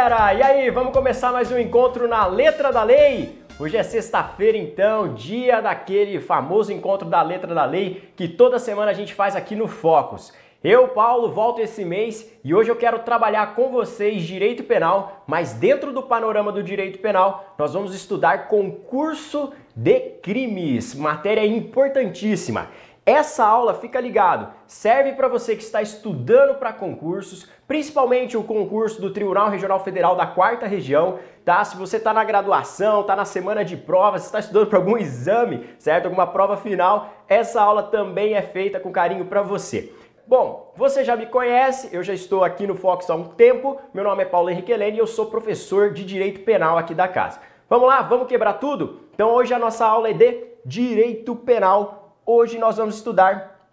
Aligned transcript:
galera! 0.00 0.32
E 0.32 0.42
aí, 0.42 0.70
vamos 0.70 0.94
começar 0.94 1.30
mais 1.30 1.52
um 1.52 1.58
encontro 1.58 2.08
na 2.08 2.26
Letra 2.26 2.72
da 2.72 2.82
Lei? 2.82 3.38
Hoje 3.58 3.76
é 3.76 3.82
sexta-feira, 3.82 4.56
então, 4.56 5.12
dia 5.12 5.60
daquele 5.60 6.18
famoso 6.18 6.72
encontro 6.72 7.06
da 7.06 7.20
Letra 7.20 7.54
da 7.54 7.66
Lei 7.66 8.10
que 8.16 8.26
toda 8.26 8.58
semana 8.58 8.92
a 8.92 8.94
gente 8.94 9.12
faz 9.12 9.36
aqui 9.36 9.54
no 9.54 9.68
Focus. 9.68 10.32
Eu, 10.64 10.88
Paulo, 10.88 11.30
volto 11.32 11.60
esse 11.60 11.84
mês 11.84 12.32
e 12.42 12.54
hoje 12.54 12.70
eu 12.70 12.76
quero 12.76 13.00
trabalhar 13.00 13.54
com 13.54 13.70
vocês 13.70 14.22
direito 14.22 14.64
penal, 14.64 15.22
mas 15.26 15.52
dentro 15.52 15.92
do 15.92 16.02
panorama 16.02 16.50
do 16.50 16.62
direito 16.62 16.98
penal, 16.98 17.54
nós 17.58 17.74
vamos 17.74 17.94
estudar 17.94 18.48
concurso 18.48 19.52
de 19.76 20.00
crimes, 20.22 20.94
matéria 20.94 21.44
importantíssima. 21.44 22.68
Essa 23.10 23.44
aula, 23.44 23.74
fica 23.74 24.00
ligado, 24.00 24.52
serve 24.68 25.14
para 25.14 25.26
você 25.26 25.56
que 25.56 25.64
está 25.64 25.82
estudando 25.82 26.60
para 26.60 26.72
concursos, 26.72 27.50
principalmente 27.66 28.36
o 28.36 28.44
concurso 28.44 29.00
do 29.00 29.12
Tribunal 29.12 29.50
Regional 29.50 29.80
Federal 29.80 30.14
da 30.14 30.28
Quarta 30.28 30.64
Região, 30.64 31.18
tá? 31.44 31.64
Se 31.64 31.76
você 31.76 31.96
está 31.96 32.12
na 32.12 32.22
graduação, 32.22 33.00
está 33.00 33.16
na 33.16 33.24
semana 33.24 33.64
de 33.64 33.76
provas, 33.76 34.26
está 34.26 34.38
estudando 34.38 34.68
para 34.68 34.78
algum 34.78 34.96
exame, 34.96 35.68
certo? 35.76 36.04
Alguma 36.04 36.28
prova 36.28 36.56
final, 36.56 37.12
essa 37.26 37.60
aula 37.60 37.82
também 37.82 38.34
é 38.34 38.42
feita 38.42 38.78
com 38.78 38.92
carinho 38.92 39.24
para 39.24 39.42
você. 39.42 39.92
Bom, 40.24 40.72
você 40.76 41.02
já 41.02 41.16
me 41.16 41.26
conhece, 41.26 41.88
eu 41.92 42.04
já 42.04 42.14
estou 42.14 42.44
aqui 42.44 42.64
no 42.64 42.76
Fox 42.76 43.10
há 43.10 43.16
um 43.16 43.24
tempo. 43.24 43.76
Meu 43.92 44.04
nome 44.04 44.22
é 44.22 44.26
Paulo 44.26 44.50
Henrique 44.50 44.70
Helene 44.70 44.98
e 44.98 45.00
eu 45.00 45.06
sou 45.08 45.26
professor 45.26 45.92
de 45.92 46.04
Direito 46.04 46.42
Penal 46.42 46.78
aqui 46.78 46.94
da 46.94 47.08
casa. 47.08 47.40
Vamos 47.68 47.88
lá, 47.88 48.02
vamos 48.02 48.28
quebrar 48.28 48.52
tudo? 48.52 49.00
Então 49.12 49.30
hoje 49.30 49.52
a 49.52 49.58
nossa 49.58 49.84
aula 49.84 50.08
é 50.08 50.12
de 50.12 50.44
Direito 50.64 51.34
Penal. 51.34 51.99
Hoje 52.24 52.58
nós 52.58 52.76
vamos 52.76 52.96
estudar 52.96 53.68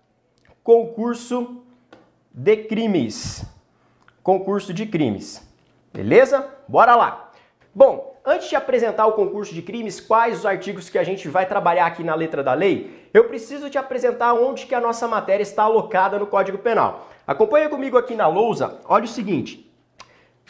concurso 0.64 1.64
de 2.32 2.58
crimes. 2.58 3.46
Concurso 4.24 4.74
de 4.74 4.86
crimes. 4.86 5.48
Beleza? 5.94 6.48
Bora 6.68 6.96
lá. 6.96 7.32
Bom, 7.74 8.18
Antes 8.30 8.50
de 8.50 8.58
apresentar 8.58 9.08
o 9.08 9.14
concurso 9.14 9.54
de 9.54 9.62
crimes, 9.62 10.02
quais 10.02 10.40
os 10.40 10.46
artigos 10.46 10.90
que 10.90 10.98
a 10.98 11.04
gente 11.06 11.30
vai 11.30 11.46
trabalhar 11.46 11.86
aqui 11.86 12.04
na 12.04 12.14
letra 12.14 12.44
da 12.44 12.54
lei, 12.54 13.08
eu 13.14 13.24
preciso 13.24 13.70
te 13.70 13.78
apresentar 13.78 14.34
onde 14.34 14.66
que 14.66 14.76
a 14.76 14.82
nossa 14.82 15.08
matéria 15.08 15.44
está 15.44 15.64
alocada 15.64 16.20
no 16.20 16.28
Código 16.28 16.58
Penal. 16.58 17.08
Acompanha 17.26 17.70
comigo 17.70 17.98
aqui 17.98 18.16
na 18.16 18.28
lousa, 18.28 18.82
olha 18.84 19.06
o 19.06 19.08
seguinte. 19.08 19.74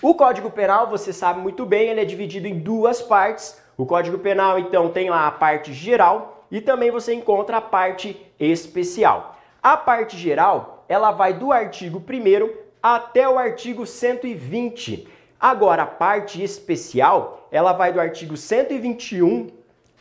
O 0.01 0.15
Código 0.15 0.49
Penal, 0.49 0.89
você 0.89 1.13
sabe 1.13 1.39
muito 1.39 1.67
bem, 1.67 1.89
ele 1.89 2.01
é 2.01 2.05
dividido 2.05 2.47
em 2.47 2.57
duas 2.57 2.99
partes. 2.99 3.61
O 3.77 3.85
Código 3.85 4.17
Penal, 4.17 4.57
então, 4.57 4.89
tem 4.89 5.11
lá 5.11 5.27
a 5.27 5.31
parte 5.31 5.71
geral 5.71 6.36
e 6.51 6.61
também 6.61 6.91
você 6.91 7.13
encontra 7.13 7.57
a 7.57 7.61
parte 7.61 8.19
especial. 8.39 9.37
A 9.61 9.75
parte 9.75 10.17
geral, 10.17 10.85
ela 10.87 11.11
vai 11.11 11.33
do 11.33 11.51
artigo 11.51 11.99
1 11.99 12.49
até 12.81 13.27
o 13.27 13.37
artigo 13.37 13.85
120. 13.85 15.07
Agora, 15.39 15.83
a 15.83 15.87
parte 15.87 16.41
especial, 16.43 17.47
ela 17.51 17.73
vai 17.73 17.91
do 17.91 17.99
artigo 17.99 18.37
121 18.37 19.49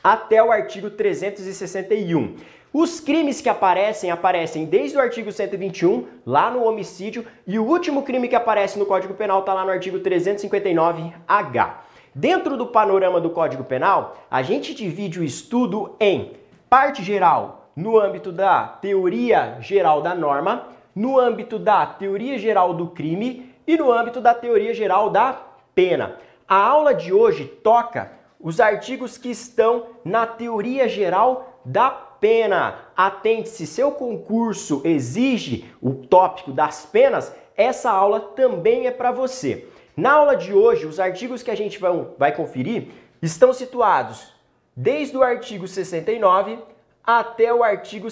até 0.03 0.42
o 0.42 0.53
artigo 0.53 0.91
361. 0.91 2.36
Os 2.72 3.00
crimes 3.00 3.41
que 3.41 3.48
aparecem, 3.48 4.10
aparecem 4.10 4.66
desde 4.66 4.97
o 4.97 5.00
artigo 5.00 5.33
121, 5.33 6.06
lá 6.27 6.50
no 6.50 6.62
homicídio, 6.64 7.27
e 7.47 7.58
o 7.58 7.64
último 7.64 8.03
crime 8.03 8.28
que 8.28 8.36
aparece 8.36 8.78
no 8.78 8.86
Código 8.86 9.14
Penal 9.14 9.41
está 9.41 9.55
lá 9.55 9.64
no 9.64 9.70
artigo 9.70 9.98
359H. 9.98 11.85
Dentro 12.19 12.56
do 12.56 12.69
panorama 12.69 13.20
do 13.20 13.28
Código 13.28 13.62
Penal, 13.62 14.17
a 14.31 14.41
gente 14.41 14.72
divide 14.72 15.20
o 15.20 15.22
estudo 15.22 15.97
em 16.00 16.33
parte 16.67 17.05
geral, 17.05 17.69
no 17.77 18.00
âmbito 18.00 18.33
da 18.33 18.67
teoria 18.67 19.59
geral 19.61 20.00
da 20.00 20.14
norma, 20.14 20.67
no 20.94 21.19
âmbito 21.19 21.59
da 21.59 21.84
teoria 21.84 22.39
geral 22.39 22.72
do 22.72 22.87
crime 22.87 23.55
e 23.67 23.77
no 23.77 23.92
âmbito 23.92 24.19
da 24.19 24.33
teoria 24.33 24.72
geral 24.72 25.11
da 25.11 25.39
pena. 25.75 26.17
A 26.48 26.56
aula 26.56 26.94
de 26.94 27.12
hoje 27.12 27.44
toca 27.44 28.10
os 28.41 28.60
artigos 28.60 29.19
que 29.19 29.28
estão 29.28 29.84
na 30.03 30.25
teoria 30.26 30.88
geral 30.88 31.60
da 31.66 31.91
pena. 31.91 32.76
Atente, 32.97 33.50
se 33.50 33.66
seu 33.66 33.93
concurso 33.93 34.81
exige 34.87 35.71
o 35.82 35.93
tópico 35.93 36.50
das 36.50 36.87
penas, 36.87 37.37
essa 37.55 37.91
aula 37.91 38.21
também 38.21 38.87
é 38.87 38.91
para 38.91 39.12
você. 39.12 39.69
Na 39.96 40.12
aula 40.12 40.36
de 40.36 40.52
hoje, 40.52 40.84
os 40.86 41.00
artigos 41.00 41.42
que 41.42 41.50
a 41.50 41.54
gente 41.54 41.78
vai, 42.18 42.30
conferir 42.32 42.88
estão 43.22 43.52
situados 43.52 44.34
desde 44.76 45.16
o 45.16 45.22
artigo 45.22 45.66
69 45.66 46.58
até 47.02 47.52
o 47.54 47.64
artigo, 47.64 48.08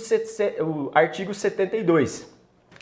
o 0.60 0.90
artigo 0.94 1.34
72. 1.34 2.32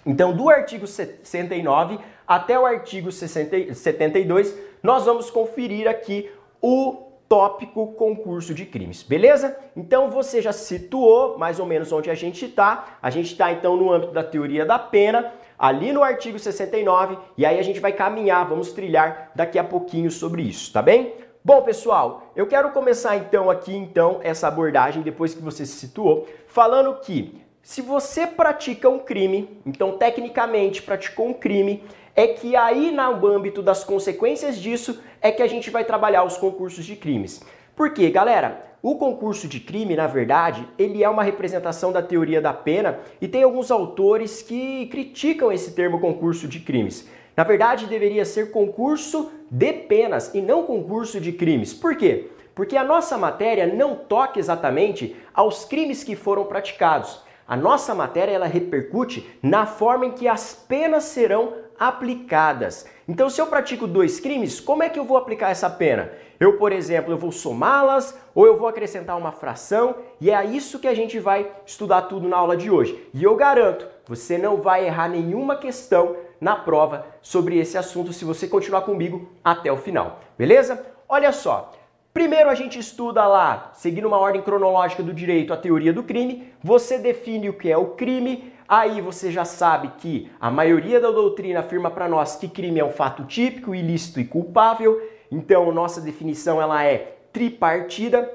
Então, 0.07 0.33
do 0.33 0.49
artigo 0.49 0.87
69 0.87 1.99
até 2.27 2.59
o 2.59 2.65
artigo 2.65 3.11
60, 3.11 3.75
72, 3.75 4.57
nós 4.83 5.05
vamos 5.05 5.31
conferir 5.31 5.89
aqui 5.89 6.31
o 6.61 7.09
tópico 7.29 7.95
concurso 7.95 8.53
de 8.53 8.67
crimes, 8.67 9.03
beleza? 9.03 9.59
Então 9.75 10.11
você 10.11 10.43
já 10.43 10.53
situou 10.53 11.39
mais 11.39 11.59
ou 11.59 11.65
menos 11.65 11.91
onde 11.91 12.11
a 12.11 12.15
gente 12.15 12.45
está. 12.45 12.99
A 13.01 13.09
gente 13.09 13.33
está 13.33 13.51
então 13.51 13.75
no 13.75 13.91
âmbito 13.91 14.13
da 14.13 14.23
teoria 14.23 14.67
da 14.67 14.79
pena, 14.79 15.33
ali 15.63 15.93
no 15.93 16.03
artigo 16.03 16.41
69, 16.41 17.17
e 17.39 17.47
aí 17.47 17.57
a 17.57 17.63
gente 17.63 17.79
vai 17.79 17.93
caminhar, 17.93 18.49
vamos 18.49 18.73
trilhar 18.73 19.31
daqui 19.33 19.61
a 19.61 19.63
pouquinho 19.63 20.11
sobre 20.11 20.43
isso, 20.43 20.73
tá 20.73 20.83
bem? 20.83 21.15
Bom, 21.45 21.63
pessoal, 21.63 22.33
eu 22.35 22.49
quero 22.49 22.73
começar 22.73 23.17
então 23.17 23.49
aqui 23.49 23.73
então 23.73 24.19
essa 24.25 24.49
abordagem 24.49 25.05
depois 25.05 25.35
que 25.35 25.41
você 25.41 25.65
se 25.65 25.75
situou, 25.75 26.27
falando 26.49 26.97
que 26.97 27.41
se 27.63 27.81
você 27.81 28.27
pratica 28.27 28.89
um 28.89 28.99
crime, 28.99 29.57
então 29.65 29.97
tecnicamente 29.97 30.83
praticou 30.83 31.29
um 31.29 31.33
crime, 31.33 31.85
é 32.17 32.27
que 32.27 32.57
aí 32.57 32.91
no 32.91 33.25
âmbito 33.29 33.63
das 33.63 33.85
consequências 33.85 34.59
disso 34.59 35.01
é 35.21 35.31
que 35.31 35.45
a 35.45 35.47
gente 35.47 35.71
vai 35.71 35.85
trabalhar 35.85 36.25
os 36.25 36.37
concursos 36.37 36.85
de 36.85 36.97
crimes. 36.97 37.41
Por 37.77 37.95
quê, 37.95 38.11
galera? 38.11 38.72
O 38.83 38.97
concurso 38.97 39.47
de 39.47 39.61
crime, 39.61 39.95
na 39.95 40.09
verdade, 40.09 40.67
ele 40.77 41.05
é 41.05 41.09
uma 41.09 41.23
representação 41.23 41.93
da 41.93 42.03
teoria 42.03 42.41
da 42.41 42.53
pena 42.53 42.99
e 43.21 43.29
tem 43.29 43.45
alguns 43.45 43.71
autores 43.71 44.43
que 44.43 44.87
criticam 44.87 45.53
esse 45.53 45.71
termo 45.71 46.01
concurso 46.01 46.49
de 46.49 46.59
crimes. 46.59 47.09
Na 47.37 47.45
verdade, 47.45 47.87
deveria 47.87 48.25
ser 48.25 48.51
concurso 48.51 49.31
de 49.49 49.73
penas 49.73 50.35
e 50.35 50.43
não 50.43 50.65
concurso 50.65 51.21
de 51.21 51.31
crimes. 51.31 51.73
Por 51.73 51.95
quê? 51.95 52.29
Porque 52.57 52.77
a 52.77 52.83
nossa 52.83 53.17
matéria 53.17 53.73
não 53.73 53.95
toca 53.95 54.41
exatamente 54.41 55.15
aos 55.33 55.65
crimes 55.65 56.03
que 56.03 56.17
foram 56.17 56.45
praticados. 56.47 57.23
A 57.47 57.57
nossa 57.57 57.95
matéria 57.95 58.33
ela 58.33 58.47
repercute 58.47 59.31
na 59.41 59.65
forma 59.65 60.07
em 60.07 60.11
que 60.11 60.27
as 60.27 60.55
penas 60.55 61.05
serão 61.05 61.53
aplicadas. 61.79 62.85
Então, 63.09 63.31
se 63.31 63.41
eu 63.41 63.47
pratico 63.47 63.87
dois 63.87 64.19
crimes, 64.19 64.59
como 64.59 64.83
é 64.83 64.89
que 64.89 64.99
eu 64.99 65.05
vou 65.05 65.17
aplicar 65.17 65.51
essa 65.51 65.71
pena? 65.71 66.11
Eu, 66.43 66.55
por 66.55 66.73
exemplo, 66.73 67.13
eu 67.13 67.17
vou 67.17 67.31
somá-las 67.31 68.19
ou 68.35 68.45
eu 68.45 68.59
vou 68.59 68.67
acrescentar 68.67 69.17
uma 69.17 69.31
fração 69.31 69.95
e 70.21 70.29
é 70.29 70.45
isso 70.45 70.81
que 70.81 70.89
a 70.89 70.95
gente 70.95 71.21
vai 71.21 71.49
estudar 71.65 72.03
tudo 72.03 72.29
na 72.29 72.37
aula 72.37 72.57
de 72.57 72.69
hoje. 72.69 73.01
E 73.15 73.23
eu 73.23 73.37
garanto, 73.37 73.87
você 74.05 74.37
não 74.37 74.57
vai 74.57 74.85
errar 74.85 75.09
nenhuma 75.09 75.55
questão 75.55 76.17
na 76.41 76.57
prova 76.57 77.07
sobre 77.23 77.61
esse 77.61 77.79
assunto 77.79 78.13
se 78.13 78.25
você 78.25 78.49
continuar 78.49 78.83
comigo 78.83 79.31
até 79.45 79.71
o 79.71 79.77
final, 79.77 80.19
beleza? 80.37 80.85
Olha 81.09 81.31
só, 81.31 81.71
Primeiro 82.13 82.51
a 82.51 82.55
gente 82.55 82.79
estuda 82.79 83.27
lá, 83.27 83.71
seguindo 83.73 84.07
uma 84.07 84.19
ordem 84.19 84.43
cronológica 84.43 85.03
do 85.03 85.15
direito, 85.15 85.51
a 85.51 85.57
teoria 85.57 85.95
do 85.95 86.03
crime. 86.03 86.53
Você 86.63 86.99
define 86.99 87.49
o 87.49 87.55
que 87.55 87.71
é 87.71 87.77
o 87.77 87.91
crime. 87.91 88.53
Aí 88.69 89.01
você 89.01 89.31
já 89.31 89.47
sabe 89.47 89.93
que 89.97 90.31
a 90.39 90.51
maioria 90.51 91.01
da 91.01 91.11
doutrina 91.11 91.61
afirma 91.61 91.91
para 91.91 92.09
nós 92.09 92.37
que 92.37 92.49
crime 92.49 92.81
é 92.81 92.85
um 92.85 92.91
fato 92.91 93.25
típico, 93.25 93.75
ilícito 93.75 94.21
e 94.21 94.27
culpável. 94.27 95.01
Então, 95.33 95.73
nossa 95.73 96.01
definição 96.01 96.63
ela 96.63 96.85
é 96.85 97.17
tripartida. 97.33 98.31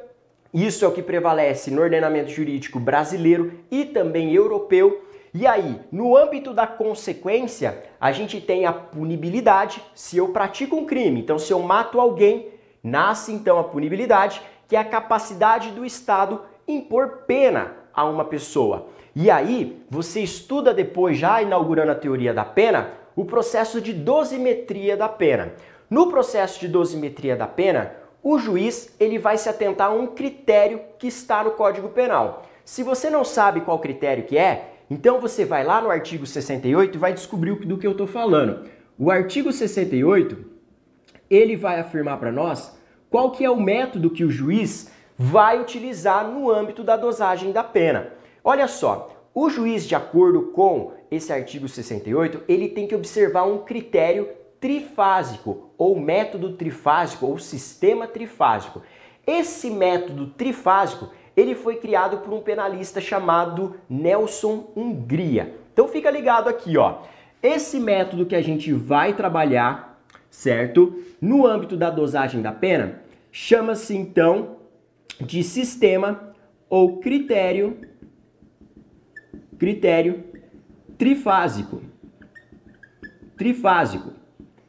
Isso 0.53 0.83
é 0.83 0.87
o 0.89 0.91
que 0.91 1.01
prevalece 1.01 1.71
no 1.71 1.81
ordenamento 1.81 2.29
jurídico 2.31 2.79
brasileiro 2.79 3.53
e 3.71 3.85
também 3.85 4.33
europeu. 4.33 5.05
E 5.33 5.47
aí, 5.47 5.79
no 5.91 6.17
âmbito 6.17 6.53
da 6.53 6.67
consequência, 6.67 7.83
a 8.01 8.11
gente 8.11 8.41
tem 8.41 8.65
a 8.65 8.73
punibilidade 8.73 9.81
se 9.95 10.17
eu 10.17 10.29
pratico 10.29 10.75
um 10.75 10.85
crime. 10.85 11.21
Então, 11.21 11.39
se 11.39 11.53
eu 11.53 11.59
mato 11.59 12.01
alguém, 12.01 12.57
Nasce 12.87 13.33
então 13.33 13.59
a 13.59 13.63
punibilidade, 13.63 14.41
que 14.67 14.75
é 14.75 14.79
a 14.79 14.85
capacidade 14.85 15.71
do 15.71 15.85
Estado 15.85 16.41
impor 16.67 17.23
pena 17.27 17.73
a 17.93 18.05
uma 18.05 18.23
pessoa. 18.23 18.87
E 19.15 19.29
aí, 19.29 19.83
você 19.89 20.21
estuda 20.21 20.73
depois, 20.73 21.17
já 21.17 21.41
inaugurando 21.41 21.91
a 21.91 21.95
teoria 21.95 22.33
da 22.33 22.45
pena, 22.45 22.91
o 23.15 23.25
processo 23.25 23.81
de 23.81 23.91
dosimetria 23.91 24.95
da 24.95 25.09
pena. 25.09 25.53
No 25.89 26.09
processo 26.09 26.59
de 26.59 26.67
dosimetria 26.67 27.35
da 27.35 27.47
pena, 27.47 27.93
o 28.21 28.37
juiz 28.37 28.93
ele 28.99 29.17
vai 29.17 29.37
se 29.37 29.47
atentar 29.47 29.89
a 29.89 29.93
um 29.93 30.07
critério 30.07 30.81
que 30.99 31.07
está 31.07 31.43
no 31.43 31.51
Código 31.51 31.87
Penal. 31.89 32.43
Se 32.65 32.83
você 32.83 33.09
não 33.09 33.23
sabe 33.23 33.61
qual 33.61 33.79
critério 33.79 34.25
que 34.25 34.37
é, 34.37 34.73
então 34.89 35.21
você 35.21 35.45
vai 35.45 35.63
lá 35.63 35.79
no 35.79 35.89
artigo 35.89 36.25
68 36.25 36.95
e 36.95 36.97
vai 36.97 37.13
descobrir 37.13 37.55
do 37.65 37.77
que 37.77 37.87
eu 37.87 37.91
estou 37.91 38.05
falando. 38.05 38.69
O 38.99 39.09
artigo 39.09 39.53
68 39.53 40.37
ele 41.29 41.55
vai 41.55 41.79
afirmar 41.79 42.17
para 42.19 42.31
nós 42.31 42.77
qual 43.09 43.31
que 43.31 43.45
é 43.45 43.49
o 43.49 43.59
método 43.59 44.09
que 44.09 44.25
o 44.25 44.29
juiz 44.29 44.91
vai 45.17 45.59
utilizar 45.61 46.27
no 46.27 46.51
âmbito 46.51 46.83
da 46.83 46.97
dosagem 46.97 47.53
da 47.53 47.63
pena. 47.63 48.11
Olha 48.43 48.67
só, 48.67 49.09
o 49.33 49.49
juiz, 49.49 49.87
de 49.87 49.95
acordo 49.95 50.51
com 50.51 50.91
esse 51.09 51.31
artigo 51.31 51.67
68, 51.69 52.43
ele 52.47 52.69
tem 52.69 52.87
que 52.87 52.95
observar 52.95 53.43
um 53.43 53.59
critério 53.59 54.27
trifásico, 54.59 55.71
ou 55.77 55.99
método 55.99 56.53
trifásico, 56.53 57.25
ou 57.25 57.37
sistema 57.37 58.07
trifásico. 58.07 58.81
Esse 59.25 59.69
método 59.69 60.27
trifásico, 60.27 61.09
ele 61.35 61.53
foi 61.53 61.75
criado 61.77 62.19
por 62.19 62.33
um 62.33 62.41
penalista 62.41 62.99
chamado 63.01 63.75
Nelson 63.89 64.71
Hungria. 64.75 65.55
Então 65.73 65.87
fica 65.87 66.09
ligado 66.09 66.47
aqui, 66.47 66.77
ó. 66.77 67.03
Esse 67.41 67.79
método 67.79 68.25
que 68.25 68.35
a 68.35 68.41
gente 68.41 68.73
vai 68.73 69.13
trabalhar, 69.13 70.01
certo? 70.29 71.03
No 71.21 71.45
âmbito 71.45 71.77
da 71.77 71.89
dosagem 71.89 72.41
da 72.41 72.51
pena, 72.51 73.01
chama-se 73.31 73.95
então 73.95 74.57
de 75.21 75.43
sistema 75.43 76.33
ou 76.69 76.97
critério 76.97 77.77
critério 79.57 80.23
trifásico. 80.97 81.81
Trifásico. 83.35 84.13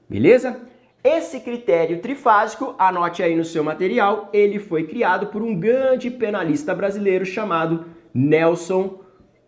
Beleza? 0.09 0.61
Esse 1.05 1.41
critério 1.41 2.01
trifásico, 2.01 2.75
anote 2.79 3.23
aí 3.23 3.37
no 3.37 3.45
seu 3.45 3.63
material, 3.63 4.31
ele 4.33 4.59
foi 4.59 4.85
criado 4.85 5.27
por 5.29 5.43
um 5.43 5.55
grande 5.55 6.11
penalista 6.11 6.75
brasileiro 6.75 7.27
chamado 7.27 7.85
Nelson 8.13 8.99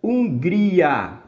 Hungria. 0.03 1.19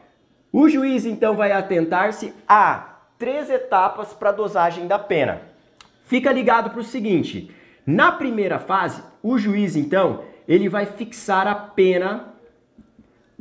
o 0.53 0.69
juiz 0.69 1.07
então 1.07 1.35
vai 1.35 1.53
atentar-se 1.53 2.35
a 2.47 2.99
três 3.19 3.49
etapas 3.49 4.13
para 4.13 4.29
a 4.29 4.33
dosagem 4.33 4.87
da 4.87 4.99
pena. 4.99 5.41
Fica 6.05 6.31
ligado 6.31 6.69
para 6.69 6.81
o 6.81 6.85
seguinte: 6.85 7.51
na 7.87 8.13
primeira 8.13 8.59
fase, 8.59 9.03
o 9.23 9.39
juiz 9.39 9.75
então 9.75 10.23
ele 10.49 10.67
vai 10.67 10.87
fixar 10.87 11.47
a 11.47 11.55
pena, 11.55 12.33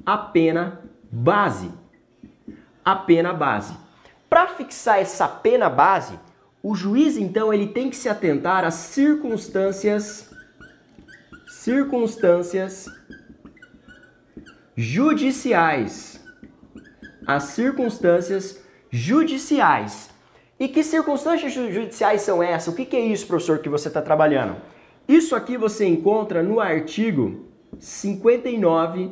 a 0.06 0.18
pena 0.18 0.82
base, 1.10 1.72
a 2.84 2.96
pena 2.98 3.32
base. 3.32 3.74
Para 4.30 4.48
fixar 4.50 5.00
essa 5.00 5.26
pena 5.26 5.70
base, 5.70 6.20
o 6.62 6.76
juiz 6.76 7.16
então 7.16 7.54
ele 7.54 7.68
tem 7.68 7.90
que 7.90 7.96
se 7.96 8.10
atentar 8.10 8.66
às 8.66 8.74
circunstâncias, 8.74 10.30
circunstâncias 11.48 12.88
judiciais, 14.76 16.22
as 17.26 17.44
circunstâncias 17.44 18.62
judiciais. 18.92 20.10
E 20.60 20.68
que 20.68 20.84
circunstâncias 20.84 21.54
judiciais 21.54 22.22
são 22.22 22.44
essas? 22.44 22.74
O 22.74 22.76
que, 22.76 22.86
que 22.86 22.98
é 22.98 23.02
isso, 23.02 23.28
professor, 23.28 23.60
que 23.60 23.70
você 23.70 23.88
está 23.88 24.02
trabalhando? 24.02 24.58
Isso 25.08 25.38
aqui 25.38 25.56
você 25.56 25.88
encontra 25.88 26.44
no 26.44 26.60
artigo 26.60 27.46
59 27.80 29.12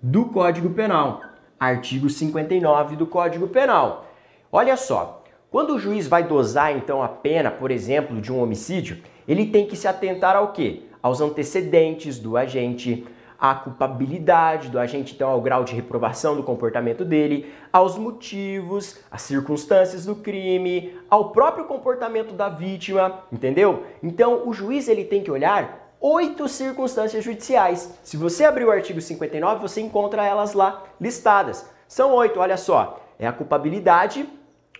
do 0.00 0.26
Código 0.26 0.70
Penal. 0.70 1.20
Artigo 1.58 2.08
59 2.08 2.94
do 2.94 3.08
Código 3.08 3.48
Penal. 3.48 4.06
Olha 4.52 4.76
só, 4.76 5.24
quando 5.50 5.74
o 5.74 5.80
juiz 5.80 6.06
vai 6.06 6.22
dosar 6.22 6.76
então 6.76 7.02
a 7.02 7.08
pena, 7.08 7.50
por 7.50 7.72
exemplo, 7.72 8.20
de 8.20 8.32
um 8.32 8.40
homicídio, 8.40 8.98
ele 9.26 9.46
tem 9.46 9.66
que 9.66 9.74
se 9.74 9.88
atentar 9.88 10.36
ao 10.36 10.52
quê? 10.52 10.82
Aos 11.02 11.20
antecedentes 11.20 12.20
do 12.20 12.36
agente, 12.36 13.04
a 13.38 13.54
culpabilidade 13.54 14.68
do 14.68 14.78
agente, 14.78 15.14
então 15.14 15.28
ao 15.28 15.40
grau 15.40 15.64
de 15.64 15.74
reprovação 15.74 16.36
do 16.36 16.42
comportamento 16.42 17.04
dele, 17.04 17.52
aos 17.72 17.96
motivos, 17.96 18.98
às 19.10 19.22
circunstâncias 19.22 20.06
do 20.06 20.16
crime, 20.16 20.98
ao 21.10 21.30
próprio 21.30 21.66
comportamento 21.66 22.32
da 22.32 22.48
vítima, 22.48 23.20
entendeu? 23.30 23.84
Então 24.02 24.48
o 24.48 24.52
juiz 24.52 24.88
ele 24.88 25.04
tem 25.04 25.22
que 25.22 25.30
olhar 25.30 25.86
oito 26.00 26.48
circunstâncias 26.48 27.24
judiciais. 27.24 27.98
Se 28.02 28.16
você 28.16 28.44
abrir 28.44 28.64
o 28.64 28.70
artigo 28.70 29.00
59, 29.00 29.60
você 29.60 29.80
encontra 29.80 30.24
elas 30.24 30.54
lá 30.54 30.84
listadas. 31.00 31.68
São 31.88 32.12
oito, 32.14 32.40
olha 32.40 32.56
só. 32.56 33.00
É 33.18 33.26
a 33.26 33.32
culpabilidade, 33.32 34.28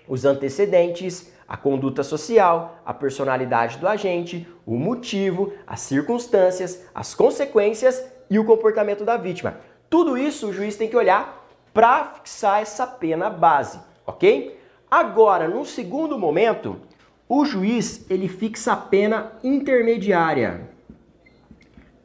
os 0.08 0.24
antecedentes, 0.24 1.32
a 1.48 1.56
conduta 1.56 2.02
social, 2.02 2.78
a 2.84 2.92
personalidade 2.92 3.78
do 3.78 3.86
agente, 3.86 4.46
o 4.66 4.76
motivo, 4.76 5.52
as 5.66 5.80
circunstâncias, 5.80 6.84
as 6.94 7.14
consequências 7.14 8.04
e 8.30 8.38
o 8.38 8.44
comportamento 8.44 9.04
da 9.04 9.16
vítima. 9.16 9.58
Tudo 9.88 10.16
isso 10.18 10.48
o 10.48 10.52
juiz 10.52 10.76
tem 10.76 10.88
que 10.88 10.96
olhar 10.96 11.46
para 11.72 12.14
fixar 12.14 12.60
essa 12.60 12.86
pena 12.86 13.28
base, 13.28 13.78
ok? 14.06 14.58
Agora, 14.90 15.48
num 15.48 15.64
segundo 15.64 16.18
momento, 16.18 16.80
o 17.28 17.44
juiz 17.44 18.08
ele 18.08 18.28
fixa 18.28 18.72
a 18.72 18.76
pena 18.76 19.32
intermediária. 19.42 20.70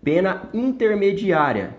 Pena 0.03 0.49
intermediária. 0.53 1.77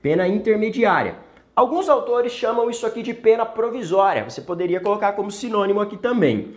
Pena 0.00 0.26
intermediária. 0.26 1.16
Alguns 1.54 1.88
autores 1.88 2.32
chamam 2.32 2.68
isso 2.68 2.86
aqui 2.86 3.02
de 3.02 3.14
pena 3.14 3.46
provisória. 3.46 4.24
Você 4.24 4.40
poderia 4.40 4.80
colocar 4.80 5.12
como 5.12 5.30
sinônimo 5.30 5.80
aqui 5.80 5.96
também. 5.96 6.56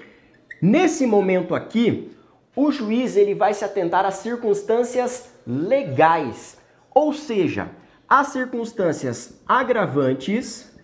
Nesse 0.61 1.05
momento 1.05 1.53
aqui, 1.53 2.16
o 2.57 2.71
juiz 2.71 3.15
ele 3.15 3.35
vai 3.35 3.53
se 3.53 3.63
atentar 3.63 4.03
às 4.03 4.15
circunstâncias 4.15 5.29
legais, 5.45 6.57
ou 6.91 7.13
seja, 7.13 7.69
às 8.09 8.29
circunstâncias 8.29 9.39
agravantes, 9.47 10.75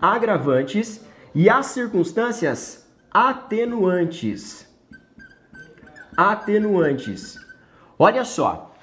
agravantes 0.00 1.04
e 1.34 1.50
às 1.50 1.66
circunstâncias 1.66 2.88
atenuantes. 3.10 4.66
Atenuantes. 6.16 7.36
Olha 7.98 8.24
só, 8.24 8.74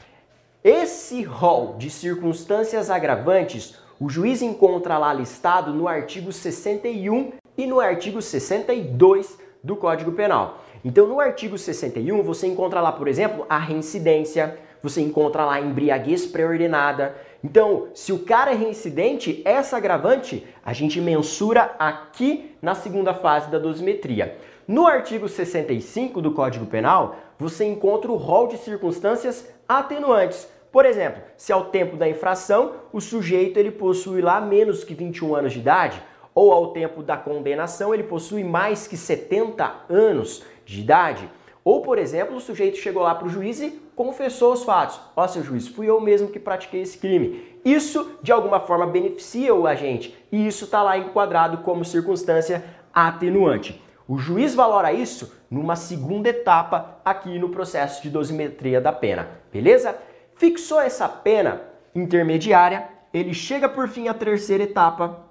esse 0.63 1.23
rol 1.23 1.75
de 1.75 1.89
circunstâncias 1.89 2.91
agravantes 2.91 3.79
o 3.99 4.09
juiz 4.09 4.43
encontra 4.43 4.99
lá 4.99 5.11
listado 5.11 5.73
no 5.73 5.87
artigo 5.87 6.31
61 6.31 7.31
e 7.57 7.65
no 7.65 7.79
artigo 7.79 8.21
62 8.21 9.39
do 9.63 9.75
Código 9.75 10.11
Penal. 10.11 10.64
Então, 10.85 11.07
no 11.07 11.19
artigo 11.19 11.57
61, 11.57 12.21
você 12.21 12.45
encontra 12.45 12.79
lá, 12.79 12.91
por 12.91 13.07
exemplo, 13.07 13.43
a 13.49 13.57
reincidência, 13.57 14.55
você 14.83 15.01
encontra 15.01 15.43
lá 15.43 15.55
a 15.55 15.59
embriaguez 15.59 16.27
pré-ordenada. 16.27 17.15
Então, 17.43 17.87
se 17.95 18.13
o 18.13 18.19
cara 18.19 18.51
é 18.51 18.55
reincidente, 18.55 19.41
essa 19.43 19.77
agravante 19.77 20.45
a 20.63 20.73
gente 20.73 21.01
mensura 21.01 21.73
aqui 21.79 22.55
na 22.61 22.75
segunda 22.75 23.15
fase 23.15 23.49
da 23.49 23.57
dosimetria. 23.57 24.37
No 24.67 24.85
artigo 24.85 25.27
65 25.27 26.21
do 26.21 26.33
Código 26.33 26.67
Penal, 26.67 27.15
você 27.39 27.65
encontra 27.65 28.11
o 28.11 28.15
rol 28.15 28.47
de 28.47 28.57
circunstâncias 28.59 29.49
atenuantes. 29.67 30.47
Por 30.71 30.85
exemplo, 30.85 31.19
se 31.35 31.51
ao 31.51 31.65
tempo 31.65 31.97
da 31.97 32.07
infração 32.07 32.73
o 32.93 33.01
sujeito 33.01 33.57
ele 33.57 33.71
possui 33.71 34.21
lá 34.21 34.39
menos 34.39 34.83
que 34.83 34.93
21 34.93 35.35
anos 35.35 35.53
de 35.53 35.59
idade, 35.59 35.99
ou 36.35 36.51
ao 36.51 36.73
tempo 36.73 37.01
da 37.01 37.15
condenação 37.15 37.93
ele 37.93 38.03
possui 38.03 38.43
mais 38.43 38.85
que 38.85 38.97
70 38.97 39.73
anos 39.89 40.43
de 40.65 40.81
idade. 40.81 41.29
Ou, 41.63 41.81
por 41.81 41.97
exemplo, 41.97 42.35
o 42.35 42.39
sujeito 42.39 42.77
chegou 42.77 43.01
lá 43.01 43.15
para 43.15 43.27
o 43.27 43.29
juiz 43.29 43.59
e 43.59 43.81
confessou 43.95 44.53
os 44.53 44.63
fatos. 44.63 44.99
Ó, 45.15 45.27
seu 45.27 45.43
juiz, 45.43 45.67
fui 45.67 45.89
eu 45.89 45.99
mesmo 45.99 46.27
que 46.27 46.39
pratiquei 46.39 46.81
esse 46.81 46.97
crime. 46.97 47.43
Isso, 47.65 48.19
de 48.21 48.31
alguma 48.31 48.59
forma, 48.59 48.85
beneficia 48.85 49.53
o 49.55 49.65
agente 49.65 50.15
e 50.31 50.45
isso 50.45 50.65
está 50.65 50.83
lá 50.83 50.97
enquadrado 50.97 51.59
como 51.59 51.83
circunstância 51.83 52.63
atenuante. 52.93 53.81
O 54.07 54.19
juiz 54.19 54.53
valora 54.53 54.93
isso 54.93 55.33
numa 55.49 55.75
segunda 55.75 56.29
etapa 56.29 56.99
aqui 57.03 57.39
no 57.39 57.49
processo 57.49 58.03
de 58.03 58.11
dosimetria 58.11 58.79
da 58.79 58.91
pena, 58.91 59.27
beleza? 59.51 59.97
Fixou 60.35 60.79
essa 60.79 61.09
pena 61.09 61.63
intermediária, 61.95 62.87
ele 63.11 63.33
chega 63.33 63.67
por 63.67 63.87
fim 63.87 64.07
à 64.07 64.13
terceira 64.13 64.63
etapa, 64.63 65.25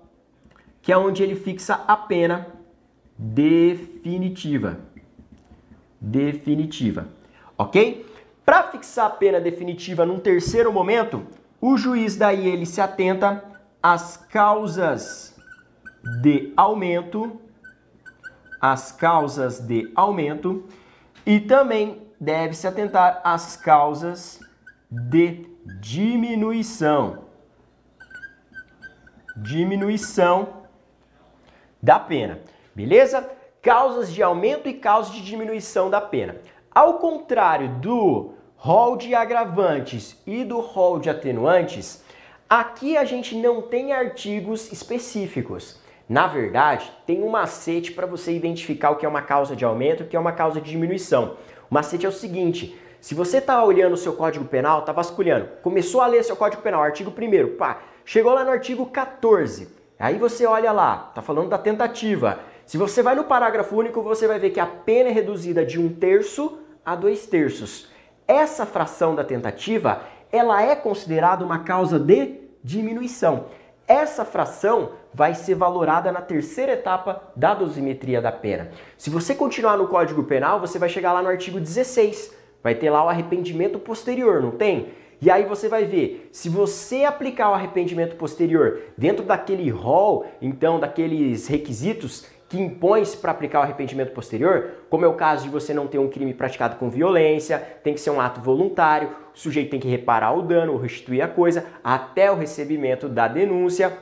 que 0.83 0.91
é 0.91 0.99
onde 0.99 1.23
ele 1.23 1.37
fixa 1.37 1.85
a 1.87 1.97
pena 1.97 2.49
definitiva 3.17 4.84
definitiva, 6.05 7.09
ok? 7.57 8.05
Para 8.45 8.65
fixar 8.65 9.07
a 9.07 9.11
pena 9.11 9.41
definitiva 9.41 10.05
num 10.05 10.19
terceiro 10.19 10.73
momento, 10.73 11.27
o 11.61 11.77
juiz 11.79 12.17
daí 12.17 12.47
ele 12.47 12.67
se 12.67 12.81
atenta 12.81 13.43
às 13.83 14.17
causas 14.17 15.35
de 16.21 16.53
aumento, 16.57 17.41
às 18.61 18.93
causas 18.93 19.61
de 19.61 19.91
aumento 19.95 20.65
e 21.25 21.41
também 21.41 22.03
deve 22.21 22.55
se 22.55 22.67
atentar 22.67 23.21
às 23.25 23.57
causas 23.57 24.41
de 24.91 25.47
diminuição. 25.81 27.25
Diminuição 29.37 30.65
da 31.83 31.99
pena. 31.99 32.41
Beleza? 32.75 33.29
Causas 33.65 34.13
de 34.13 34.23
aumento 34.23 34.69
e 34.69 34.75
causas 34.75 35.11
de 35.11 35.23
diminuição 35.23 35.89
da 35.89 35.99
pena. 35.99 36.37
Ao 36.71 36.99
contrário 36.99 37.71
do 37.77 38.35
rol 38.57 38.95
de 38.95 39.15
agravantes 39.15 40.21
e 40.27 40.45
do 40.45 40.61
rol 40.61 40.99
de 40.99 41.09
atenuantes, 41.09 42.05
aqui 42.47 42.95
a 42.95 43.07
gente 43.07 43.35
não 43.35 43.63
tem 43.63 43.95
artigos 43.95 44.71
específicos. 44.71 45.81
Na 46.07 46.27
verdade, 46.27 46.93
tem 47.07 47.23
um 47.23 47.31
macete 47.31 47.91
para 47.91 48.07
você 48.07 48.37
identificar 48.37 48.91
o 48.91 48.97
que 48.97 49.07
é 49.07 49.09
uma 49.09 49.23
causa 49.23 49.57
de 49.57 49.65
aumento 49.65 50.03
e 50.03 50.05
o 50.05 50.09
que 50.11 50.17
é 50.17 50.21
uma 50.21 50.33
causa 50.33 50.61
de 50.61 50.71
diminuição. 50.71 51.39
O 51.71 51.73
macete 51.73 52.05
é 52.05 52.09
o 52.11 52.13
seguinte: 52.13 52.79
se 53.01 53.15
você 53.15 53.39
está 53.39 53.65
olhando 53.65 53.95
o 53.95 53.97
seu 53.97 54.13
Código 54.13 54.45
Penal, 54.45 54.81
está 54.81 54.93
vasculhando, 54.93 55.49
começou 55.63 56.03
a 56.03 56.07
ler 56.07 56.23
seu 56.23 56.37
Código 56.37 56.61
Penal, 56.61 56.83
artigo 56.83 57.11
1 57.11 57.57
pá, 57.57 57.79
chegou 58.05 58.35
lá 58.35 58.45
no 58.45 58.51
artigo 58.51 58.85
14, 58.85 59.75
aí 59.99 60.19
você 60.19 60.45
olha 60.45 60.71
lá, 60.71 61.07
está 61.09 61.23
falando 61.23 61.49
da 61.49 61.57
tentativa. 61.57 62.53
Se 62.67 62.79
você 62.79 63.03
vai 63.03 63.15
no 63.15 63.25
parágrafo 63.25 63.77
único, 63.77 64.03
você 64.03 64.27
vai 64.27 64.39
ver 64.39 64.51
que 64.51 64.61
a 64.61 64.67
pena 64.67 65.11
é 65.11 65.13
reduzida 65.13 65.65
de 65.65 65.79
um 65.79 65.89
terço 65.89 66.59
a 66.85 66.97
dois 66.97 67.27
terços. 67.27 67.89
Essa 68.27 68.65
fração 68.65 69.15
da 69.15 69.23
tentativa, 69.23 70.03
ela 70.33 70.63
é 70.63 70.75
considerada 70.75 71.45
uma 71.45 71.61
causa 71.61 71.99
de 71.99 72.41
diminuição. 72.63 73.47
Essa 73.87 74.25
fração 74.25 74.93
vai 75.13 75.35
ser 75.35 75.55
valorada 75.55 76.11
na 76.11 76.23
terceira 76.23 76.73
etapa 76.73 77.23
da 77.37 77.53
dosimetria 77.53 78.21
da 78.23 78.33
pena. 78.33 78.71
Se 78.97 79.11
você 79.11 79.35
continuar 79.35 79.77
no 79.77 79.89
Código 79.89 80.25
Penal, 80.25 80.59
você 80.59 80.79
vai 80.79 80.89
chegar 80.89 81.13
lá 81.13 81.23
no 81.23 81.29
artigo 81.29 81.61
16. 81.61 82.35
Vai 82.63 82.75
ter 82.75 82.89
lá 82.89 83.05
o 83.05 83.11
arrependimento 83.11 83.79
posterior, 83.79 84.41
não 84.41 84.53
tem? 84.53 84.89
E 85.21 85.31
aí 85.31 85.45
você 85.45 85.69
vai 85.69 85.85
ver, 85.85 86.29
se 86.33 86.49
você 86.49 87.05
aplicar 87.05 87.51
o 87.51 87.55
arrependimento 87.55 88.17
posterior 88.17 88.81
dentro 88.97 89.25
daquele 89.25 89.71
rol, 89.71 90.27
então 90.41 90.81
daqueles 90.81 91.47
requisitos 91.47 92.27
que 92.55 92.61
impõe-se 92.61 93.17
para 93.17 93.33
aplicar 93.33 93.59
o 93.59 93.63
arrependimento 93.65 94.13
posterior, 94.13 94.85
como 94.89 95.05
é 95.05 95.09
o 95.09 95.15
caso 95.15 95.43
de 95.43 95.51
você 95.51 95.75
não 95.75 95.89
ter 95.89 95.99
um 95.99 96.09
crime 96.09 96.33
praticado 96.33 96.77
com 96.77 96.89
violência, 96.89 97.59
tem 97.83 97.93
que 97.93 98.01
ser 98.01 98.11
um 98.11 98.21
ato 98.21 98.41
voluntário, 98.41 99.11
o 99.35 99.37
sujeito 99.37 99.71
tem 99.71 99.81
que 99.81 99.89
reparar 99.89 100.33
o 100.33 100.43
dano 100.43 100.73
ou 100.73 100.79
restituir 100.79 101.21
a 101.21 101.27
coisa 101.27 101.67
até 101.83 102.31
o 102.31 102.37
recebimento 102.37 103.09
da 103.09 103.27
denúncia. 103.27 103.93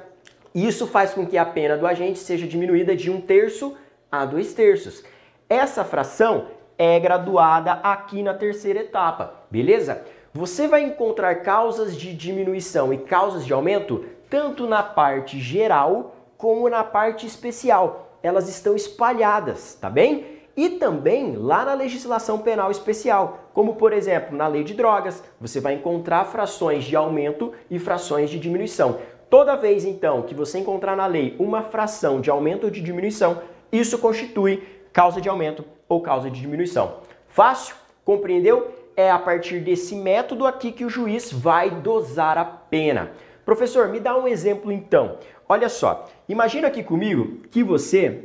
Isso 0.54 0.86
faz 0.86 1.14
com 1.14 1.26
que 1.26 1.38
a 1.38 1.46
pena 1.46 1.78
do 1.78 1.86
agente 1.86 2.18
seja 2.18 2.46
diminuída 2.46 2.94
de 2.94 3.10
um 3.10 3.22
terço 3.22 3.74
a 4.10 4.26
dois 4.26 4.52
terços. 4.52 5.02
Essa 5.48 5.82
fração 5.82 6.48
é 6.76 7.00
graduada 7.00 7.72
aqui 7.72 8.22
na 8.22 8.34
terceira 8.34 8.80
etapa, 8.80 9.32
beleza? 9.50 10.04
Você 10.34 10.68
vai 10.68 10.82
encontrar 10.82 11.36
causas 11.36 11.96
de 11.96 12.12
diminuição 12.12 12.92
e 12.92 12.98
causas 12.98 13.46
de 13.46 13.52
aumento 13.54 14.04
tanto 14.28 14.66
na 14.66 14.82
parte 14.82 15.40
geral 15.40 16.16
como 16.36 16.68
na 16.68 16.84
parte 16.84 17.26
especial 17.26 18.11
elas 18.22 18.48
estão 18.48 18.74
espalhadas, 18.76 19.74
tá 19.74 19.90
bem? 19.90 20.40
E 20.56 20.70
também 20.70 21.34
lá 21.34 21.64
na 21.64 21.74
legislação 21.74 22.38
penal 22.38 22.70
especial, 22.70 23.50
como 23.54 23.76
por 23.76 23.92
exemplo 23.92 24.36
na 24.36 24.46
lei 24.46 24.62
de 24.62 24.74
drogas, 24.74 25.22
você 25.40 25.60
vai 25.60 25.74
encontrar 25.74 26.26
frações 26.26 26.84
de 26.84 26.94
aumento 26.94 27.52
e 27.70 27.78
frações 27.78 28.28
de 28.28 28.38
diminuição. 28.38 28.98
Toda 29.30 29.56
vez 29.56 29.84
então 29.84 30.22
que 30.22 30.34
você 30.34 30.58
encontrar 30.58 30.94
na 30.94 31.06
lei 31.06 31.34
uma 31.38 31.62
fração 31.62 32.20
de 32.20 32.30
aumento 32.30 32.64
ou 32.64 32.70
de 32.70 32.82
diminuição, 32.82 33.40
isso 33.72 33.98
constitui 33.98 34.62
causa 34.92 35.22
de 35.22 35.28
aumento 35.28 35.64
ou 35.88 36.02
causa 36.02 36.30
de 36.30 36.38
diminuição. 36.38 36.98
Fácil? 37.28 37.74
Compreendeu? 38.04 38.70
É 38.94 39.10
a 39.10 39.18
partir 39.18 39.60
desse 39.60 39.96
método 39.96 40.46
aqui 40.46 40.70
que 40.70 40.84
o 40.84 40.90
juiz 40.90 41.32
vai 41.32 41.70
dosar 41.70 42.36
a 42.36 42.44
pena. 42.44 43.12
Professor, 43.42 43.88
me 43.88 43.98
dá 43.98 44.14
um 44.16 44.28
exemplo 44.28 44.70
então. 44.70 45.16
Olha 45.52 45.68
só, 45.68 46.08
imagina 46.26 46.68
aqui 46.68 46.82
comigo 46.82 47.42
que 47.50 47.62
você 47.62 48.24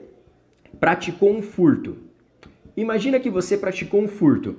praticou 0.79 1.29
um 1.29 1.41
furto. 1.41 1.97
Imagina 2.77 3.19
que 3.19 3.29
você 3.29 3.57
praticou 3.57 3.99
um 4.01 4.07
furto. 4.07 4.55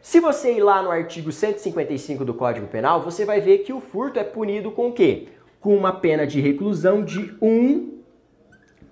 Se 0.00 0.20
você 0.20 0.52
ir 0.52 0.62
lá 0.62 0.84
no 0.84 0.92
artigo 0.92 1.32
155 1.32 2.24
do 2.24 2.32
Código 2.32 2.68
Penal, 2.68 3.02
você 3.02 3.24
vai 3.24 3.40
ver 3.40 3.64
que 3.64 3.72
o 3.72 3.80
furto 3.80 4.20
é 4.20 4.22
punido 4.22 4.70
com 4.70 4.90
o 4.90 4.92
quê? 4.92 5.30
Com 5.60 5.76
uma 5.76 5.92
pena 5.92 6.24
de 6.28 6.40
reclusão 6.40 7.04
de 7.04 7.34
um 7.42 7.98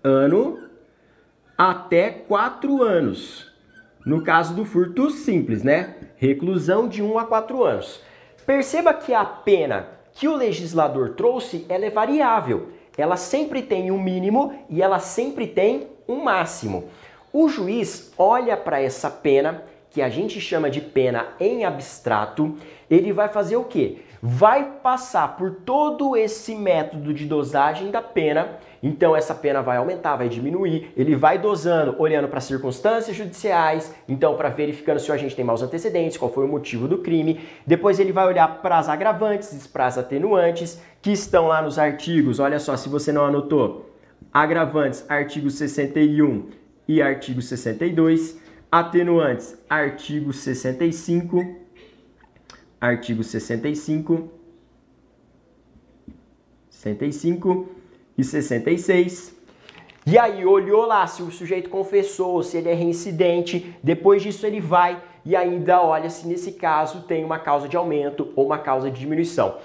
ano 0.03 0.59
até 1.57 2.11
quatro 2.11 2.83
anos. 2.83 3.49
No 4.05 4.25
caso 4.25 4.57
do 4.57 4.65
furto 4.65 5.09
simples, 5.09 5.63
né? 5.63 5.95
Reclusão 6.17 6.89
de 6.89 7.01
um 7.01 7.17
a 7.17 7.25
quatro 7.25 7.63
anos. 7.63 8.03
Perceba 8.45 8.93
que 8.93 9.15
a 9.15 9.25
pena 9.25 9.87
que 10.15 10.27
o 10.27 10.35
legislador 10.35 11.11
trouxe 11.11 11.65
ela 11.69 11.87
é 11.87 11.91
variável 11.91 12.77
ela 12.99 13.17
sempre 13.17 13.63
tem 13.63 13.91
um 13.91 14.01
mínimo 14.01 14.53
e 14.69 14.83
ela 14.83 14.99
sempre 14.99 15.47
tem 15.47 15.87
um 16.07 16.23
máximo. 16.23 16.85
O 17.33 17.49
juiz 17.49 18.13
olha 18.19 18.57
para 18.57 18.83
essa 18.83 19.09
pena, 19.09 19.63
que 19.99 20.03
a 20.03 20.09
gente 20.09 20.41
chama 20.41 20.71
de 20.71 20.81
pena 20.81 21.27
em 21.41 21.65
abstrato, 21.65 22.55
ele 22.89 23.13
vai 23.13 23.29
fazer 23.29 23.57
o 23.57 23.65
quê? 23.65 23.99
Vai 24.23 24.77
passar 24.81 25.37
por 25.37 25.51
todo 25.51 26.17
esse 26.17 26.55
método 26.55 27.13
de 27.13 27.27
dosagem 27.27 27.91
da 27.91 28.01
pena 28.01 28.61
então 28.81 29.17
essa 29.17 29.35
pena 29.35 29.61
vai 29.61 29.77
aumentar, 29.77 30.15
vai 30.15 30.29
diminuir, 30.29 30.93
ele 30.97 31.17
vai 31.17 31.37
dosando, 31.39 31.97
olhando 31.99 32.29
para 32.29 32.41
circunstâncias 32.41 33.17
judiciais, 33.17 33.93
então 34.09 34.37
para 34.37 34.49
verificando 34.49 35.01
se 35.01 35.11
o 35.11 35.15
agente 35.15 35.35
tem 35.35 35.45
maus 35.45 35.63
antecedentes, 35.63 36.17
qual 36.17 36.33
foi 36.33 36.45
o 36.45 36.49
motivo 36.49 36.87
do 36.87 36.99
crime. 36.99 37.41
Depois 37.67 37.99
ele 37.99 38.13
vai 38.13 38.27
olhar 38.27 38.63
para 38.63 38.79
as 38.79 38.89
agravantes, 38.89 39.67
para 39.67 39.87
as 39.87 39.99
atenuantes, 39.99 40.81
que 41.03 41.11
estão 41.11 41.49
lá 41.49 41.61
nos 41.61 41.77
artigos. 41.79 42.39
Olha 42.39 42.61
só, 42.61 42.77
se 42.77 42.89
você 42.89 43.11
não 43.11 43.25
anotou, 43.25 43.91
agravantes, 44.33 45.05
artigo 45.09 45.51
61 45.51 46.47
e 46.87 47.03
artigo 47.03 47.43
62, 47.43 48.39
atenuantes, 48.71 49.57
artigo 49.69 50.33
65, 50.33 51.57
artigo 52.81 53.25
65, 53.25 54.31
65 56.71 57.69
e 58.17 58.25
66. 58.25 59.37
E 60.07 60.19
aí 60.19 60.45
olhou 60.47 60.87
lá 60.87 61.07
se 61.07 61.23
o 61.23 61.31
sujeito 61.31 61.69
confessou, 61.69 62.43
se 62.43 62.57
ele 62.57 62.69
é 62.69 62.75
reincidente, 62.75 63.77
depois 63.83 64.23
disso 64.23 64.47
ele 64.47 64.61
vai 64.61 65.03
e 65.25 65.37
ainda 65.37 65.83
olha 65.83 66.09
se 66.09 66.27
nesse 66.27 66.53
caso 66.53 67.03
tem 67.03 67.23
uma 67.25 67.39
causa 67.39 67.69
de 67.69 67.77
aumento 67.77 68.33
ou 68.35 68.47
uma 68.47 68.59
causa 68.59 68.91
de 68.91 68.99
diminuição. 68.99 69.59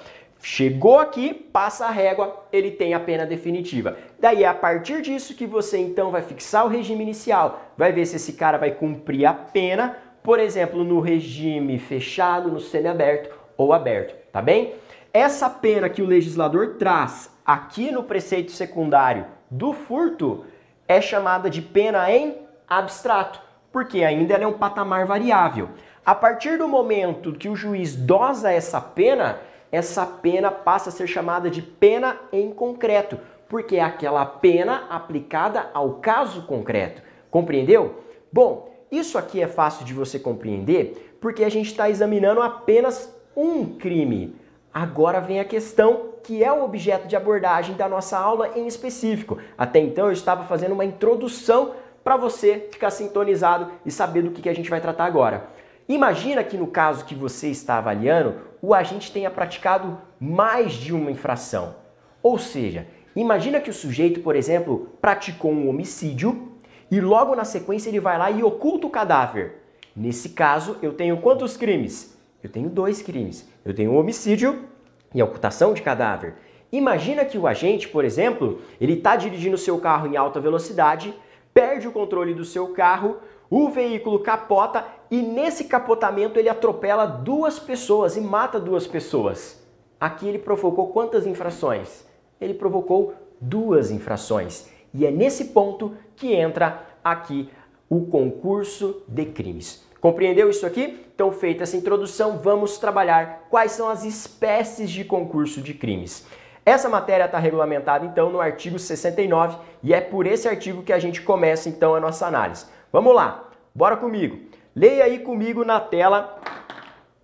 Chegou 0.46 1.00
aqui, 1.00 1.34
passa 1.34 1.86
a 1.86 1.90
régua, 1.90 2.46
ele 2.52 2.70
tem 2.70 2.94
a 2.94 3.00
pena 3.00 3.26
definitiva. 3.26 3.96
Daí 4.20 4.44
é 4.44 4.48
a 4.48 4.54
partir 4.54 5.02
disso 5.02 5.36
que 5.36 5.48
você 5.48 5.78
então 5.78 6.12
vai 6.12 6.22
fixar 6.22 6.66
o 6.66 6.68
regime 6.68 7.02
inicial, 7.02 7.72
vai 7.78 7.94
ver 7.94 8.06
se 8.06 8.18
esse 8.18 8.34
cara 8.34 8.58
vai 8.58 8.72
cumprir 8.72 9.26
a 9.26 9.34
pena, 9.34 9.98
por 10.22 10.42
exemplo, 10.42 10.84
no 10.84 11.00
regime 11.00 11.80
fechado, 11.80 12.52
no 12.52 12.60
semiaberto 12.60 13.34
ou 13.56 13.72
aberto, 13.72 14.16
tá 14.34 14.42
bem? 14.42 14.74
Essa 15.14 15.50
pena 15.50 15.88
que 15.88 16.02
o 16.02 16.06
legislador 16.06 16.76
traz 16.78 17.32
aqui 17.46 17.90
no 17.90 18.04
preceito 18.04 18.52
secundário 18.52 19.26
do 19.50 19.72
furto 19.72 20.44
é 20.90 21.00
chamada 21.00 21.50
de 21.50 21.62
pena 21.62 22.12
em 22.12 22.36
abstrato, 22.68 23.40
porque 23.72 24.04
ainda 24.04 24.34
ela 24.34 24.44
é 24.44 24.48
um 24.48 24.58
patamar 24.58 25.06
variável. 25.06 25.70
A 26.06 26.14
partir 26.14 26.58
do 26.58 26.68
momento 26.68 27.32
que 27.32 27.48
o 27.48 27.56
juiz 27.56 27.96
dosa 27.96 28.52
essa 28.52 28.82
pena, 28.82 29.40
essa 29.74 30.06
pena 30.06 30.52
passa 30.52 30.90
a 30.90 30.92
ser 30.92 31.08
chamada 31.08 31.50
de 31.50 31.60
pena 31.60 32.20
em 32.32 32.52
concreto, 32.54 33.18
porque 33.50 33.78
é 33.78 33.82
aquela 33.82 34.24
pena 34.24 34.86
aplicada 34.88 35.72
ao 35.74 35.96
caso 35.96 36.44
concreto. 36.44 37.02
Compreendeu? 37.32 38.04
Bom, 38.32 38.72
isso 38.92 39.18
aqui 39.18 39.42
é 39.42 39.48
fácil 39.48 39.84
de 39.84 39.92
você 39.92 40.20
compreender 40.20 41.18
porque 41.20 41.44
a 41.44 41.50
gente 41.50 41.72
está 41.72 41.90
examinando 41.90 42.40
apenas 42.40 43.12
um 43.36 43.66
crime. 43.66 44.36
Agora 44.72 45.20
vem 45.20 45.40
a 45.40 45.46
questão 45.46 46.10
que 46.22 46.44
é 46.44 46.54
o 46.54 46.64
objeto 46.64 47.08
de 47.08 47.16
abordagem 47.16 47.76
da 47.76 47.90
nossa 47.90 48.16
aula 48.16 48.52
em 48.56 48.68
específico. 48.68 49.40
Até 49.58 49.80
então 49.80 50.06
eu 50.06 50.14
estava 50.14 50.44
fazendo 50.44 50.74
uma 50.74 50.86
introdução 50.86 51.74
para 52.04 52.16
você 52.16 52.70
ficar 52.72 52.92
sintonizado 52.92 53.72
e 53.84 53.90
saber 53.90 54.22
do 54.22 54.30
que 54.30 54.48
a 54.48 54.54
gente 54.54 54.70
vai 54.70 54.80
tratar 54.80 55.06
agora. 55.06 55.48
Imagina 55.90 56.44
que 56.44 56.58
no 56.58 56.68
caso 56.68 57.06
que 57.06 57.16
você 57.16 57.48
está 57.48 57.80
avaliando, 57.80 58.53
o 58.64 58.74
agente 58.74 59.12
tenha 59.12 59.30
praticado 59.30 59.98
mais 60.18 60.72
de 60.72 60.94
uma 60.94 61.12
infração. 61.12 61.76
Ou 62.24 62.40
seja, 62.40 62.88
imagina 63.14 63.60
que 63.60 63.70
o 63.70 63.74
sujeito, 63.74 64.22
por 64.22 64.38
exemplo, 64.38 64.88
praticou 65.02 65.52
um 65.52 65.68
homicídio 65.68 66.54
e 66.90 67.02
logo 67.02 67.36
na 67.36 67.44
sequência 67.44 67.90
ele 67.90 68.00
vai 68.00 68.18
lá 68.18 68.32
e 68.32 68.42
oculta 68.42 68.88
o 68.88 68.90
cadáver. 68.90 69.56
Nesse 69.94 70.30
caso, 70.30 70.78
eu 70.82 70.94
tenho 70.94 71.18
quantos 71.18 71.58
crimes? 71.58 72.18
Eu 72.42 72.50
tenho 72.50 72.70
dois 72.70 73.02
crimes. 73.02 73.46
Eu 73.66 73.74
tenho 73.74 73.94
homicídio 73.94 74.64
e 75.14 75.20
a 75.20 75.26
ocultação 75.26 75.74
de 75.74 75.82
cadáver. 75.82 76.36
Imagina 76.72 77.26
que 77.26 77.38
o 77.38 77.46
agente, 77.46 77.90
por 77.90 78.06
exemplo, 78.06 78.62
ele 78.80 78.94
está 78.94 79.18
dirigindo 79.18 79.58
seu 79.58 79.78
carro 79.78 80.08
em 80.08 80.16
alta 80.16 80.40
velocidade, 80.40 81.14
perde 81.54 81.86
o 81.86 81.92
controle 81.92 82.34
do 82.34 82.46
seu 82.46 82.70
carro, 82.70 83.18
o 83.50 83.70
veículo 83.70 84.20
capota 84.20 84.86
e 85.14 85.22
nesse 85.22 85.66
capotamento 85.66 86.40
ele 86.40 86.50
atropela 86.50 87.06
duas 87.06 87.60
pessoas 87.60 88.18
e 88.18 88.20
mata 88.20 88.60
duas 88.60 88.88
pessoas. 88.88 89.64
Aqui 90.00 90.28
ele 90.28 90.40
provocou 90.40 90.88
quantas 90.88 91.28
infrações? 91.28 92.04
Ele 92.42 92.56
provocou 92.56 93.14
duas 93.40 93.92
infrações. 93.92 94.68
E 94.92 95.06
é 95.06 95.12
nesse 95.12 95.46
ponto 95.46 95.96
que 96.16 96.34
entra 96.34 96.84
aqui 97.04 97.48
o 97.88 98.08
concurso 98.08 99.04
de 99.08 99.26
crimes. 99.26 99.86
Compreendeu 100.02 100.50
isso 100.50 100.66
aqui? 100.66 101.06
Então, 101.14 101.32
feita 101.32 101.62
essa 101.62 101.78
introdução, 101.78 102.40
vamos 102.40 102.80
trabalhar 102.80 103.46
quais 103.52 103.74
são 103.74 103.90
as 103.90 104.04
espécies 104.04 104.90
de 104.90 105.06
concurso 105.06 105.62
de 105.62 105.76
crimes. 105.76 106.26
Essa 106.66 106.90
matéria 106.90 107.26
está 107.26 107.38
regulamentada 107.38 108.04
então 108.04 108.32
no 108.32 108.42
artigo 108.42 108.80
69 108.80 109.60
e 109.84 109.94
é 109.94 110.02
por 110.02 110.26
esse 110.26 110.48
artigo 110.48 110.82
que 110.82 110.92
a 110.92 110.98
gente 110.98 111.22
começa 111.22 111.70
então 111.70 111.94
a 111.94 112.00
nossa 112.00 112.26
análise. 112.26 112.66
Vamos 112.92 113.14
lá, 113.14 113.48
bora 113.76 113.96
comigo. 113.96 114.52
Leia 114.76 115.04
aí 115.06 115.20
comigo 115.20 115.64
na 115.64 115.80
tela 115.80 116.40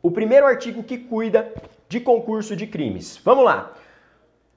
o 0.02 0.12
primeiro 0.12 0.46
artigo 0.46 0.84
que 0.84 0.98
cuida 0.98 1.52
de 1.88 2.00
concurso 2.00 2.56
de 2.56 2.68
crimes. 2.68 3.20
Vamos 3.24 3.44
lá. 3.44 3.74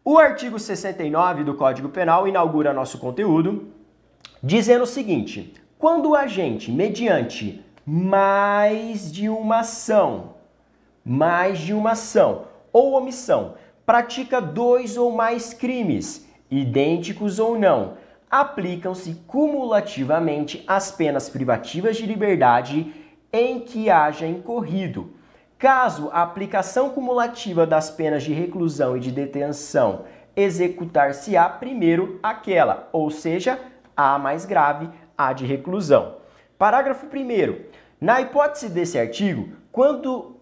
O 0.04 0.18
artigo 0.18 0.58
69 0.58 1.44
do 1.44 1.54
Código 1.54 1.88
Penal 1.88 2.28
inaugura 2.28 2.72
nosso 2.74 2.98
conteúdo 2.98 3.68
dizendo 4.42 4.82
o 4.82 4.86
seguinte: 4.86 5.54
quando 5.78 6.10
o 6.10 6.14
agente, 6.14 6.70
mediante 6.70 7.64
mais 7.86 9.10
de 9.10 9.28
uma 9.28 9.60
ação, 9.60 10.34
mais 11.04 11.58
de 11.58 11.72
uma 11.72 11.92
ação 11.92 12.44
ou 12.72 12.92
omissão, 12.92 13.54
pratica 13.86 14.40
dois 14.40 14.96
ou 14.96 15.12
mais 15.12 15.54
crimes, 15.54 16.26
idênticos 16.50 17.38
ou 17.38 17.58
não, 17.58 17.94
aplicam-se 18.32 19.22
cumulativamente 19.26 20.64
as 20.66 20.90
penas 20.90 21.28
privativas 21.28 21.98
de 21.98 22.06
liberdade 22.06 22.90
em 23.30 23.60
que 23.60 23.90
haja 23.90 24.26
incorrido. 24.26 25.12
Caso 25.58 26.08
a 26.10 26.22
aplicação 26.22 26.88
cumulativa 26.88 27.66
das 27.66 27.90
penas 27.90 28.22
de 28.22 28.32
reclusão 28.32 28.96
e 28.96 29.00
de 29.00 29.12
detenção 29.12 30.06
executar-se-á 30.34 31.46
primeiro 31.46 32.18
aquela, 32.22 32.88
ou 32.90 33.10
seja, 33.10 33.60
a 33.94 34.18
mais 34.18 34.46
grave, 34.46 34.88
a 35.16 35.34
de 35.34 35.44
reclusão. 35.44 36.16
Parágrafo 36.56 37.06
1. 37.06 37.66
Na 38.00 38.22
hipótese 38.22 38.70
desse 38.70 38.98
artigo, 38.98 39.50
quando, 39.70 40.38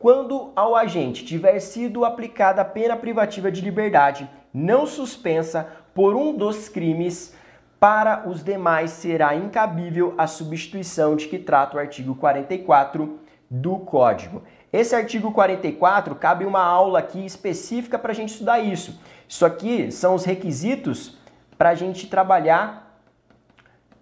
quando 0.00 0.50
ao 0.56 0.74
agente 0.74 1.24
tiver 1.24 1.60
sido 1.60 2.04
aplicada 2.04 2.62
a 2.62 2.64
pena 2.64 2.96
privativa 2.96 3.52
de 3.52 3.60
liberdade 3.60 4.28
não 4.52 4.84
suspensa 4.84 5.68
por 5.94 6.16
um 6.16 6.36
dos 6.36 6.68
crimes, 6.68 7.34
para 7.78 8.28
os 8.28 8.42
demais 8.42 8.90
será 8.90 9.34
incabível 9.34 10.14
a 10.18 10.26
substituição 10.26 11.14
de 11.14 11.28
que 11.28 11.38
trata 11.38 11.76
o 11.76 11.80
artigo 11.80 12.14
44 12.14 13.20
do 13.48 13.78
Código. 13.78 14.42
Esse 14.72 14.96
artigo 14.96 15.30
44 15.30 16.14
cabe 16.16 16.44
uma 16.44 16.62
aula 16.62 16.98
aqui 16.98 17.24
específica 17.24 17.98
para 17.98 18.10
a 18.10 18.14
gente 18.14 18.30
estudar 18.30 18.58
isso. 18.58 18.98
Isso 19.28 19.46
aqui 19.46 19.92
são 19.92 20.14
os 20.14 20.24
requisitos 20.24 21.16
para 21.56 21.70
a 21.70 21.74
gente 21.74 22.08
trabalhar, 22.08 23.00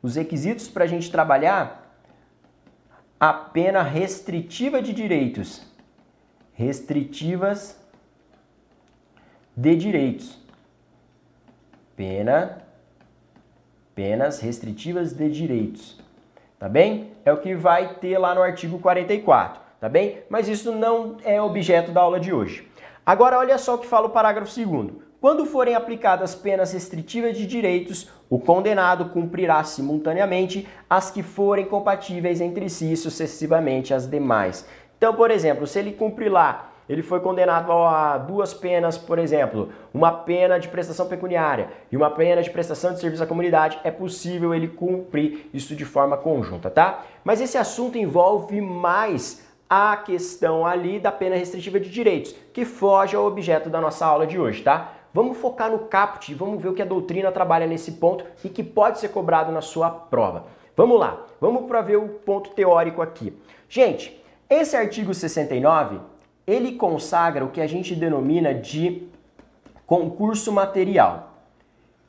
os 0.00 0.16
requisitos 0.16 0.68
para 0.68 0.84
a 0.84 0.86
gente 0.86 1.10
trabalhar 1.10 1.94
a 3.20 3.32
pena 3.32 3.82
restritiva 3.82 4.80
de 4.80 4.92
direitos. 4.92 5.62
Restritivas 6.54 7.78
de 9.56 9.76
direitos 9.76 10.41
pena, 12.02 12.58
penas 13.94 14.40
restritivas 14.40 15.12
de 15.12 15.30
direitos, 15.30 16.00
tá 16.58 16.68
bem? 16.68 17.12
É 17.24 17.32
o 17.32 17.36
que 17.36 17.54
vai 17.54 17.94
ter 18.00 18.18
lá 18.18 18.34
no 18.34 18.42
artigo 18.42 18.80
44, 18.80 19.60
tá 19.80 19.88
bem? 19.88 20.18
Mas 20.28 20.48
isso 20.48 20.72
não 20.72 21.16
é 21.24 21.40
objeto 21.40 21.92
da 21.92 22.00
aula 22.00 22.18
de 22.18 22.32
hoje. 22.32 22.68
Agora 23.06 23.38
olha 23.38 23.56
só 23.56 23.76
o 23.76 23.78
que 23.78 23.86
fala 23.86 24.08
o 24.08 24.10
parágrafo 24.10 24.52
2 24.52 24.94
quando 25.20 25.46
forem 25.46 25.76
aplicadas 25.76 26.34
penas 26.34 26.72
restritivas 26.72 27.38
de 27.38 27.46
direitos, 27.46 28.10
o 28.28 28.36
condenado 28.36 29.10
cumprirá 29.10 29.62
simultaneamente 29.62 30.66
as 30.90 31.08
que 31.08 31.22
forem 31.22 31.66
compatíveis 31.66 32.40
entre 32.40 32.68
si 32.68 32.96
sucessivamente 32.96 33.94
as 33.94 34.10
demais. 34.10 34.66
Então, 34.98 35.14
por 35.14 35.30
exemplo, 35.30 35.68
se 35.68 35.78
ele 35.78 35.92
cumprir 35.92 36.32
lá 36.32 36.71
ele 36.92 37.02
foi 37.02 37.20
condenado 37.20 37.72
a 37.72 38.18
duas 38.18 38.52
penas, 38.52 38.98
por 38.98 39.18
exemplo, 39.18 39.70
uma 39.94 40.12
pena 40.12 40.58
de 40.58 40.68
prestação 40.68 41.06
pecuniária 41.06 41.70
e 41.90 41.96
uma 41.96 42.10
pena 42.10 42.42
de 42.42 42.50
prestação 42.50 42.92
de 42.92 43.00
serviço 43.00 43.22
à 43.22 43.26
comunidade, 43.26 43.80
é 43.82 43.90
possível 43.90 44.54
ele 44.54 44.68
cumprir 44.68 45.48
isso 45.54 45.74
de 45.74 45.86
forma 45.86 46.18
conjunta, 46.18 46.70
tá? 46.70 47.02
Mas 47.24 47.40
esse 47.40 47.56
assunto 47.56 47.96
envolve 47.96 48.60
mais 48.60 49.42
a 49.70 49.96
questão 49.96 50.66
ali 50.66 51.00
da 51.00 51.10
pena 51.10 51.34
restritiva 51.34 51.80
de 51.80 51.88
direitos, 51.88 52.34
que 52.52 52.66
foge 52.66 53.16
ao 53.16 53.24
objeto 53.24 53.70
da 53.70 53.80
nossa 53.80 54.04
aula 54.04 54.26
de 54.26 54.38
hoje, 54.38 54.62
tá? 54.62 54.92
Vamos 55.14 55.38
focar 55.38 55.70
no 55.70 55.78
caput, 55.78 56.34
vamos 56.34 56.62
ver 56.62 56.68
o 56.68 56.74
que 56.74 56.82
a 56.82 56.86
doutrina 56.86 57.32
trabalha 57.32 57.66
nesse 57.66 57.92
ponto 57.92 58.22
e 58.44 58.50
que 58.50 58.62
pode 58.62 58.98
ser 58.98 59.08
cobrado 59.08 59.50
na 59.50 59.62
sua 59.62 59.88
prova. 59.88 60.44
Vamos 60.76 61.00
lá, 61.00 61.24
vamos 61.40 61.64
para 61.64 61.80
ver 61.80 61.96
o 61.96 62.06
ponto 62.06 62.50
teórico 62.50 63.00
aqui. 63.00 63.34
Gente, 63.66 64.22
esse 64.50 64.76
artigo 64.76 65.14
69 65.14 66.11
ele 66.52 66.72
consagra 66.72 67.44
o 67.44 67.50
que 67.50 67.60
a 67.60 67.66
gente 67.66 67.94
denomina 67.94 68.54
de 68.54 69.08
concurso 69.86 70.52
material, 70.52 71.32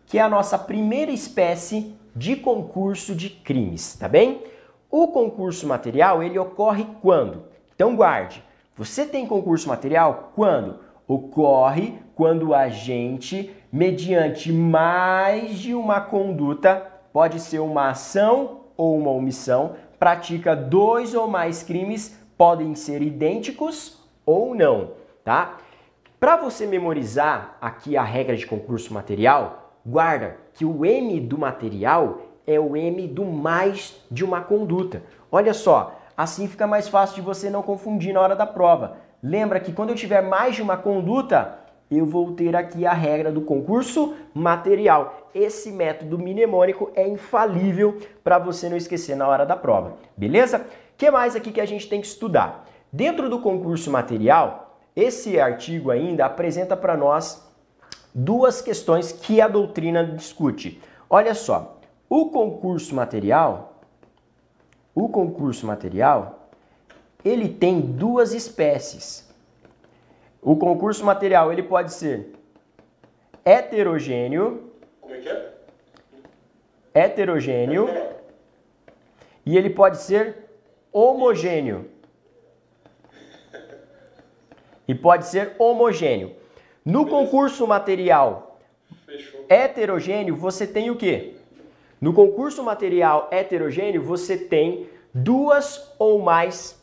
que 0.06 0.18
é 0.18 0.22
a 0.22 0.30
nossa 0.30 0.58
primeira 0.58 1.12
espécie 1.12 1.96
de 2.16 2.36
concurso 2.36 3.16
de 3.16 3.30
crimes, 3.30 3.96
tá 3.96 4.08
bem? 4.08 4.44
O 4.92 5.08
concurso 5.08 5.66
material, 5.66 6.22
ele 6.22 6.38
ocorre 6.38 6.86
quando? 7.02 7.44
Então 7.74 7.96
guarde, 7.96 8.44
você 8.76 9.06
tem 9.06 9.26
concurso 9.26 9.68
material 9.68 10.32
quando? 10.36 10.80
Ocorre 11.08 11.96
quando 12.16 12.50
o 12.50 12.54
agente, 12.54 13.56
mediante 13.72 14.52
mais 14.52 15.58
de 15.58 15.74
uma 15.74 16.00
conduta, 16.00 16.86
pode 17.12 17.40
ser 17.40 17.60
uma 17.60 17.90
ação 17.90 18.62
ou 18.78 18.98
uma 18.98 19.10
omissão, 19.10 19.76
pratica 19.98 20.56
dois 20.56 21.16
ou 21.16 21.28
mais 21.28 21.64
crimes, 21.64 22.18
podem 22.38 22.76
ser 22.76 23.02
idênticos 23.02 24.03
ou 24.26 24.56
não, 24.56 24.92
tá? 25.24 25.58
Para 26.20 26.38
você 26.38 26.66
memorizar 26.66 27.58
aqui 27.60 27.98
a 27.98 28.04
regra 28.04 28.36
de 28.36 28.48
concurso 28.48 28.94
material, 28.94 29.74
guarda 29.86 30.38
que 30.54 30.64
o 30.64 30.86
M 30.86 31.20
do 31.20 31.38
material 31.38 32.22
é 32.48 32.60
o 32.60 32.78
M 32.78 33.08
do 33.08 33.26
mais 33.26 34.02
de 34.10 34.24
uma 34.24 34.42
conduta. 34.42 35.04
Olha 35.32 35.54
só, 35.54 36.00
assim 36.16 36.48
fica 36.48 36.66
mais 36.66 36.88
fácil 36.88 37.16
de 37.16 37.22
você 37.22 37.50
não 37.50 37.62
confundir 37.62 38.14
na 38.14 38.22
hora 38.22 38.36
da 38.36 38.46
prova. 38.46 38.98
Lembra 39.22 39.60
que 39.60 39.74
quando 39.74 39.90
eu 39.90 39.96
tiver 39.96 40.22
mais 40.22 40.56
de 40.56 40.62
uma 40.62 40.78
conduta, 40.78 41.60
eu 41.90 42.06
vou 42.06 42.32
ter 42.34 42.56
aqui 42.56 42.86
a 42.86 42.94
regra 42.94 43.32
do 43.32 43.42
concurso 43.42 44.14
material. 44.34 45.30
Esse 45.34 45.72
método 45.72 46.18
mnemônico 46.18 46.92
é 46.96 47.08
infalível 47.08 48.00
para 48.24 48.40
você 48.40 48.70
não 48.70 48.78
esquecer 48.78 49.16
na 49.16 49.28
hora 49.28 49.46
da 49.46 49.56
prova, 49.56 49.98
beleza? 50.16 50.60
O 50.60 50.98
que 50.98 51.10
mais 51.12 51.36
aqui 51.36 51.52
que 51.52 51.62
a 51.62 51.66
gente 51.66 51.90
tem 51.90 52.00
que 52.00 52.08
estudar? 52.08 52.66
Dentro 52.94 53.28
do 53.28 53.40
concurso 53.40 53.90
material, 53.90 54.78
esse 54.96 55.40
artigo 55.40 55.90
ainda 55.90 56.28
apresenta 56.28 56.78
para 56.78 56.96
nós 56.96 57.44
duas 58.14 58.62
questões 58.62 59.12
que 59.12 59.42
a 59.42 59.48
doutrina 59.48 60.06
discute. 60.06 60.80
Olha 61.10 61.34
só, 61.34 61.80
o 62.08 62.30
concurso 62.30 62.94
material, 62.94 63.82
o 64.94 65.10
concurso 65.10 65.66
material, 65.66 66.50
ele 67.26 67.50
tem 67.50 67.82
duas 67.82 68.32
espécies. 68.32 69.28
O 70.40 70.56
concurso 70.56 71.04
material, 71.04 71.52
ele 71.52 71.64
pode 71.64 71.92
ser 71.92 72.36
heterogêneo. 73.44 74.72
Como 75.02 75.16
é 75.16 75.18
que 75.18 75.30
é? 75.30 75.54
Heterogêneo. 76.94 77.90
E 79.44 79.58
ele 79.58 79.72
pode 79.72 79.98
ser 79.98 80.48
homogêneo 80.92 81.90
e 84.88 84.94
pode 84.96 85.28
ser 85.28 85.56
homogêneo. 85.58 86.36
No 86.86 87.06
concurso 87.08 87.66
material 87.66 88.60
Fechou. 89.06 89.46
heterogêneo, 89.48 90.36
você 90.36 90.68
tem 90.68 90.90
o 90.90 90.96
quê? 90.96 91.36
No 92.02 92.14
concurso 92.14 92.62
material 92.64 93.30
heterogêneo, 93.32 94.04
você 94.04 94.38
tem 94.38 94.90
duas 95.14 95.94
ou 95.98 96.22
mais 96.22 96.82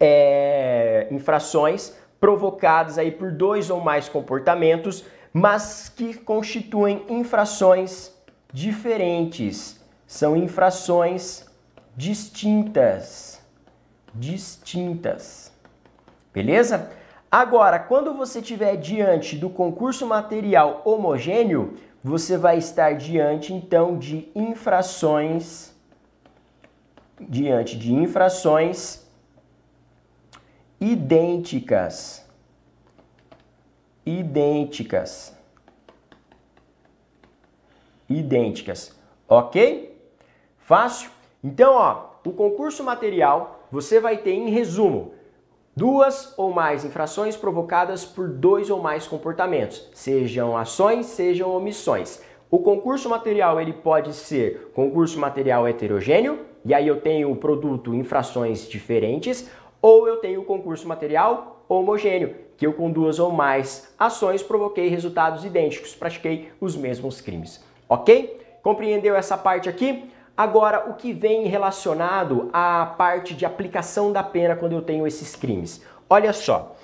é, 0.00 1.06
infrações 1.10 1.96
provocadas 2.20 2.98
aí 2.98 3.12
por 3.12 3.30
dois 3.30 3.70
ou 3.70 3.80
mais 3.80 4.08
comportamentos, 4.08 5.04
mas 5.32 5.88
que 5.88 6.14
constituem 6.14 7.04
infrações 7.08 8.12
diferentes. 8.52 9.80
São 10.06 10.36
infrações 10.36 11.46
distintas. 11.96 13.40
Distintas. 14.14 15.47
Beleza? 16.38 16.92
Agora, 17.28 17.80
quando 17.80 18.14
você 18.14 18.38
estiver 18.38 18.76
diante 18.76 19.36
do 19.36 19.50
concurso 19.50 20.06
material 20.06 20.82
homogêneo, 20.84 21.76
você 22.02 22.38
vai 22.38 22.58
estar 22.58 22.94
diante 22.94 23.52
então 23.52 23.98
de 23.98 24.28
infrações 24.36 25.74
diante 27.20 27.76
de 27.76 27.92
infrações 27.92 29.04
idênticas. 30.80 32.24
Idênticas. 34.06 35.36
Idênticas. 38.08 38.96
Ok? 39.28 40.00
Fácil? 40.56 41.10
Então, 41.42 41.74
ó, 41.74 42.10
o 42.24 42.32
concurso 42.32 42.84
material 42.84 43.66
você 43.72 43.98
vai 43.98 44.18
ter 44.18 44.34
em 44.34 44.50
resumo 44.50 45.17
duas 45.78 46.34
ou 46.36 46.52
mais 46.52 46.84
infrações 46.84 47.36
provocadas 47.36 48.04
por 48.04 48.26
dois 48.26 48.68
ou 48.68 48.82
mais 48.82 49.06
comportamentos, 49.06 49.88
sejam 49.94 50.56
ações, 50.56 51.06
sejam 51.06 51.54
omissões. 51.54 52.20
O 52.50 52.58
concurso 52.58 53.08
material 53.08 53.60
ele 53.60 53.72
pode 53.72 54.12
ser 54.12 54.72
concurso 54.74 55.20
material 55.20 55.68
heterogêneo, 55.68 56.40
e 56.64 56.74
aí 56.74 56.88
eu 56.88 57.00
tenho 57.00 57.30
o 57.30 57.36
produto 57.36 57.94
infrações 57.94 58.68
diferentes, 58.68 59.48
ou 59.80 60.08
eu 60.08 60.16
tenho 60.16 60.40
o 60.40 60.44
concurso 60.44 60.88
material 60.88 61.64
homogêneo, 61.68 62.34
que 62.56 62.66
eu 62.66 62.72
com 62.72 62.90
duas 62.90 63.20
ou 63.20 63.30
mais 63.30 63.94
ações 63.96 64.42
provoquei 64.42 64.88
resultados 64.88 65.44
idênticos, 65.44 65.94
pratiquei 65.94 66.50
os 66.60 66.74
mesmos 66.76 67.20
crimes. 67.20 67.64
Ok? 67.88 68.40
Compreendeu 68.64 69.14
essa 69.14 69.38
parte 69.38 69.68
aqui? 69.68 70.10
Agora, 70.38 70.88
o 70.88 70.94
que 70.94 71.12
vem 71.12 71.48
relacionado 71.48 72.48
à 72.52 72.86
parte 72.86 73.34
de 73.34 73.44
aplicação 73.44 74.12
da 74.12 74.22
pena 74.22 74.54
quando 74.54 74.72
eu 74.72 74.80
tenho 74.80 75.04
esses 75.04 75.34
crimes? 75.34 75.82
Olha 76.08 76.32
só, 76.32 76.76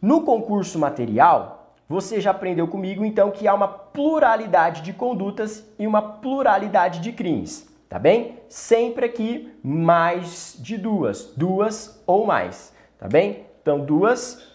no 0.00 0.20
concurso 0.20 0.78
material, 0.78 1.74
você 1.88 2.20
já 2.20 2.30
aprendeu 2.30 2.68
comigo 2.68 3.04
então 3.04 3.32
que 3.32 3.48
há 3.48 3.54
uma 3.54 3.66
pluralidade 3.66 4.82
de 4.82 4.92
condutas 4.92 5.68
e 5.76 5.84
uma 5.84 6.00
pluralidade 6.00 7.00
de 7.00 7.10
crimes, 7.10 7.68
tá 7.88 7.98
bem? 7.98 8.38
Sempre 8.48 9.06
aqui 9.06 9.52
mais 9.64 10.56
de 10.56 10.78
duas, 10.78 11.32
duas 11.36 12.00
ou 12.06 12.24
mais, 12.24 12.72
tá 13.00 13.08
bem? 13.08 13.46
Então, 13.62 13.80
duas 13.80 14.54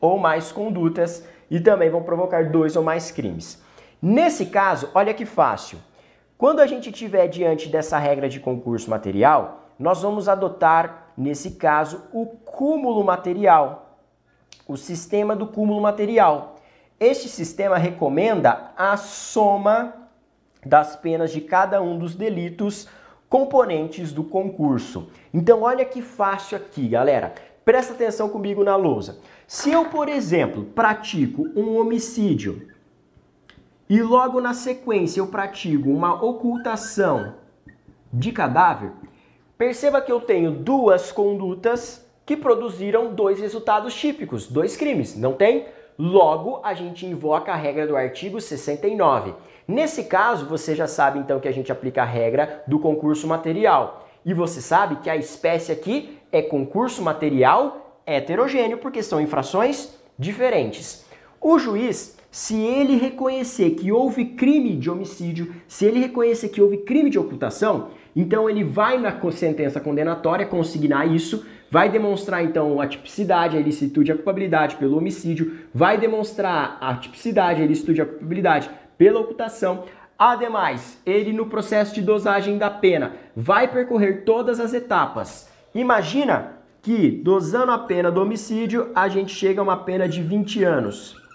ou 0.00 0.18
mais 0.18 0.50
condutas 0.50 1.28
e 1.50 1.60
também 1.60 1.90
vão 1.90 2.02
provocar 2.02 2.50
dois 2.50 2.74
ou 2.74 2.82
mais 2.82 3.10
crimes. 3.10 3.62
Nesse 4.00 4.46
caso, 4.46 4.88
olha 4.94 5.12
que 5.12 5.26
fácil. 5.26 5.78
Quando 6.38 6.60
a 6.60 6.66
gente 6.66 6.90
estiver 6.90 7.28
diante 7.28 7.66
dessa 7.66 7.98
regra 7.98 8.28
de 8.28 8.38
concurso 8.38 8.90
material, 8.90 9.70
nós 9.78 10.02
vamos 10.02 10.28
adotar, 10.28 11.12
nesse 11.16 11.52
caso, 11.52 12.02
o 12.12 12.26
cúmulo 12.26 13.02
material, 13.02 13.96
o 14.68 14.76
sistema 14.76 15.34
do 15.34 15.46
cúmulo 15.46 15.80
material. 15.80 16.56
Este 17.00 17.26
sistema 17.26 17.78
recomenda 17.78 18.70
a 18.76 18.98
soma 18.98 19.94
das 20.64 20.94
penas 20.94 21.30
de 21.30 21.40
cada 21.40 21.80
um 21.80 21.98
dos 21.98 22.14
delitos 22.14 22.86
componentes 23.30 24.12
do 24.12 24.22
concurso. 24.22 25.08
Então, 25.32 25.62
olha 25.62 25.86
que 25.86 26.02
fácil 26.02 26.58
aqui, 26.58 26.86
galera. 26.86 27.34
Presta 27.64 27.94
atenção 27.94 28.28
comigo 28.28 28.62
na 28.62 28.76
lousa. 28.76 29.20
Se 29.46 29.72
eu, 29.72 29.86
por 29.86 30.06
exemplo, 30.06 30.64
pratico 30.64 31.48
um 31.56 31.80
homicídio 31.80 32.68
e 33.88 34.02
logo 34.02 34.40
na 34.40 34.52
sequência 34.52 35.20
eu 35.20 35.28
pratico 35.28 35.88
uma 35.88 36.22
ocultação 36.22 37.34
de 38.12 38.32
cadáver, 38.32 38.92
perceba 39.56 40.00
que 40.00 40.10
eu 40.10 40.20
tenho 40.20 40.50
duas 40.50 41.12
condutas 41.12 42.04
que 42.24 42.36
produziram 42.36 43.14
dois 43.14 43.38
resultados 43.38 43.94
típicos, 43.94 44.48
dois 44.48 44.76
crimes, 44.76 45.16
não 45.16 45.32
tem? 45.32 45.66
Logo, 45.98 46.60
a 46.62 46.74
gente 46.74 47.06
invoca 47.06 47.52
a 47.52 47.56
regra 47.56 47.86
do 47.86 47.96
artigo 47.96 48.40
69. 48.40 49.32
Nesse 49.66 50.04
caso, 50.04 50.44
você 50.46 50.74
já 50.74 50.86
sabe 50.86 51.18
então 51.18 51.40
que 51.40 51.48
a 51.48 51.52
gente 51.52 51.72
aplica 51.72 52.02
a 52.02 52.04
regra 52.04 52.62
do 52.66 52.78
concurso 52.78 53.26
material. 53.26 54.06
E 54.24 54.34
você 54.34 54.60
sabe 54.60 54.96
que 54.96 55.08
a 55.08 55.16
espécie 55.16 55.72
aqui 55.72 56.18
é 56.30 56.42
concurso 56.42 57.00
material 57.00 58.00
heterogêneo, 58.04 58.78
porque 58.78 59.02
são 59.02 59.20
infrações 59.20 59.96
diferentes. 60.18 61.06
O 61.40 61.58
juiz, 61.58 62.15
se 62.36 62.54
ele 62.54 62.96
reconhecer 62.96 63.70
que 63.70 63.90
houve 63.90 64.22
crime 64.26 64.76
de 64.76 64.90
homicídio, 64.90 65.54
se 65.66 65.86
ele 65.86 65.98
reconhecer 65.98 66.50
que 66.50 66.60
houve 66.60 66.76
crime 66.76 67.08
de 67.08 67.18
ocultação, 67.18 67.88
então 68.14 68.48
ele 68.50 68.62
vai 68.62 68.98
na 68.98 69.18
sentença 69.30 69.80
condenatória 69.80 70.44
consignar 70.44 71.10
isso 71.10 71.46
vai 71.70 71.88
demonstrar 71.88 72.44
então 72.44 72.78
a 72.78 72.86
tipicidade, 72.86 73.56
a 73.56 73.60
ilicitude 73.60 74.10
e 74.10 74.12
a 74.12 74.16
culpabilidade 74.16 74.76
pelo 74.76 74.98
homicídio, 74.98 75.60
vai 75.72 75.96
demonstrar 75.96 76.76
a 76.78 76.94
tipicidade, 76.96 77.62
a 77.62 77.64
ilicitude 77.64 78.00
e 78.00 78.02
a 78.02 78.06
culpabilidade 78.06 78.68
pela 78.98 79.18
ocultação. 79.18 79.84
Ademais, 80.18 81.00
ele 81.06 81.32
no 81.32 81.46
processo 81.46 81.94
de 81.94 82.02
dosagem 82.02 82.58
da 82.58 82.68
pena 82.68 83.12
vai 83.34 83.66
percorrer 83.66 84.24
todas 84.26 84.60
as 84.60 84.74
etapas. 84.74 85.48
Imagina 85.74 86.58
que 86.82 87.10
dosando 87.10 87.72
a 87.72 87.78
pena 87.78 88.12
do 88.12 88.20
homicídio, 88.20 88.90
a 88.94 89.08
gente 89.08 89.34
chega 89.34 89.62
a 89.62 89.64
uma 89.64 89.78
pena 89.78 90.06
de 90.06 90.22
20 90.22 90.62
anos. 90.64 91.25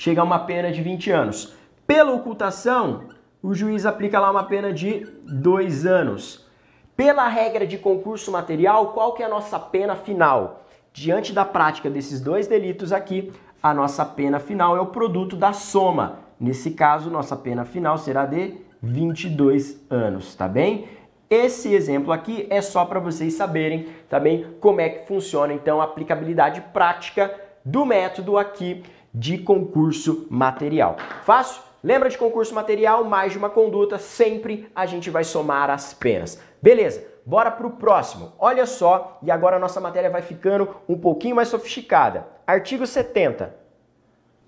Chega 0.00 0.22
a 0.22 0.24
uma 0.24 0.38
pena 0.38 0.72
de 0.72 0.80
20 0.80 1.10
anos. 1.10 1.52
Pela 1.86 2.10
ocultação, 2.10 3.08
o 3.42 3.52
juiz 3.52 3.84
aplica 3.84 4.18
lá 4.18 4.30
uma 4.30 4.44
pena 4.44 4.72
de 4.72 5.06
2 5.24 5.84
anos. 5.84 6.48
Pela 6.96 7.28
regra 7.28 7.66
de 7.66 7.76
concurso 7.76 8.32
material, 8.32 8.94
qual 8.94 9.12
que 9.12 9.22
é 9.22 9.26
a 9.26 9.28
nossa 9.28 9.58
pena 9.58 9.94
final? 9.94 10.64
Diante 10.90 11.34
da 11.34 11.44
prática 11.44 11.90
desses 11.90 12.18
dois 12.18 12.46
delitos 12.46 12.94
aqui, 12.94 13.30
a 13.62 13.74
nossa 13.74 14.02
pena 14.02 14.40
final 14.40 14.74
é 14.74 14.80
o 14.80 14.86
produto 14.86 15.36
da 15.36 15.52
soma. 15.52 16.20
Nesse 16.40 16.70
caso, 16.70 17.10
nossa 17.10 17.36
pena 17.36 17.66
final 17.66 17.98
será 17.98 18.24
de 18.24 18.54
22 18.82 19.84
anos, 19.90 20.34
tá 20.34 20.48
bem? 20.48 20.88
Esse 21.28 21.74
exemplo 21.74 22.10
aqui 22.10 22.46
é 22.48 22.62
só 22.62 22.86
para 22.86 23.00
vocês 23.00 23.34
saberem 23.34 23.88
também 24.08 24.44
tá 24.44 24.48
como 24.60 24.80
é 24.80 24.88
que 24.88 25.06
funciona 25.06 25.52
então 25.52 25.78
a 25.78 25.84
aplicabilidade 25.84 26.62
prática 26.72 27.30
do 27.62 27.84
método 27.84 28.38
aqui 28.38 28.82
de 29.12 29.38
concurso 29.38 30.26
material. 30.30 30.96
Fácil? 31.24 31.62
Lembra 31.82 32.10
de 32.10 32.18
concurso 32.18 32.54
material, 32.54 33.04
mais 33.04 33.32
de 33.32 33.38
uma 33.38 33.48
conduta, 33.48 33.98
sempre 33.98 34.70
a 34.74 34.84
gente 34.84 35.08
vai 35.08 35.24
somar 35.24 35.70
as 35.70 35.94
penas. 35.94 36.38
Beleza, 36.60 37.02
bora 37.24 37.50
pro 37.50 37.70
próximo. 37.70 38.32
Olha 38.38 38.66
só, 38.66 39.18
e 39.22 39.30
agora 39.30 39.56
a 39.56 39.58
nossa 39.58 39.80
matéria 39.80 40.10
vai 40.10 40.20
ficando 40.20 40.76
um 40.88 40.98
pouquinho 40.98 41.36
mais 41.36 41.48
sofisticada. 41.48 42.26
Artigo 42.46 42.86
70. 42.86 43.54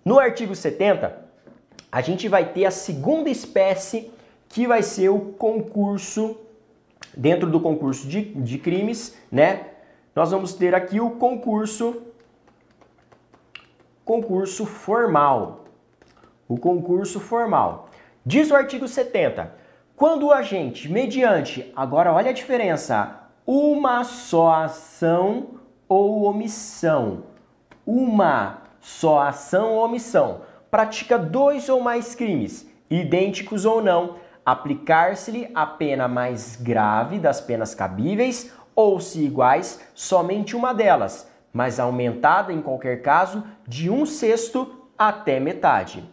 No 0.05 0.18
artigo 0.18 0.55
70, 0.55 1.22
a 1.90 2.01
gente 2.01 2.29
vai 2.29 2.53
ter 2.53 2.66
a 2.66 2.70
segunda 2.70 3.31
espécie 3.31 4.12
que 4.48 4.66
vai 4.66 4.83
ser 4.83 5.09
o 5.09 5.18
concurso, 5.18 6.37
dentro 7.16 7.48
do 7.48 7.61
concurso 7.61 8.07
de, 8.07 8.25
de 8.35 8.59
crimes, 8.59 9.16
né? 9.31 9.68
Nós 10.14 10.31
vamos 10.31 10.53
ter 10.53 10.75
aqui 10.75 11.01
o 11.01 11.12
concurso, 11.12 12.03
concurso 14.04 14.66
formal. 14.66 15.64
O 16.48 16.58
concurso 16.58 17.20
formal. 17.20 17.88
Diz 18.24 18.50
o 18.50 18.56
artigo 18.56 18.86
70, 18.86 19.52
quando 19.96 20.26
o 20.26 20.32
agente, 20.32 20.88
mediante, 20.88 21.72
agora 21.74 22.12
olha 22.12 22.30
a 22.30 22.34
diferença, 22.34 23.20
uma 23.46 24.04
só 24.04 24.52
ação 24.52 25.60
ou 25.88 26.22
omissão, 26.24 27.24
uma 27.86 28.62
só 28.80 29.22
ação 29.22 29.72
ou 29.72 29.84
omissão, 29.84 30.42
pratica 30.70 31.18
dois 31.18 31.68
ou 31.68 31.80
mais 31.80 32.14
crimes, 32.14 32.68
idênticos 32.90 33.64
ou 33.64 33.82
não, 33.82 34.16
aplicar-se-lhe 34.44 35.50
a 35.54 35.66
pena 35.66 36.08
mais 36.08 36.56
grave 36.56 37.18
das 37.18 37.40
penas 37.40 37.74
cabíveis 37.74 38.52
ou, 38.74 39.00
se 39.00 39.24
iguais, 39.24 39.80
somente 39.94 40.56
uma 40.56 40.72
delas, 40.72 41.28
mas 41.52 41.78
aumentada 41.78 42.52
em 42.52 42.62
qualquer 42.62 43.02
caso 43.02 43.44
de 43.66 43.90
um 43.90 44.06
sexto 44.06 44.82
até 44.96 45.38
metade. 45.38 46.08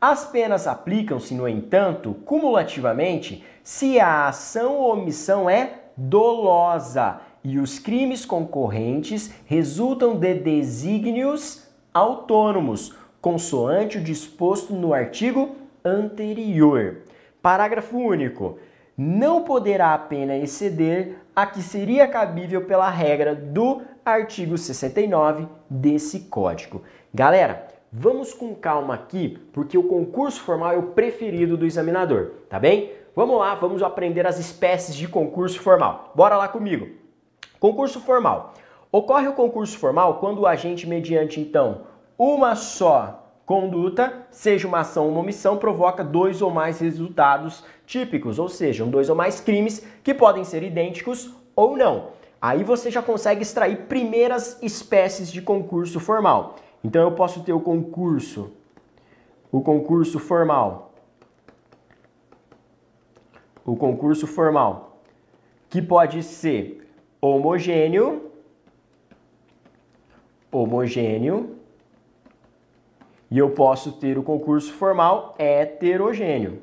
As 0.00 0.26
penas 0.26 0.66
aplicam-se, 0.66 1.34
no 1.34 1.48
entanto, 1.48 2.14
cumulativamente 2.26 3.44
se 3.62 3.98
a 3.98 4.28
ação 4.28 4.74
ou 4.74 4.92
omissão 4.92 5.48
é 5.48 5.84
dolosa 5.96 7.20
e 7.42 7.58
os 7.58 7.78
crimes 7.78 8.24
concorrentes 8.24 9.32
resultam 9.46 10.16
de 10.16 10.34
desígnios 10.34 11.66
autônomos, 11.92 12.94
consoante 13.20 13.98
o 13.98 14.02
disposto 14.02 14.74
no 14.74 14.92
artigo 14.92 15.56
anterior. 15.84 17.02
Parágrafo 17.40 17.96
único. 17.96 18.58
Não 18.96 19.42
poderá 19.42 19.92
a 19.92 19.98
pena 19.98 20.36
exceder 20.36 21.16
a 21.34 21.46
que 21.46 21.62
seria 21.62 22.06
cabível 22.06 22.64
pela 22.64 22.88
regra 22.88 23.34
do 23.34 23.82
artigo 24.04 24.58
69 24.58 25.48
desse 25.68 26.20
Código. 26.20 26.82
Galera, 27.12 27.74
Vamos 27.96 28.34
com 28.34 28.56
calma 28.56 28.92
aqui, 28.92 29.38
porque 29.52 29.78
o 29.78 29.84
concurso 29.84 30.40
formal 30.40 30.72
é 30.72 30.76
o 30.76 30.82
preferido 30.82 31.56
do 31.56 31.64
examinador, 31.64 32.32
tá 32.48 32.58
bem? 32.58 32.90
Vamos 33.14 33.38
lá, 33.38 33.54
vamos 33.54 33.84
aprender 33.84 34.26
as 34.26 34.36
espécies 34.40 34.96
de 34.96 35.06
concurso 35.06 35.60
formal. 35.60 36.10
Bora 36.12 36.36
lá 36.36 36.48
comigo. 36.48 36.88
Concurso 37.60 38.00
formal. 38.00 38.52
Ocorre 38.90 39.28
o 39.28 39.34
concurso 39.34 39.78
formal 39.78 40.18
quando 40.18 40.40
o 40.40 40.46
agente, 40.48 40.88
mediante 40.88 41.40
então 41.40 41.82
uma 42.18 42.56
só 42.56 43.30
conduta, 43.46 44.26
seja 44.28 44.66
uma 44.66 44.80
ação 44.80 45.04
ou 45.04 45.12
uma 45.12 45.20
omissão, 45.20 45.56
provoca 45.56 46.02
dois 46.02 46.42
ou 46.42 46.50
mais 46.50 46.80
resultados 46.80 47.62
típicos, 47.86 48.40
ou 48.40 48.48
seja, 48.48 48.84
dois 48.84 49.08
ou 49.08 49.14
mais 49.14 49.40
crimes 49.40 49.86
que 50.02 50.12
podem 50.12 50.42
ser 50.42 50.64
idênticos 50.64 51.32
ou 51.54 51.76
não. 51.76 52.08
Aí 52.46 52.62
você 52.62 52.90
já 52.90 53.02
consegue 53.02 53.40
extrair 53.40 53.86
primeiras 53.86 54.62
espécies 54.62 55.32
de 55.32 55.40
concurso 55.40 55.98
formal. 55.98 56.56
Então 56.84 57.00
eu 57.00 57.12
posso 57.12 57.42
ter 57.42 57.54
o 57.54 57.60
concurso, 57.60 58.52
o 59.50 59.62
concurso 59.62 60.18
formal, 60.18 60.92
o 63.64 63.74
concurso 63.74 64.26
formal, 64.26 65.00
que 65.70 65.80
pode 65.80 66.22
ser 66.22 66.86
homogêneo, 67.18 68.30
homogêneo, 70.52 71.56
e 73.30 73.38
eu 73.38 73.52
posso 73.52 73.92
ter 73.92 74.18
o 74.18 74.22
concurso 74.22 74.70
formal 74.74 75.34
heterogêneo. 75.38 76.62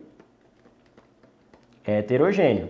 Heterogêneo. 1.84 2.70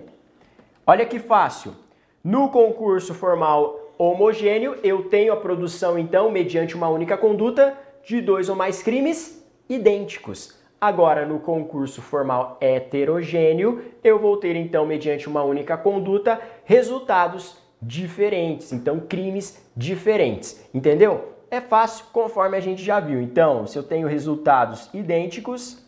Olha 0.88 1.06
que 1.06 1.20
fácil. 1.20 1.76
No 2.24 2.50
concurso 2.50 3.14
formal 3.14 3.94
homogêneo, 3.98 4.76
eu 4.84 5.04
tenho 5.04 5.34
a 5.34 5.38
produção, 5.38 5.98
então, 5.98 6.32
mediante 6.32 6.76
uma 6.76 6.90
única 6.90 7.18
conduta, 7.18 7.78
de 8.04 8.20
dois 8.22 8.50
ou 8.50 8.56
mais 8.56 8.82
crimes 8.82 9.46
idênticos. 9.70 10.60
Agora, 10.80 11.26
no 11.26 11.40
concurso 11.40 12.02
formal 12.02 12.58
heterogêneo, 12.60 13.84
eu 14.04 14.18
vou 14.18 14.38
ter, 14.38 14.56
então, 14.56 14.86
mediante 14.86 15.28
uma 15.28 15.44
única 15.44 15.78
conduta, 15.78 16.42
resultados 16.64 17.58
diferentes. 17.82 18.74
Então, 18.74 19.00
crimes 19.00 19.64
diferentes. 19.76 20.68
Entendeu? 20.74 21.32
é 21.52 21.60
fácil, 21.60 22.06
conforme 22.14 22.56
a 22.56 22.62
gente 22.62 22.82
já 22.82 23.02
viu. 23.02 23.22
Então, 23.22 23.68
se 23.68 23.78
eu 23.78 23.84
tenho 23.84 24.08
resultados 24.08 24.90
idênticos, 24.94 25.86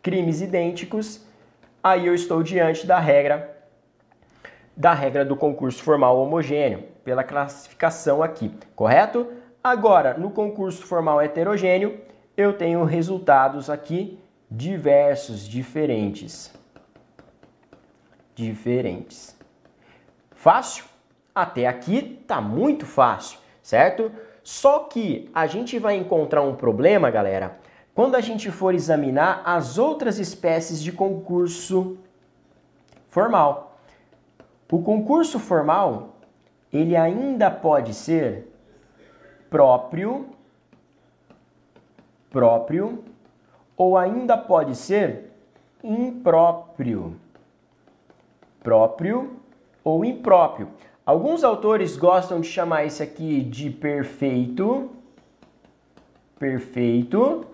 crimes 0.00 0.40
idênticos, 0.40 1.26
aí 1.82 2.06
eu 2.06 2.14
estou 2.14 2.44
diante 2.44 2.86
da 2.86 3.00
regra 3.00 3.58
da 4.76 4.94
regra 4.94 5.24
do 5.24 5.36
concurso 5.36 5.82
formal 5.82 6.18
homogêneo, 6.18 6.84
pela 7.04 7.24
classificação 7.24 8.22
aqui, 8.22 8.54
correto? 8.74 9.26
Agora, 9.62 10.14
no 10.14 10.30
concurso 10.30 10.84
formal 10.86 11.20
heterogêneo, 11.20 12.00
eu 12.36 12.52
tenho 12.52 12.84
resultados 12.84 13.68
aqui 13.68 14.18
diversos, 14.50 15.46
diferentes. 15.46 16.52
Diferentes. 18.34 19.36
Fácil? 20.30 20.84
Até 21.34 21.66
aqui 21.66 22.22
tá 22.26 22.40
muito 22.40 22.86
fácil, 22.86 23.38
certo? 23.62 24.10
Só 24.42 24.80
que 24.80 25.30
a 25.34 25.46
gente 25.46 25.78
vai 25.78 25.96
encontrar 25.96 26.42
um 26.42 26.56
problema, 26.56 27.10
galera, 27.10 27.58
quando 27.94 28.14
a 28.14 28.20
gente 28.20 28.50
for 28.50 28.74
examinar 28.74 29.42
as 29.44 29.76
outras 29.76 30.18
espécies 30.18 30.82
de 30.82 30.90
concurso 30.90 31.98
formal. 33.10 33.69
O 34.70 34.80
concurso 34.82 35.38
formal, 35.38 36.16
ele 36.72 36.96
ainda 36.96 37.50
pode 37.50 37.92
ser 37.92 38.46
próprio, 39.48 40.28
próprio, 42.30 43.02
ou 43.76 43.96
ainda 43.96 44.36
pode 44.36 44.76
ser 44.76 45.32
impróprio, 45.82 47.16
próprio 48.62 49.40
ou 49.82 50.04
impróprio. 50.04 50.68
Alguns 51.04 51.42
autores 51.42 51.96
gostam 51.96 52.40
de 52.40 52.46
chamar 52.46 52.84
isso 52.84 53.02
aqui 53.02 53.40
de 53.40 53.70
perfeito, 53.70 54.90
perfeito, 56.38 57.46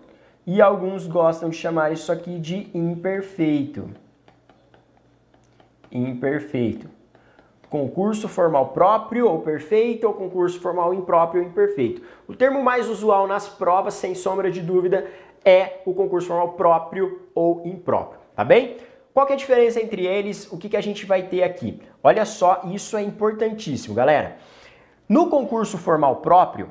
e 0.47 0.61
alguns 0.61 1.07
gostam 1.07 1.49
de 1.49 1.57
chamar 1.57 1.93
isso 1.93 2.13
aqui 2.13 2.39
de 2.39 2.69
imperfeito. 2.77 3.89
Imperfeito. 5.91 6.91
Concurso 7.69 8.29
formal 8.29 8.69
próprio 8.69 9.29
ou 9.29 9.41
perfeito 9.41 10.07
ou 10.07 10.15
concurso 10.15 10.61
formal 10.61 10.95
impróprio 10.95 11.43
ou 11.43 11.49
imperfeito. 11.49 12.03
O 12.29 12.35
termo 12.35 12.63
mais 12.63 12.89
usual 12.89 13.27
nas 13.27 13.49
provas, 13.49 13.95
sem 13.95 14.15
sombra 14.15 14.51
de 14.51 14.61
dúvida, 14.61 15.07
é 15.45 15.81
o 15.85 15.95
concurso 15.95 16.29
formal 16.29 16.53
próprio 16.53 17.23
ou 17.35 17.63
impróprio, 17.65 18.21
tá 18.35 18.45
bem? 18.45 18.77
Qual 19.13 19.27
é 19.29 19.33
a 19.33 19.37
diferença 19.37 19.81
entre 19.81 20.07
eles? 20.07 20.51
O 20.53 20.59
que, 20.59 20.69
que 20.69 20.77
a 20.77 20.81
gente 20.81 21.07
vai 21.07 21.23
ter 21.23 21.43
aqui? 21.43 21.81
Olha 22.03 22.25
só, 22.25 22.61
isso 22.67 22.97
é 22.97 23.03
importantíssimo, 23.03 23.95
galera. 23.95 24.37
No 25.09 25.31
concurso 25.31 25.79
formal 25.79 26.17
próprio, 26.17 26.71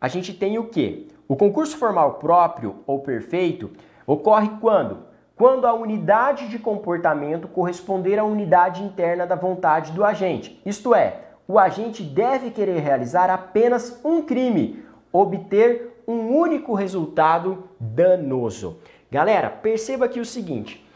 a 0.00 0.08
gente 0.08 0.32
tem 0.32 0.58
o 0.58 0.68
quê? 0.68 1.08
O 1.28 1.36
concurso 1.36 1.76
formal 1.76 2.14
próprio 2.14 2.76
ou 2.86 3.00
perfeito 3.00 3.70
ocorre 4.06 4.48
quando? 4.60 5.11
Quando 5.42 5.66
a 5.66 5.74
unidade 5.74 6.46
de 6.46 6.56
comportamento 6.56 7.48
corresponder 7.48 8.16
à 8.16 8.22
unidade 8.22 8.80
interna 8.80 9.26
da 9.26 9.34
vontade 9.34 9.90
do 9.90 10.04
agente. 10.04 10.62
Isto 10.64 10.94
é, 10.94 11.16
o 11.48 11.58
agente 11.58 12.00
deve 12.04 12.48
querer 12.50 12.78
realizar 12.78 13.28
apenas 13.28 14.00
um 14.04 14.22
crime, 14.22 14.84
obter 15.12 16.00
um 16.06 16.28
único 16.28 16.74
resultado 16.74 17.64
danoso. 17.80 18.78
Galera, 19.10 19.50
perceba 19.50 20.04
aqui 20.04 20.20
o 20.20 20.24
seguinte: 20.24 20.88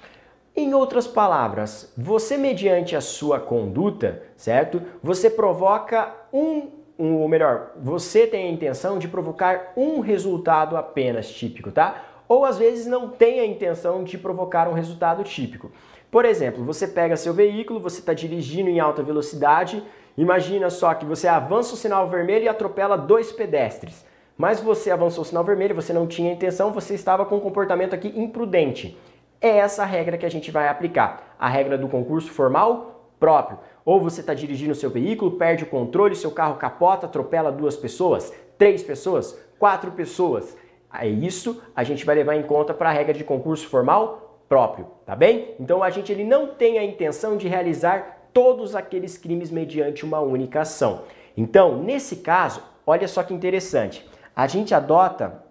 em 0.55 0.75
outras 0.75 1.09
palavras, 1.09 1.93
você 1.99 2.39
mediante 2.39 2.95
a 2.95 3.01
sua 3.01 3.41
conduta, 3.41 4.23
certo? 4.37 4.81
Você 5.03 5.29
provoca 5.29 6.15
um, 6.33 6.69
um, 6.97 7.17
ou 7.17 7.29
melhor, 7.29 7.73
você 7.83 8.29
tem 8.29 8.47
a 8.47 8.53
intenção 8.53 8.97
de 8.97 9.09
provocar 9.09 9.73
um 9.77 9.99
resultado 9.99 10.77
apenas 10.77 11.29
típico, 11.29 11.73
tá? 11.73 12.16
Ou 12.29 12.45
às 12.45 12.59
vezes 12.59 12.87
não 12.87 13.09
tem 13.09 13.41
a 13.41 13.47
intenção 13.47 14.03
de 14.03 14.19
provocar 14.19 14.69
um 14.69 14.73
resultado 14.73 15.23
típico. 15.25 15.71
Por 16.11 16.25
exemplo, 16.25 16.65
você 16.65 16.87
pega 16.87 17.17
seu 17.17 17.35
veículo, 17.35 17.81
você 17.81 18.01
está 18.01 18.15
dirigindo 18.15 18.71
em 18.71 18.81
alta 18.81 19.03
velocidade, 19.03 19.83
imagina 20.17 20.71
só 20.71 20.95
que 20.95 21.05
você 21.05 21.29
avança 21.29 21.75
o 21.75 21.77
sinal 21.77 22.09
vermelho 22.09 22.45
e 22.45 22.49
atropela 22.49 22.97
dois 22.97 23.33
pedestres. 23.33 24.05
Mas 24.37 24.61
você 24.61 24.91
avançou 24.91 25.23
o 25.23 25.27
sinal 25.27 25.45
vermelho, 25.45 25.75
você 25.75 25.93
não 25.93 26.07
tinha 26.07 26.33
intenção, 26.33 26.73
você 26.73 26.95
estava 26.95 27.25
com 27.25 27.37
um 27.37 27.41
comportamento 27.41 27.95
aqui 27.95 28.09
imprudente. 28.09 28.99
É 29.41 29.49
essa 29.59 29.83
a 29.83 29.87
regra 29.87 30.19
que 30.19 30.27
a 30.27 30.31
gente 30.31 30.51
vai 30.51 30.69
aplicar. 30.69 31.37
A 31.39 31.49
regra 31.49 31.79
do 31.79 31.89
concurso 31.89 32.31
formal 32.31 33.11
próprio. 33.19 33.59
Ou 33.85 34.01
você 34.01 34.21
está 34.21 34.35
dirigindo 34.35 34.75
seu 34.75 34.91
veículo, 34.91 35.33
perde 35.33 35.65
o 35.65 35.69
controle, 35.69 36.15
seu 36.15 36.31
carro 36.31 36.57
capota, 36.57 37.07
atropela 37.07 37.53
duas 37.53 37.77
pessoas, 37.77 38.33
três 38.59 38.83
pessoas, 38.83 39.39
quatro 39.59 39.93
pessoas. 39.93 40.57
É 41.03 41.09
isso 41.09 41.63
a 41.75 41.83
gente 41.85 42.05
vai 42.05 42.15
levar 42.15 42.37
em 42.37 42.43
conta 42.43 42.73
para 42.73 42.91
a 42.91 42.93
regra 42.93 43.15
de 43.15 43.25
concurso 43.25 43.69
formal 43.69 44.41
próprio, 44.49 44.87
tá 45.05 45.17
bem? 45.17 45.55
Então 45.59 45.83
a 45.83 45.91
gente 45.91 46.13
ele 46.13 46.25
não 46.25 46.49
tem 46.49 46.79
a 46.79 46.85
intenção 46.85 47.37
de 47.37 47.49
realizar 47.49 48.29
todos 48.33 48.77
aqueles 48.77 49.17
crimes 49.17 49.51
mediante 49.51 50.05
uma 50.05 50.21
única 50.21 50.61
ação. 50.61 51.03
Então, 51.37 51.83
nesse 51.83 52.17
caso, 52.17 52.63
olha 52.87 53.09
só 53.09 53.23
que 53.23 53.35
interessante. 53.35 54.07
A 54.35 54.47
gente 54.47 54.75
adota 54.75 55.43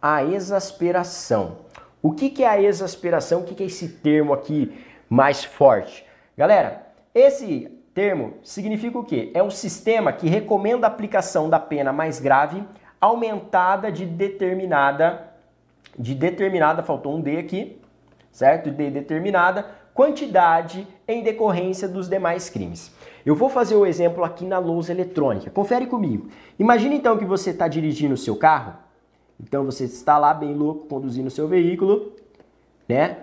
a 0.00 0.22
exasperação. 0.22 1.58
O 2.02 2.12
que, 2.12 2.30
que 2.30 2.44
é 2.44 2.48
a 2.48 2.62
exasperação? 2.62 3.40
O 3.40 3.44
que, 3.44 3.54
que 3.54 3.62
é 3.62 3.66
esse 3.66 3.88
termo 3.88 4.32
aqui 4.32 4.72
mais 5.08 5.44
forte? 5.44 6.04
Galera, 6.36 6.86
esse 7.14 7.70
termo 7.94 8.34
significa 8.42 8.98
o 8.98 9.04
quê? 9.04 9.30
É 9.34 9.42
um 9.42 9.50
sistema 9.50 10.12
que 10.12 10.28
recomenda 10.28 10.86
a 10.86 10.90
aplicação 10.90 11.48
da 11.48 11.58
pena 11.58 11.92
mais 11.92 12.20
grave 12.20 12.62
aumentada 13.00 13.90
de 13.90 14.04
determinada, 14.04 15.32
de 15.98 16.14
determinada, 16.14 16.82
faltou 16.82 17.16
um 17.16 17.20
D 17.20 17.38
aqui, 17.38 17.80
certo? 18.30 18.70
De 18.70 18.90
determinada 18.90 19.66
quantidade 19.94 20.86
em 21.08 21.22
decorrência 21.22 21.88
dos 21.88 22.08
demais 22.08 22.50
crimes. 22.50 22.94
Eu 23.24 23.34
vou 23.34 23.48
fazer 23.48 23.74
o 23.74 23.86
exemplo 23.86 24.24
aqui 24.24 24.44
na 24.44 24.58
lousa 24.58 24.92
eletrônica. 24.92 25.50
Confere 25.50 25.86
comigo. 25.86 26.28
Imagina 26.58 26.94
então 26.94 27.16
que 27.16 27.24
você 27.24 27.50
está 27.50 27.66
dirigindo 27.66 28.14
o 28.14 28.18
seu 28.18 28.36
carro 28.36 28.74
então 29.38 29.64
você 29.64 29.84
está 29.84 30.18
lá 30.18 30.32
bem 30.32 30.54
louco 30.54 30.86
conduzindo 30.86 31.26
o 31.26 31.30
seu 31.30 31.46
veículo, 31.46 32.12
né? 32.88 33.18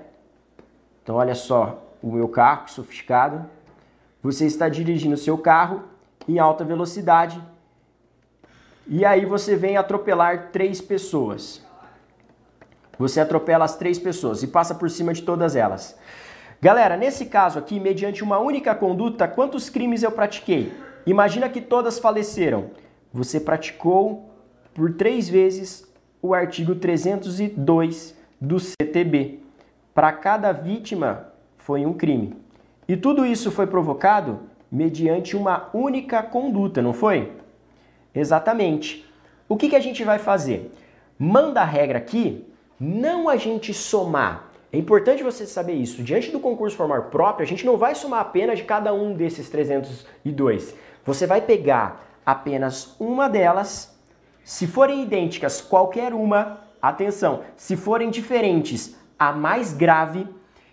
Então 1.02 1.16
olha 1.16 1.36
só 1.36 1.84
o 2.02 2.12
meu 2.12 2.28
carro 2.30 2.68
sofisticado. 2.70 3.46
Você 4.22 4.46
está 4.46 4.70
dirigindo 4.70 5.16
o 5.16 5.18
seu 5.18 5.38
carro 5.38 5.84
em 6.28 6.40
alta 6.40 6.64
velocidade 6.64 7.42
e 8.88 9.06
aí 9.06 9.26
você 9.26 9.56
vem 9.56 9.78
atropelar 9.78 10.50
três 10.52 10.82
pessoas. 10.82 11.64
Você 12.98 13.20
atropela 13.20 13.66
as 13.66 13.76
três 13.76 13.98
pessoas 13.98 14.44
e 14.44 14.48
passa 14.48 14.76
por 14.76 14.90
cima 14.90 15.14
de 15.14 15.24
todas 15.24 15.56
elas. 15.56 15.98
Galera, 16.62 16.96
nesse 16.96 17.26
caso 17.26 17.60
aqui, 17.60 17.80
mediante 17.80 18.24
uma 18.24 18.40
única 18.40 18.74
conduta, 18.74 19.28
quantos 19.28 19.70
crimes 19.70 20.04
eu 20.04 20.12
pratiquei? 20.12 20.72
Imagina 21.06 21.50
que 21.50 21.60
todas 21.60 22.00
faleceram. 22.00 22.72
Você 23.12 23.40
praticou 23.40 24.30
por 24.74 24.94
três 24.94 25.28
vezes 25.28 25.92
o 26.22 26.34
artigo 26.34 26.76
302 26.76 28.16
do 28.40 28.60
CTB. 28.60 29.40
Para 29.94 30.12
cada 30.14 30.52
vítima 30.52 31.28
foi 31.58 31.86
um 31.86 31.94
crime. 31.94 32.36
E 32.88 32.96
tudo 32.96 33.26
isso 33.26 33.52
foi 33.52 33.68
provocado 33.68 34.40
mediante 34.72 35.36
uma 35.36 35.70
única 35.74 36.24
conduta, 36.24 36.82
não 36.82 36.94
foi? 36.94 37.32
Exatamente. 38.14 39.06
O 39.48 39.58
que, 39.58 39.70
que 39.70 39.76
a 39.76 39.80
gente 39.80 40.04
vai 40.04 40.20
fazer? 40.20 40.72
manda 41.18 41.62
a 41.62 41.66
regra 41.66 41.98
aqui 41.98 42.46
não 42.80 43.30
a 43.30 43.38
gente 43.38 43.74
somar. 43.74 44.50
É 44.72 44.78
importante 44.78 45.24
você 45.24 45.46
saber 45.46 45.74
isso. 45.74 46.04
Diante 46.04 46.32
do 46.32 46.40
concurso 46.40 46.76
formal 46.76 47.04
próprio, 47.04 47.46
a 47.46 47.48
gente 47.48 47.66
não 47.66 47.78
vai 47.78 47.96
somar 47.96 48.20
a 48.20 48.26
pena 48.26 48.56
de 48.56 48.64
cada 48.64 48.94
um 48.94 49.14
desses 49.14 49.50
302. 49.50 50.76
Você 51.06 51.28
vai 51.28 51.42
pegar 51.42 52.04
apenas 52.26 52.96
uma 53.00 53.30
delas. 53.30 53.96
Se 54.44 54.68
forem 54.68 55.04
idênticas, 55.04 55.62
qualquer 55.62 56.14
uma, 56.14 56.60
atenção, 56.82 57.44
se 57.56 57.78
forem 57.78 58.10
diferentes, 58.10 58.98
a 59.18 59.32
mais 59.32 59.72
grave, 59.74 60.28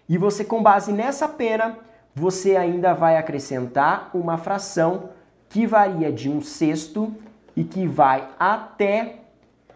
e 0.09 0.18
você, 0.18 0.44
com 0.44 0.61
base 0.61 0.92
nessa 0.92 1.29
pena, 1.29 1.79
você 2.12 2.57
ainda 2.57 2.92
vai 2.94 3.16
acrescentar 3.16 4.11
uma 4.12 4.37
fração 4.37 5.11
que 5.48 5.66
varia 5.66 6.11
de 6.11 6.29
um 6.29 6.40
sexto 6.40 7.14
e 7.57 7.65
que 7.65 7.87
vai 7.87 8.29
até 8.39 9.17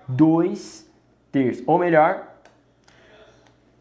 dois 0.06 0.90
terços. 1.30 1.62
Ou 1.66 1.78
melhor, 1.78 2.28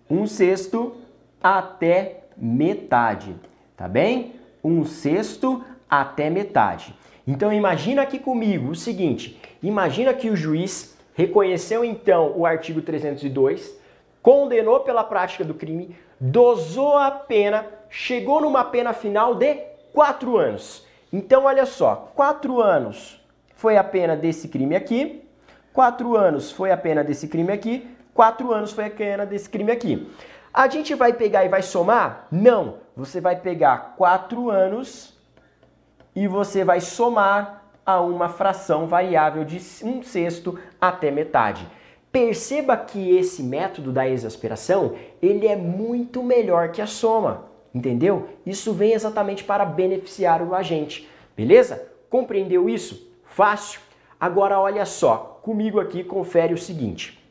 um 0.10 0.26
sexto 0.28 0.96
até 1.42 2.24
metade. 2.36 3.36
Tá 3.76 3.88
bem? 3.88 4.36
Um 4.64 4.86
sexto 4.86 5.64
até 5.90 6.30
metade. 6.30 6.96
Então 7.28 7.54
imagina 7.54 8.02
aqui 8.02 8.20
comigo 8.20 8.72
o 8.72 8.76
seguinte: 8.76 9.40
imagina 9.62 10.14
que 10.14 10.30
o 10.30 10.36
juiz 10.36 10.98
reconheceu 11.14 11.86
então 11.86 12.34
o 12.36 12.46
artigo 12.46 12.82
302, 12.82 13.78
condenou 14.22 14.80
pela 14.82 15.04
prática 15.04 15.44
do 15.44 15.54
crime, 15.54 15.96
dosou 16.20 16.98
a 16.98 17.12
pena, 17.12 17.66
chegou 17.90 18.42
numa 18.42 18.64
pena 18.64 18.94
final 18.94 19.36
de 19.36 19.56
quatro 19.94 20.38
anos. 20.38 20.86
Então, 21.12 21.46
olha 21.46 21.66
só, 21.68 22.12
quatro 22.16 22.60
anos 22.60 23.23
foi 23.64 23.78
a 23.78 23.84
pena 23.84 24.14
desse 24.14 24.50
crime 24.50 24.76
aqui, 24.76 25.24
quatro 25.72 26.18
anos 26.18 26.52
foi 26.52 26.70
a 26.70 26.76
pena 26.76 27.02
desse 27.02 27.30
crime 27.30 27.54
aqui, 27.54 27.88
quatro 28.14 28.52
anos 28.52 28.74
foi 28.74 28.88
a 28.88 28.90
pena 28.90 29.26
desse 29.26 29.50
crime 29.50 29.72
aqui. 29.72 30.12
A 30.54 30.68
gente 30.68 30.94
vai 30.96 31.14
pegar 31.14 31.46
e 31.46 31.48
vai 31.48 31.62
somar? 31.62 32.28
Não. 32.30 32.80
Você 32.94 33.22
vai 33.22 33.38
pegar 33.38 33.96
quatro 33.98 34.50
anos 34.50 35.18
e 36.14 36.28
você 36.28 36.66
vai 36.66 36.82
somar 36.82 37.64
a 37.86 38.02
uma 38.02 38.28
fração 38.28 38.86
variável 38.86 39.46
de 39.46 39.62
um 39.82 40.04
sexto 40.04 40.60
até 40.82 41.10
metade. 41.10 41.66
Perceba 42.12 42.76
que 42.76 43.16
esse 43.16 43.42
método 43.42 43.94
da 43.94 44.06
exasperação, 44.06 44.96
ele 45.22 45.48
é 45.48 45.56
muito 45.56 46.22
melhor 46.22 46.74
que 46.74 46.82
a 46.82 46.86
soma, 46.86 47.46
entendeu? 47.74 48.28
Isso 48.46 48.74
vem 48.74 48.92
exatamente 48.92 49.42
para 49.42 49.64
beneficiar 49.64 50.42
o 50.42 50.54
agente, 50.54 51.10
beleza? 51.34 51.82
Compreendeu 52.10 52.68
isso? 52.68 53.13
Fácil? 53.34 53.82
Agora 54.20 54.60
olha 54.60 54.86
só, 54.86 55.40
comigo 55.42 55.80
aqui 55.80 56.04
confere 56.04 56.54
o 56.54 56.58
seguinte. 56.58 57.22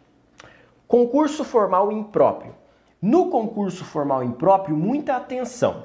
Concurso 0.86 1.44
formal 1.44 1.90
impróprio. 1.90 2.54
No 3.00 3.30
concurso 3.30 3.84
formal 3.84 4.22
impróprio, 4.22 4.76
muita 4.76 5.16
atenção. 5.16 5.84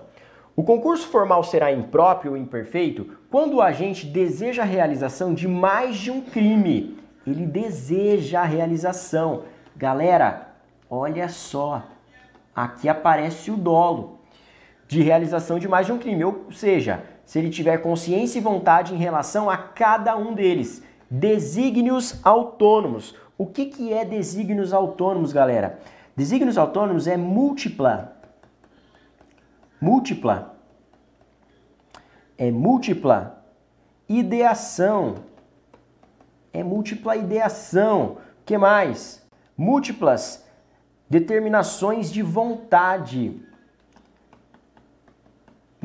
O 0.56 0.63
concurso 0.63 1.08
formal 1.08 1.43
será 1.43 1.71
impróprio 1.71 2.32
ou 2.32 2.38
imperfeito 2.38 3.17
quando 3.32 3.56
o 3.56 3.62
agente 3.62 4.06
deseja 4.06 4.63
a 4.63 4.65
realização 4.65 5.34
de 5.34 5.47
mais 5.47 5.95
de 5.97 6.12
um 6.12 6.21
crime 6.21 6.97
ele 7.30 7.45
deseja 7.45 8.41
a 8.41 8.45
realização. 8.45 9.43
Galera, 9.75 10.53
olha 10.89 11.27
só, 11.27 11.84
aqui 12.56 12.88
aparece 12.88 13.51
o 13.51 13.58
dolo 13.58 14.19
de 14.88 15.01
realização 15.01 15.60
de 15.60 15.67
mais 15.67 15.86
de 15.86 15.91
um 15.91 15.99
crime, 15.99 16.23
ou 16.23 16.49
seja, 16.51 17.03
se 17.28 17.38
ele 17.38 17.52
tiver 17.52 17.78
consciência 17.78 18.40
e 18.40 18.42
vontade 18.42 18.96
em 18.96 18.98
relação 18.98 19.48
a 19.48 19.56
cada 19.56 20.18
um 20.18 20.34
deles. 20.34 20.82
Desígnios 21.12 22.20
autônomos. 22.24 23.16
O 23.38 23.46
que, 23.46 23.68
que 23.68 23.94
é 23.94 24.04
desígnios 24.04 24.74
autônomos, 24.74 25.32
galera? 25.32 25.80
Desígnios 26.16 26.58
autônomos 26.58 27.06
é 27.06 27.16
múltipla. 27.16 28.18
Múltipla. 29.80 30.58
É 32.36 32.50
múltipla 32.50 33.44
ideação 34.10 35.28
é 36.58 36.63
múltipla 36.63 37.16
ideação. 37.16 38.18
que 38.46 38.58
mais? 38.58 39.24
Múltiplas 39.56 40.46
determinações 41.10 42.12
de 42.12 42.22
vontade. 42.22 43.42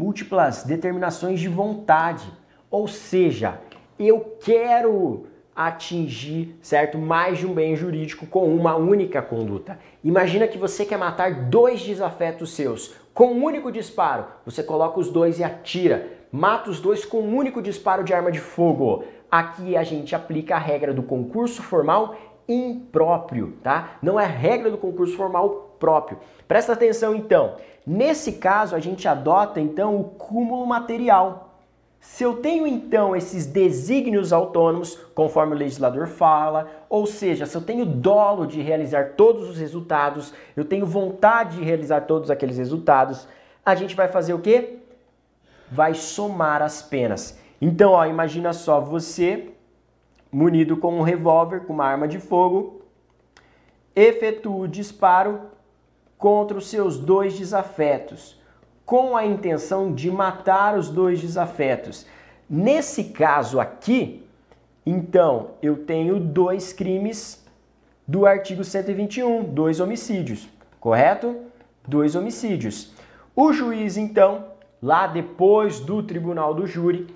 Múltiplas 0.03 0.65
determinações 0.65 1.39
de 1.39 1.47
vontade. 1.47 2.29
Ou 2.69 2.89
seja, 2.89 3.61
eu 3.97 4.37
quero 4.43 5.27
atingir, 5.55 6.59
certo, 6.61 6.99
mais 6.99 7.39
de 7.39 7.47
um 7.47 7.55
bem 7.55 7.77
jurídico 7.77 8.27
com 8.27 8.53
uma 8.53 8.75
única 8.75 9.23
conduta. 9.23 9.79
Imagina 10.03 10.49
que 10.49 10.59
você 10.59 10.85
quer 10.85 10.99
matar 10.99 11.45
dois 11.45 11.83
desafetos 11.83 12.53
seus 12.53 12.97
com 13.15 13.27
um 13.27 13.45
único 13.45 13.71
disparo. 13.71 14.25
Você 14.45 14.65
coloca 14.65 14.99
os 14.99 15.09
dois 15.09 15.39
e 15.39 15.45
atira. 15.45 16.09
Mata 16.33 16.69
os 16.69 16.81
dois 16.81 17.05
com 17.05 17.21
um 17.21 17.37
único 17.37 17.63
disparo 17.63 18.03
de 18.03 18.13
arma 18.13 18.33
de 18.33 18.41
fogo. 18.41 19.05
Aqui 19.31 19.77
a 19.77 19.85
gente 19.85 20.17
aplica 20.17 20.57
a 20.57 20.59
regra 20.59 20.93
do 20.93 21.05
concurso 21.05 21.63
formal 21.63 22.17
impróprio, 22.49 23.57
tá? 23.63 23.99
Não 24.03 24.19
é 24.19 24.27
regra 24.27 24.69
do 24.69 24.77
concurso 24.77 25.17
formal 25.17 25.77
próprio. 25.79 26.19
Presta 26.49 26.73
atenção 26.73 27.15
então. 27.15 27.57
Nesse 27.87 28.33
caso 28.33 28.77
a 28.77 28.81
gente 28.81 29.09
adota 29.09 29.61
então 29.61 29.99
o 29.99 30.05
cúmulo 30.05 30.67
material. 30.67 31.51
Se 32.01 32.25
eu 32.25 32.35
tenho 32.35 32.67
então 32.67 33.15
esses 33.15 33.47
desígnios 33.47 34.33
autônomos, 34.33 34.97
conforme 35.15 35.55
o 35.55 35.59
legislador 35.59 36.09
fala, 36.09 36.69
ou 36.89 37.07
seja, 37.07 37.47
se 37.47 37.57
eu 37.57 37.63
tenho 37.63 37.87
dolo 37.87 38.45
de 38.45 38.61
realizar 38.61 39.13
todos 39.17 39.49
os 39.49 39.57
resultados, 39.57 40.35
eu 40.57 40.65
tenho 40.65 40.85
vontade 40.85 41.59
de 41.59 41.65
realizar 41.65 42.03
todos 42.03 42.29
aqueles 42.29 42.59
resultados, 42.59 43.29
a 43.65 43.77
gente 43.77 43.95
vai 43.95 44.09
fazer 44.09 44.35
o 44.35 44.41
quê? 44.41 44.79
Vai 45.71 45.95
somar 45.95 46.61
as 46.61 46.83
penas. 46.83 47.39
Então, 47.61 47.93
ó, 47.93 48.05
imagina 48.05 48.53
só 48.53 48.81
você 48.81 49.53
munido 50.31 50.77
com 50.77 50.99
um 50.99 51.03
revólver, 51.03 51.67
com 51.67 51.73
uma 51.73 51.85
arma 51.85 52.09
de 52.09 52.19
fogo, 52.19 52.83
efetua 53.95 54.65
o 54.65 54.69
disparo 54.69 55.43
contra 56.23 56.57
os 56.57 56.69
seus 56.69 56.99
dois 56.99 57.37
desafetos, 57.37 58.41
com 58.87 59.17
a 59.17 59.27
intenção 59.27 59.93
de 59.93 60.09
matar 60.09 60.79
os 60.79 60.89
dois 60.89 61.21
desafetos. 61.21 62.07
Nesse 62.49 63.07
caso 63.07 63.59
aqui, 63.59 64.25
então, 64.87 65.55
eu 65.61 65.79
tenho 65.79 66.21
dois 66.21 66.73
crimes 66.73 67.45
do 68.07 68.25
artigo 68.25 68.63
121, 68.63 69.43
dois 69.43 69.81
homicídios, 69.81 70.49
correto? 70.79 71.39
Dois 71.89 72.15
homicídios. 72.15 72.93
O 73.35 73.53
juiz, 73.53 73.97
então, 73.97 74.45
lá 74.81 75.09
depois 75.09 75.81
do 75.81 76.05
tribunal 76.05 76.55
do 76.55 76.69
júri, 76.69 77.13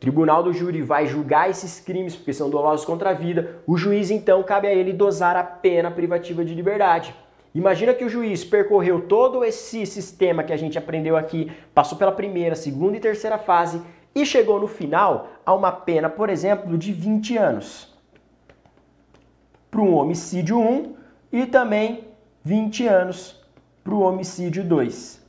tribunal 0.00 0.42
do 0.42 0.52
júri 0.52 0.82
vai 0.82 1.06
julgar 1.06 1.48
esses 1.48 1.78
crimes 1.78 2.16
porque 2.16 2.32
são 2.32 2.50
dolosos 2.50 2.84
contra 2.84 3.10
a 3.10 3.14
vida. 3.14 3.62
O 3.68 3.76
juiz, 3.76 4.10
então, 4.10 4.42
cabe 4.42 4.66
a 4.66 4.74
ele 4.74 4.92
dosar 4.92 5.36
a 5.36 5.44
pena 5.44 5.92
privativa 5.92 6.44
de 6.44 6.56
liberdade. 6.56 7.14
Imagina 7.54 7.92
que 7.92 8.04
o 8.04 8.08
juiz 8.08 8.44
percorreu 8.44 9.02
todo 9.02 9.44
esse 9.44 9.84
sistema 9.84 10.42
que 10.42 10.52
a 10.52 10.56
gente 10.56 10.78
aprendeu 10.78 11.16
aqui, 11.16 11.52
passou 11.74 11.98
pela 11.98 12.12
primeira, 12.12 12.54
segunda 12.54 12.96
e 12.96 13.00
terceira 13.00 13.38
fase 13.38 13.82
e 14.14 14.24
chegou 14.24 14.58
no 14.58 14.66
final 14.66 15.28
a 15.44 15.54
uma 15.54 15.70
pena, 15.70 16.08
por 16.08 16.30
exemplo, 16.30 16.78
de 16.78 16.92
20 16.92 17.36
anos 17.36 17.92
para 19.70 19.80
um 19.80 19.94
homicídio 19.94 20.58
1 20.58 20.94
e 21.32 21.46
também 21.46 22.08
20 22.44 22.86
anos 22.86 23.42
para 23.82 23.94
o 23.94 24.00
homicídio 24.00 24.62
2. 24.62 25.22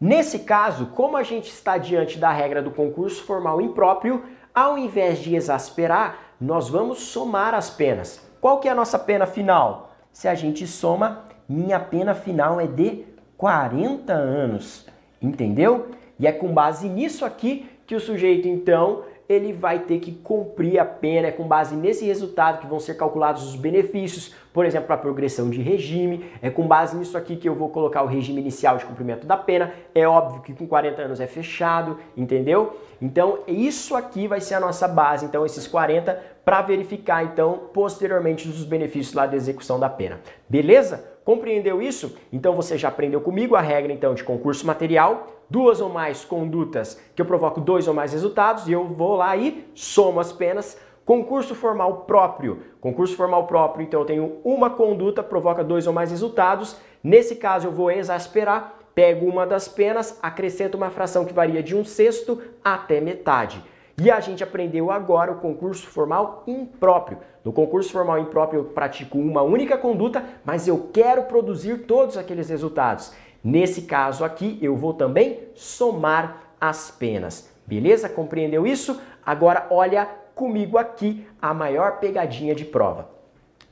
Nesse 0.00 0.40
caso, 0.40 0.86
como 0.94 1.16
a 1.16 1.24
gente 1.24 1.50
está 1.50 1.76
diante 1.76 2.16
da 2.16 2.30
regra 2.30 2.62
do 2.62 2.70
concurso 2.70 3.24
formal 3.24 3.60
impróprio, 3.60 4.22
ao 4.54 4.78
invés 4.78 5.18
de 5.18 5.34
exasperar, 5.34 6.16
nós 6.40 6.68
vamos 6.68 7.00
somar 7.00 7.54
as 7.54 7.70
penas. 7.70 8.24
Qual 8.40 8.60
que 8.60 8.68
é 8.68 8.70
a 8.70 8.74
nossa 8.74 8.98
pena 8.98 9.26
final? 9.26 9.90
Se 10.12 10.28
a 10.28 10.34
gente 10.36 10.64
soma, 10.64 11.24
minha 11.48 11.80
pena 11.80 12.14
final 12.14 12.60
é 12.60 12.66
de 12.66 13.04
40 13.36 14.12
anos. 14.12 14.86
Entendeu? 15.20 15.88
E 16.18 16.26
é 16.26 16.32
com 16.32 16.52
base 16.52 16.88
nisso 16.88 17.24
aqui 17.24 17.68
que 17.86 17.94
o 17.94 18.00
sujeito 18.00 18.46
então 18.46 19.04
ele 19.28 19.52
vai 19.52 19.80
ter 19.80 19.98
que 19.98 20.10
cumprir 20.10 20.78
a 20.78 20.86
pena, 20.86 21.28
é 21.28 21.30
com 21.30 21.46
base 21.46 21.76
nesse 21.76 22.04
resultado 22.06 22.60
que 22.60 22.66
vão 22.66 22.80
ser 22.80 22.94
calculados 22.96 23.46
os 23.46 23.56
benefícios, 23.56 24.34
por 24.54 24.64
exemplo, 24.64 24.92
a 24.92 24.96
progressão 24.96 25.50
de 25.50 25.60
regime, 25.60 26.24
é 26.40 26.48
com 26.48 26.66
base 26.66 26.96
nisso 26.96 27.16
aqui 27.16 27.36
que 27.36 27.46
eu 27.46 27.54
vou 27.54 27.68
colocar 27.68 28.02
o 28.02 28.06
regime 28.06 28.40
inicial 28.40 28.78
de 28.78 28.86
cumprimento 28.86 29.26
da 29.26 29.36
pena, 29.36 29.72
é 29.94 30.08
óbvio 30.08 30.40
que 30.40 30.54
com 30.54 30.66
40 30.66 31.02
anos 31.02 31.20
é 31.20 31.26
fechado, 31.26 31.98
entendeu? 32.16 32.78
Então, 33.02 33.40
isso 33.46 33.94
aqui 33.94 34.26
vai 34.26 34.40
ser 34.40 34.54
a 34.54 34.60
nossa 34.60 34.88
base, 34.88 35.26
então 35.26 35.44
esses 35.44 35.66
40 35.66 36.38
para 36.42 36.62
verificar 36.62 37.22
então 37.22 37.68
posteriormente 37.74 38.48
os 38.48 38.64
benefícios 38.64 39.14
lá 39.14 39.26
da 39.26 39.36
execução 39.36 39.78
da 39.78 39.90
pena. 39.90 40.20
Beleza? 40.48 41.04
Compreendeu 41.28 41.82
isso? 41.82 42.16
Então 42.32 42.56
você 42.56 42.78
já 42.78 42.88
aprendeu 42.88 43.20
comigo 43.20 43.54
a 43.54 43.60
regra 43.60 43.92
então 43.92 44.14
de 44.14 44.24
concurso 44.24 44.66
material, 44.66 45.26
duas 45.50 45.78
ou 45.78 45.90
mais 45.90 46.24
condutas 46.24 46.98
que 47.14 47.20
eu 47.20 47.26
provoco 47.26 47.60
dois 47.60 47.86
ou 47.86 47.92
mais 47.92 48.14
resultados 48.14 48.66
e 48.66 48.72
eu 48.72 48.86
vou 48.86 49.14
lá 49.14 49.36
e 49.36 49.68
somo 49.74 50.20
as 50.20 50.32
penas. 50.32 50.80
Concurso 51.04 51.54
formal 51.54 52.06
próprio. 52.06 52.62
Concurso 52.80 53.14
formal 53.14 53.46
próprio, 53.46 53.84
então 53.84 54.00
eu 54.00 54.06
tenho 54.06 54.36
uma 54.42 54.70
conduta, 54.70 55.22
provoca 55.22 55.62
dois 55.62 55.86
ou 55.86 55.92
mais 55.92 56.10
resultados. 56.10 56.78
Nesse 57.04 57.36
caso 57.36 57.66
eu 57.66 57.72
vou 57.72 57.90
exasperar, 57.90 58.78
pego 58.94 59.26
uma 59.26 59.46
das 59.46 59.68
penas, 59.68 60.18
acrescento 60.22 60.76
uma 60.76 60.88
fração 60.88 61.26
que 61.26 61.34
varia 61.34 61.62
de 61.62 61.76
um 61.76 61.84
sexto 61.84 62.40
até 62.64 63.02
metade. 63.02 63.62
E 64.00 64.12
a 64.12 64.20
gente 64.20 64.44
aprendeu 64.44 64.92
agora 64.92 65.32
o 65.32 65.40
concurso 65.40 65.88
formal 65.88 66.44
impróprio. 66.46 67.18
No 67.44 67.52
concurso 67.52 67.90
formal 67.90 68.16
impróprio 68.20 68.60
eu 68.60 68.64
pratico 68.66 69.18
uma 69.18 69.42
única 69.42 69.76
conduta, 69.76 70.24
mas 70.44 70.68
eu 70.68 70.88
quero 70.92 71.24
produzir 71.24 71.78
todos 71.78 72.16
aqueles 72.16 72.48
resultados. 72.48 73.12
Nesse 73.42 73.82
caso 73.82 74.24
aqui, 74.24 74.56
eu 74.62 74.76
vou 74.76 74.94
também 74.94 75.48
somar 75.54 76.54
as 76.60 76.92
penas. 76.92 77.52
Beleza? 77.66 78.08
Compreendeu 78.08 78.64
isso? 78.64 79.00
Agora 79.26 79.66
olha 79.68 80.08
comigo 80.32 80.78
aqui 80.78 81.26
a 81.42 81.52
maior 81.52 81.98
pegadinha 81.98 82.54
de 82.54 82.64
prova. 82.64 83.10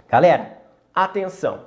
Galera, 0.09 0.59
atenção! 0.93 1.61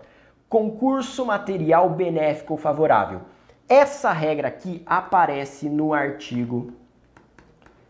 Concurso 0.50 1.26
material 1.26 1.90
benéfico 1.92 2.58
favorável. 2.58 3.22
Essa 3.70 4.12
regra 4.12 4.50
aqui 4.50 4.84
aparece 4.86 5.70
no 5.70 5.94
artigo 5.94 6.74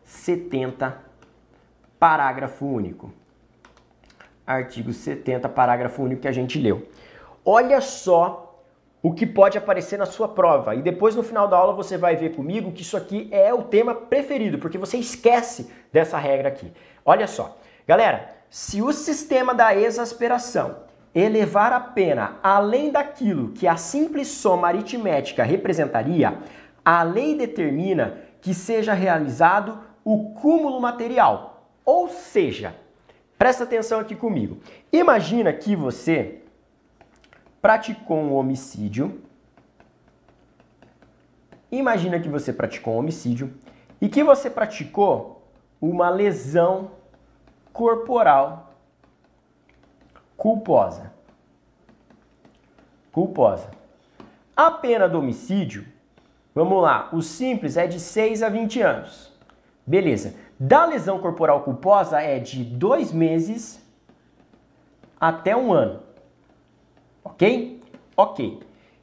70, 0.10 0.98
parágrafo 2.00 2.66
único. 2.66 3.14
Artigo 4.46 4.92
70, 4.92 5.48
parágrafo 5.48 6.02
único 6.02 6.24
que 6.24 6.28
a 6.28 6.32
gente 6.32 6.60
leu. 6.60 6.90
Olha 7.46 7.80
só 7.80 8.64
o 9.04 9.14
que 9.14 9.26
pode 9.26 9.58
aparecer 9.58 9.98
na 10.00 10.08
sua 10.08 10.28
prova. 10.28 10.74
E 10.74 10.82
depois 10.82 11.16
no 11.16 11.22
final 11.22 11.48
da 11.48 11.56
aula 11.56 11.74
você 11.74 11.96
vai 11.96 12.16
ver 12.16 12.36
comigo 12.36 12.72
que 12.72 12.82
isso 12.82 12.98
aqui 12.98 13.30
é 13.32 13.54
o 13.54 13.62
tema 13.64 13.94
preferido, 13.94 14.58
porque 14.58 14.80
você 14.80 14.98
esquece 14.98 15.72
dessa 15.94 16.18
regra 16.18 16.50
aqui. 16.50 16.74
Olha 17.06 17.28
só. 17.28 17.56
Galera, 17.88 18.30
se 18.50 18.82
o 18.82 18.92
sistema 18.92 19.54
da 19.54 19.76
exasperação 19.76 20.78
elevar 21.14 21.72
a 21.72 21.80
pena 21.80 22.40
além 22.42 22.92
daquilo 22.92 23.50
que 23.50 23.68
a 23.68 23.78
simples 23.78 24.28
soma 24.28 24.68
aritmética 24.68 25.44
representaria, 25.44 26.36
a 26.84 27.04
lei 27.04 27.36
determina 27.36 28.18
que 28.42 28.54
seja 28.56 28.94
realizado 28.94 29.89
o 30.12 30.34
cúmulo 30.34 30.82
material. 30.82 31.68
Ou 31.86 32.10
seja, 32.10 32.76
presta 33.38 33.64
atenção 33.64 34.00
aqui 34.00 34.16
comigo. 34.16 34.58
Imagina 34.92 35.54
que 35.54 35.76
você 35.76 36.42
praticou 37.62 38.18
um 38.18 38.34
homicídio. 38.34 39.22
Imagina 41.72 42.20
que 42.20 42.28
você 42.28 42.52
praticou 42.52 42.96
um 42.96 42.98
homicídio 42.98 43.54
e 44.02 44.10
que 44.10 44.24
você 44.24 44.50
praticou 44.50 45.48
uma 45.80 46.10
lesão 46.10 46.90
corporal 47.72 48.74
culposa. 50.36 51.14
Culposa. 53.12 53.70
A 54.58 54.72
pena 54.72 55.08
do 55.08 55.20
homicídio, 55.20 55.86
vamos 56.56 56.82
lá, 56.82 57.10
o 57.14 57.22
simples 57.22 57.78
é 57.78 57.86
de 57.86 58.00
6 58.00 58.42
a 58.42 58.50
20 58.50 58.82
anos. 58.82 59.29
Beleza. 59.90 60.36
Da 60.60 60.86
lesão 60.86 61.18
corporal 61.18 61.64
culposa 61.64 62.22
é 62.22 62.38
de 62.38 62.64
dois 62.64 63.12
meses 63.12 63.84
até 65.20 65.58
um 65.58 65.74
ano. 65.74 66.02
Ok? 67.24 67.82
Ok. 68.16 68.60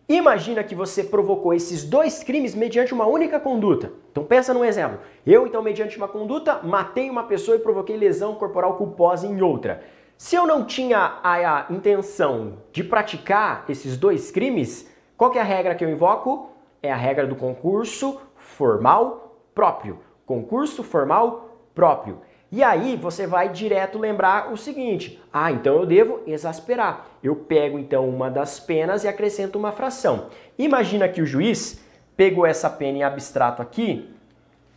Imagina 0.09 0.62
que 0.62 0.76
você 0.76 1.03
provocou 1.03 1.53
esses 1.53 1.82
dois 1.82 2.22
crimes 2.22 2.55
mediante 2.55 2.95
uma 2.95 3.05
única 3.05 3.41
conduta. 3.41 3.91
Então 4.12 4.22
pensa 4.22 4.55
num 4.55 4.64
exemplo. 4.64 5.01
Eu, 5.26 5.45
então, 5.49 5.61
mediante 5.61 5.97
uma 5.97 6.07
conduta, 6.07 6.61
matei 6.62 7.11
uma 7.11 7.24
pessoa 7.24 7.57
e 7.57 7.61
provoquei 7.61 7.97
lesão 7.97 8.37
corporal 8.37 8.76
culposa 8.76 9.26
em 9.26 9.43
outra. 9.43 9.82
Se 10.16 10.37
eu 10.37 10.47
não 10.47 10.64
tinha 10.64 11.18
a, 11.20 11.66
intenção 11.68 12.59
de 12.70 12.84
praticar 12.84 13.64
esses 13.68 13.97
dois 13.97 14.30
crimes, 14.30 14.89
qual 15.16 15.34
é 15.34 15.41
a 15.41 15.43
regra 15.43 15.74
que 15.74 15.84
eu 15.84 15.91
invoco? 15.91 16.49
É 16.80 16.93
a 16.93 16.97
regra 16.97 17.26
do 17.26 17.34
concurso 17.34 18.20
formal 18.37 19.37
próprio. 19.53 19.99
Concurso 20.27 20.83
formal 20.83 21.57
próprio. 21.74 22.20
E 22.51 22.62
aí 22.62 22.97
você 22.97 23.27
vai 23.27 23.49
direto 23.49 23.99
lembrar 23.99 24.53
o 24.53 24.57
seguinte: 24.57 25.22
ah, 25.33 25.51
então 25.51 25.77
eu 25.77 25.87
devo 25.87 26.20
exasperar. 26.27 27.07
Eu 27.22 27.37
pego 27.37 27.79
então 27.79 28.09
uma 28.09 28.31
das 28.31 28.61
penas 28.61 29.05
e 29.05 29.09
acrescento 29.09 29.57
uma 29.57 29.72
fração. 29.72 30.27
Imagina 30.59 31.09
que 31.09 31.22
o 31.22 31.27
juiz 31.27 31.81
pegou 32.16 32.47
essa 32.47 32.68
pena 32.68 32.99
em 32.99 33.03
abstrato 33.03 33.61
aqui, 33.61 34.11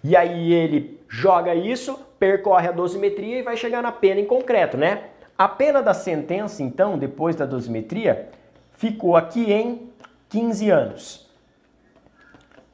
e 0.04 0.16
aí 0.16 0.54
ele 0.54 1.00
joga 1.08 1.56
isso, 1.56 2.00
percorre 2.20 2.68
a 2.68 2.72
dosimetria 2.72 3.40
e 3.40 3.44
vai 3.44 3.56
chegar 3.56 3.82
na 3.82 3.92
pena 3.92 4.20
em 4.20 4.26
concreto, 4.26 4.78
né? 4.78 5.06
A 5.38 5.48
pena 5.48 5.82
da 5.82 5.94
sentença, 5.94 6.62
então, 6.62 6.98
depois 6.98 7.36
da 7.36 7.46
dosimetria, 7.46 8.30
ficou 8.74 9.16
aqui 9.16 9.54
em 9.54 9.90
15 10.28 10.70
anos. 10.70 11.30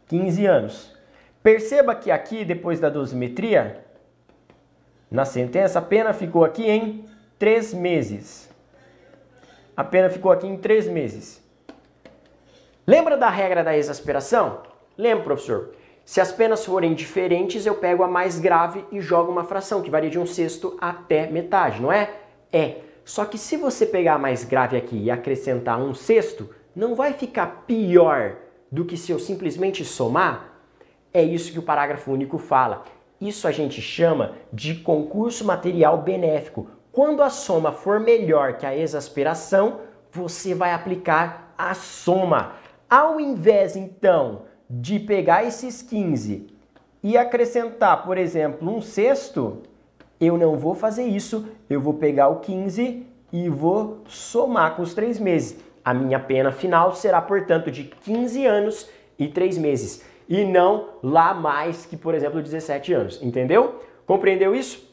15 0.08 0.46
anos. 0.46 0.95
Perceba 1.46 1.94
que 1.94 2.10
aqui, 2.10 2.44
depois 2.44 2.80
da 2.80 2.90
dosimetria, 2.90 3.86
na 5.12 5.26
sentença, 5.26 5.78
a 5.78 5.82
pena 5.84 6.12
ficou 6.12 6.44
aqui 6.44 6.68
em 6.68 7.06
três 7.38 7.72
meses. 7.72 8.50
A 9.78 9.84
pena 9.84 10.10
ficou 10.10 10.32
aqui 10.32 10.48
em 10.48 10.58
três 10.58 10.88
meses. 10.88 11.40
Lembra 12.88 13.16
da 13.16 13.30
regra 13.30 13.64
da 13.64 13.78
exasperação? 13.78 14.64
Lembra, 14.98 15.24
professor? 15.26 15.76
Se 16.04 16.20
as 16.20 16.32
penas 16.32 16.66
forem 16.66 16.96
diferentes, 16.96 17.64
eu 17.68 17.76
pego 17.76 18.02
a 18.02 18.08
mais 18.08 18.40
grave 18.40 18.84
e 18.92 19.00
jogo 19.00 19.32
uma 19.32 19.44
fração, 19.44 19.84
que 19.84 19.92
varia 19.92 20.10
de 20.10 20.18
um 20.18 20.26
sexto 20.26 20.76
até 20.82 21.28
metade, 21.28 21.80
não 21.80 21.92
é? 21.92 22.10
É. 22.52 22.78
Só 23.04 23.24
que 23.24 23.38
se 23.38 23.56
você 23.56 23.86
pegar 23.86 24.16
a 24.16 24.18
mais 24.18 24.44
grave 24.44 24.76
aqui 24.78 24.98
e 24.98 25.12
acrescentar 25.12 25.80
um 25.80 25.94
sexto, 25.94 26.50
não 26.76 26.96
vai 26.96 27.14
ficar 27.14 27.66
pior 27.68 28.38
do 28.72 28.84
que 28.84 28.98
se 28.98 29.12
eu 29.12 29.20
simplesmente 29.20 29.86
somar? 29.86 30.55
É 31.16 31.24
isso 31.24 31.54
que 31.54 31.60
o 31.60 31.64
parágrafo 31.64 32.12
único 32.12 32.38
fala. 32.38 32.84
Isso 33.22 33.48
a 33.48 33.52
gente 33.54 33.82
chama 33.82 34.34
de 34.52 34.76
concurso 34.76 35.46
material 35.46 36.00
benéfico. 36.00 36.68
Quando 36.92 37.24
a 37.24 37.30
soma 37.30 37.72
for 37.72 38.02
melhor 38.02 38.58
que 38.58 38.66
a 38.66 38.76
exasperação, 38.76 39.80
você 40.12 40.54
vai 40.54 40.74
aplicar 40.74 41.54
a 41.58 41.74
soma. 41.74 42.56
Ao 42.90 43.18
invés, 43.18 43.78
então, 43.78 44.42
de 44.70 45.00
pegar 45.00 45.46
esses 45.46 45.82
15 45.82 46.48
e 47.02 47.18
acrescentar, 47.18 48.04
por 48.04 48.18
exemplo, 48.18 48.70
um 48.70 48.82
sexto, 48.82 49.62
eu 50.20 50.38
não 50.38 50.58
vou 50.58 50.76
fazer 50.76 51.04
isso. 51.04 51.48
Eu 51.70 51.80
vou 51.80 51.94
pegar 51.94 52.28
o 52.28 52.42
15 52.42 53.08
e 53.32 53.48
vou 53.48 54.02
somar 54.06 54.76
com 54.76 54.82
os 54.82 54.94
três 54.94 55.18
meses. 55.18 55.58
A 55.82 55.94
minha 55.94 56.20
pena 56.20 56.52
final 56.52 56.94
será, 56.94 57.22
portanto, 57.22 57.72
de 57.72 57.86
15 57.86 58.46
anos 58.46 58.90
e 59.18 59.30
3 59.30 59.58
meses 59.58 60.14
e 60.28 60.44
não 60.44 60.90
lá 61.02 61.34
mais 61.34 61.86
que, 61.86 61.96
por 61.96 62.14
exemplo, 62.16 62.42
17 62.42 62.94
anos. 62.94 63.22
Entendeu? 63.22 63.82
Compreendeu 64.06 64.56
isso? 64.56 64.88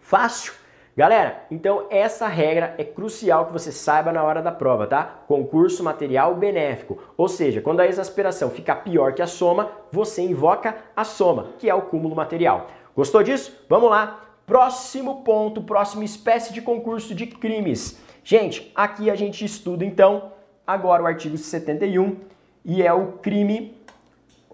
Fácil? 0.00 0.52
Galera, 0.96 1.44
então 1.50 1.86
essa 1.88 2.26
regra 2.26 2.74
é 2.76 2.84
crucial 2.84 3.46
que 3.46 3.52
você 3.52 3.70
saiba 3.70 4.12
na 4.12 4.22
hora 4.22 4.42
da 4.42 4.50
prova, 4.50 4.86
tá? 4.86 5.22
Concurso 5.26 5.84
material 5.84 6.34
benéfico. 6.34 6.98
Ou 7.16 7.28
seja, 7.28 7.60
quando 7.60 7.80
a 7.80 7.86
exasperação 7.86 8.50
fica 8.50 8.74
pior 8.74 9.14
que 9.14 9.22
a 9.22 9.26
soma, 9.26 9.70
você 9.90 10.20
invoca 10.20 10.76
a 10.94 11.04
soma, 11.04 11.50
que 11.58 11.70
é 11.70 11.74
o 11.74 11.82
cúmulo 11.82 12.16
material. 12.16 12.66
Gostou 12.94 13.22
disso? 13.22 13.64
Vamos 13.68 13.88
lá. 13.88 14.20
Próximo 14.44 15.22
ponto, 15.22 15.62
próxima 15.62 16.04
espécie 16.04 16.52
de 16.52 16.60
concurso 16.60 17.14
de 17.14 17.26
crimes. 17.26 17.98
Gente, 18.24 18.70
aqui 18.74 19.08
a 19.08 19.14
gente 19.14 19.44
estuda 19.44 19.84
então 19.84 20.32
agora 20.66 21.02
o 21.02 21.06
artigo 21.06 21.38
71 21.38 22.16
e 22.64 22.82
é 22.82 22.92
o 22.92 23.12
crime 23.12 23.79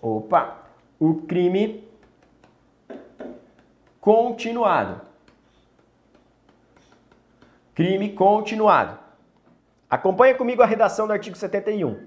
Opa! 0.01 0.65
O 0.99 1.15
crime 1.23 1.87
continuado. 4.01 5.01
Crime 7.75 8.13
continuado. 8.13 8.99
Acompanhe 9.89 10.35
comigo 10.35 10.63
a 10.63 10.67
redação 10.67 11.07
do 11.07 11.13
artigo 11.13 11.37
71. 11.37 12.07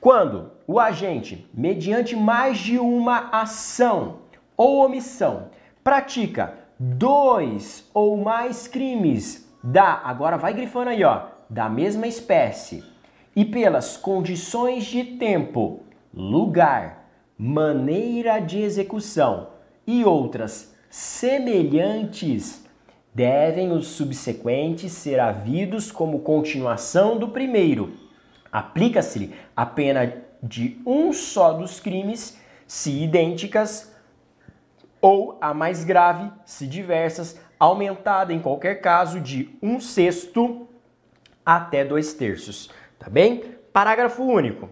Quando 0.00 0.52
o 0.66 0.78
agente, 0.78 1.48
mediante 1.52 2.14
mais 2.14 2.58
de 2.58 2.78
uma 2.78 3.28
ação 3.30 4.20
ou 4.56 4.84
omissão, 4.84 5.50
pratica 5.82 6.54
dois 6.78 7.90
ou 7.92 8.16
mais 8.16 8.68
crimes 8.68 9.52
da, 9.62 10.00
agora 10.04 10.36
vai 10.36 10.52
grifando 10.52 10.90
aí, 10.90 11.02
ó, 11.02 11.26
da 11.50 11.68
mesma 11.68 12.06
espécie 12.06 12.84
e 13.36 13.44
pelas 13.44 13.98
condições 13.98 14.86
de 14.86 15.04
tempo, 15.04 15.82
lugar, 16.12 17.06
maneira 17.36 18.40
de 18.40 18.62
execução 18.62 19.50
e 19.86 20.02
outras 20.02 20.74
semelhantes, 20.88 22.64
devem 23.14 23.72
os 23.72 23.88
subsequentes 23.88 24.92
ser 24.92 25.20
havidos 25.20 25.92
como 25.92 26.20
continuação 26.20 27.18
do 27.18 27.28
primeiro. 27.28 27.92
Aplica-se 28.50 29.34
a 29.54 29.66
pena 29.66 30.14
de 30.42 30.80
um 30.86 31.12
só 31.12 31.52
dos 31.52 31.78
crimes, 31.78 32.40
se 32.66 33.02
idênticas 33.02 33.94
ou 34.98 35.36
a 35.42 35.52
mais 35.52 35.84
grave, 35.84 36.32
se 36.46 36.66
diversas, 36.66 37.38
aumentada 37.60 38.32
em 38.32 38.40
qualquer 38.40 38.80
caso 38.80 39.20
de 39.20 39.50
um 39.62 39.78
sexto 39.78 40.66
até 41.44 41.84
dois 41.84 42.14
terços. 42.14 42.70
Tá 42.98 43.10
bem? 43.10 43.56
Parágrafo 43.72 44.22
único. 44.22 44.68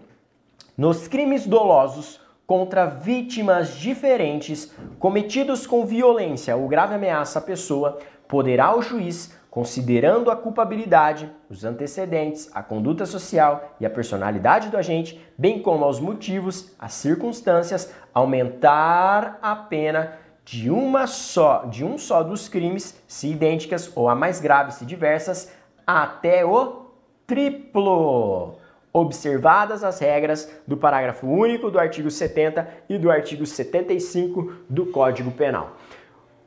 Nos 0.77 1.07
crimes 1.07 1.45
dolosos 1.45 2.19
contra 2.45 2.85
vítimas 2.85 3.75
diferentes 3.75 4.73
cometidos 4.99 5.65
com 5.65 5.85
violência 5.85 6.55
ou 6.55 6.67
grave 6.67 6.95
ameaça 6.95 7.39
à 7.39 7.41
pessoa, 7.41 7.99
poderá 8.27 8.75
o 8.75 8.81
juiz, 8.81 9.33
considerando 9.49 10.29
a 10.29 10.35
culpabilidade, 10.35 11.31
os 11.49 11.63
antecedentes, 11.63 12.49
a 12.53 12.61
conduta 12.61 13.05
social 13.05 13.75
e 13.79 13.85
a 13.85 13.89
personalidade 13.89 14.69
do 14.69 14.77
agente, 14.77 15.19
bem 15.37 15.61
como 15.61 15.85
aos 15.85 15.99
motivos, 15.99 16.75
as 16.77 16.93
circunstâncias, 16.93 17.93
aumentar 18.13 19.39
a 19.41 19.55
pena 19.55 20.17
de 20.43 20.69
uma 20.69 21.07
só, 21.07 21.65
de 21.65 21.83
um 21.83 21.97
só 21.97 22.21
dos 22.21 22.47
crimes, 22.47 23.01
se 23.07 23.29
idênticas 23.29 23.91
ou 23.95 24.07
a 24.07 24.13
mais 24.13 24.39
graves 24.39 24.75
se 24.75 24.85
diversas, 24.85 25.51
até 25.87 26.45
o 26.45 26.84
triplo 27.27 28.55
observadas 28.93 29.83
as 29.83 29.99
regras 29.99 30.49
do 30.65 30.77
parágrafo 30.77 31.27
único 31.27 31.69
do 31.69 31.77
artigo 31.77 32.09
70 32.09 32.67
e 32.87 32.97
do 32.97 33.11
artigo 33.11 33.45
75 33.45 34.53
do 34.69 34.85
Código 34.85 35.31
Penal. 35.31 35.75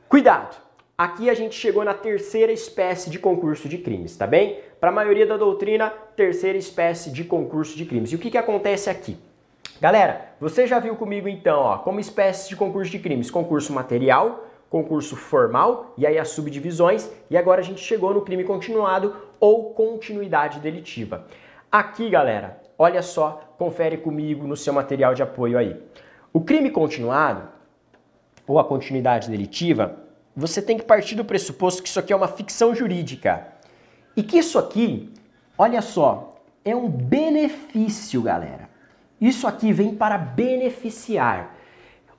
Cuidado! 0.07 0.57
Aqui 0.97 1.29
a 1.29 1.33
gente 1.33 1.55
chegou 1.55 1.85
na 1.85 1.93
terceira 1.93 2.51
espécie 2.51 3.09
de 3.09 3.19
concurso 3.19 3.69
de 3.69 3.77
crimes, 3.77 4.17
tá 4.17 4.27
bem? 4.27 4.59
Para 4.79 4.89
a 4.89 4.91
maioria 4.91 5.25
da 5.25 5.37
doutrina, 5.37 5.93
terceira 6.15 6.57
espécie 6.57 7.11
de 7.11 7.23
concurso 7.23 7.77
de 7.77 7.85
crimes. 7.85 8.11
E 8.11 8.15
o 8.15 8.19
que, 8.19 8.31
que 8.31 8.37
acontece 8.37 8.89
aqui? 8.89 9.17
Galera, 9.79 10.33
você 10.41 10.67
já 10.67 10.77
viu 10.77 10.95
comigo 10.95 11.29
então, 11.29 11.61
ó, 11.61 11.77
como 11.77 12.01
espécie 12.01 12.49
de 12.49 12.55
concurso 12.57 12.91
de 12.91 12.99
crimes, 12.99 13.31
concurso 13.31 13.71
material, 13.71 14.45
concurso 14.69 15.15
formal 15.15 15.93
e 15.97 16.05
aí 16.05 16.17
as 16.17 16.29
subdivisões, 16.29 17.09
e 17.29 17.37
agora 17.37 17.61
a 17.61 17.63
gente 17.63 17.79
chegou 17.79 18.13
no 18.13 18.21
crime 18.21 18.43
continuado 18.43 19.15
ou 19.39 19.73
continuidade 19.73 20.59
delitiva. 20.59 21.25
Aqui, 21.71 22.09
galera, 22.09 22.61
olha 22.77 23.01
só, 23.01 23.53
confere 23.57 23.97
comigo 23.97 24.47
no 24.47 24.57
seu 24.57 24.73
material 24.73 25.13
de 25.13 25.21
apoio 25.21 25.57
aí. 25.57 25.79
O 26.33 26.41
crime 26.41 26.69
continuado, 26.69 27.47
ou 28.47 28.59
a 28.59 28.63
continuidade 28.63 29.29
delitiva, 29.29 29.97
você 30.35 30.61
tem 30.61 30.77
que 30.77 30.83
partir 30.83 31.15
do 31.15 31.25
pressuposto 31.25 31.83
que 31.83 31.89
isso 31.89 31.99
aqui 31.99 32.13
é 32.13 32.15
uma 32.15 32.27
ficção 32.27 32.73
jurídica. 32.73 33.47
E 34.15 34.23
que 34.23 34.37
isso 34.37 34.57
aqui, 34.57 35.13
olha 35.57 35.81
só, 35.81 36.35
é 36.63 36.75
um 36.75 36.89
benefício, 36.89 38.21
galera. 38.21 38.69
Isso 39.19 39.47
aqui 39.47 39.71
vem 39.73 39.93
para 39.95 40.17
beneficiar. 40.17 41.55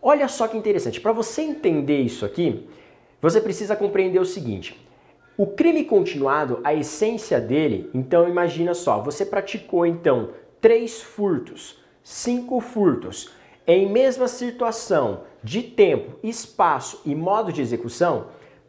Olha 0.02 0.28
só 0.28 0.46
que 0.48 0.56
interessante, 0.56 1.00
para 1.00 1.12
você 1.12 1.42
entender 1.42 2.00
isso 2.00 2.24
aqui, 2.24 2.68
você 3.20 3.40
precisa 3.40 3.76
compreender 3.76 4.18
o 4.18 4.24
seguinte: 4.24 4.78
o 5.40 5.46
crime 5.46 5.84
continuado, 5.86 6.60
a 6.62 6.74
essência 6.74 7.40
dele, 7.40 7.88
então 7.94 8.28
imagina 8.28 8.74
só, 8.74 9.00
você 9.00 9.24
praticou 9.24 9.86
então 9.86 10.32
três 10.60 11.00
furtos, 11.00 11.82
cinco 12.04 12.60
furtos, 12.60 13.30
em 13.66 13.90
mesma 13.90 14.28
situação 14.28 15.22
de 15.42 15.62
tempo, 15.62 16.18
espaço 16.22 17.00
e 17.06 17.14
modo 17.14 17.50
de 17.50 17.62
execução, 17.62 18.26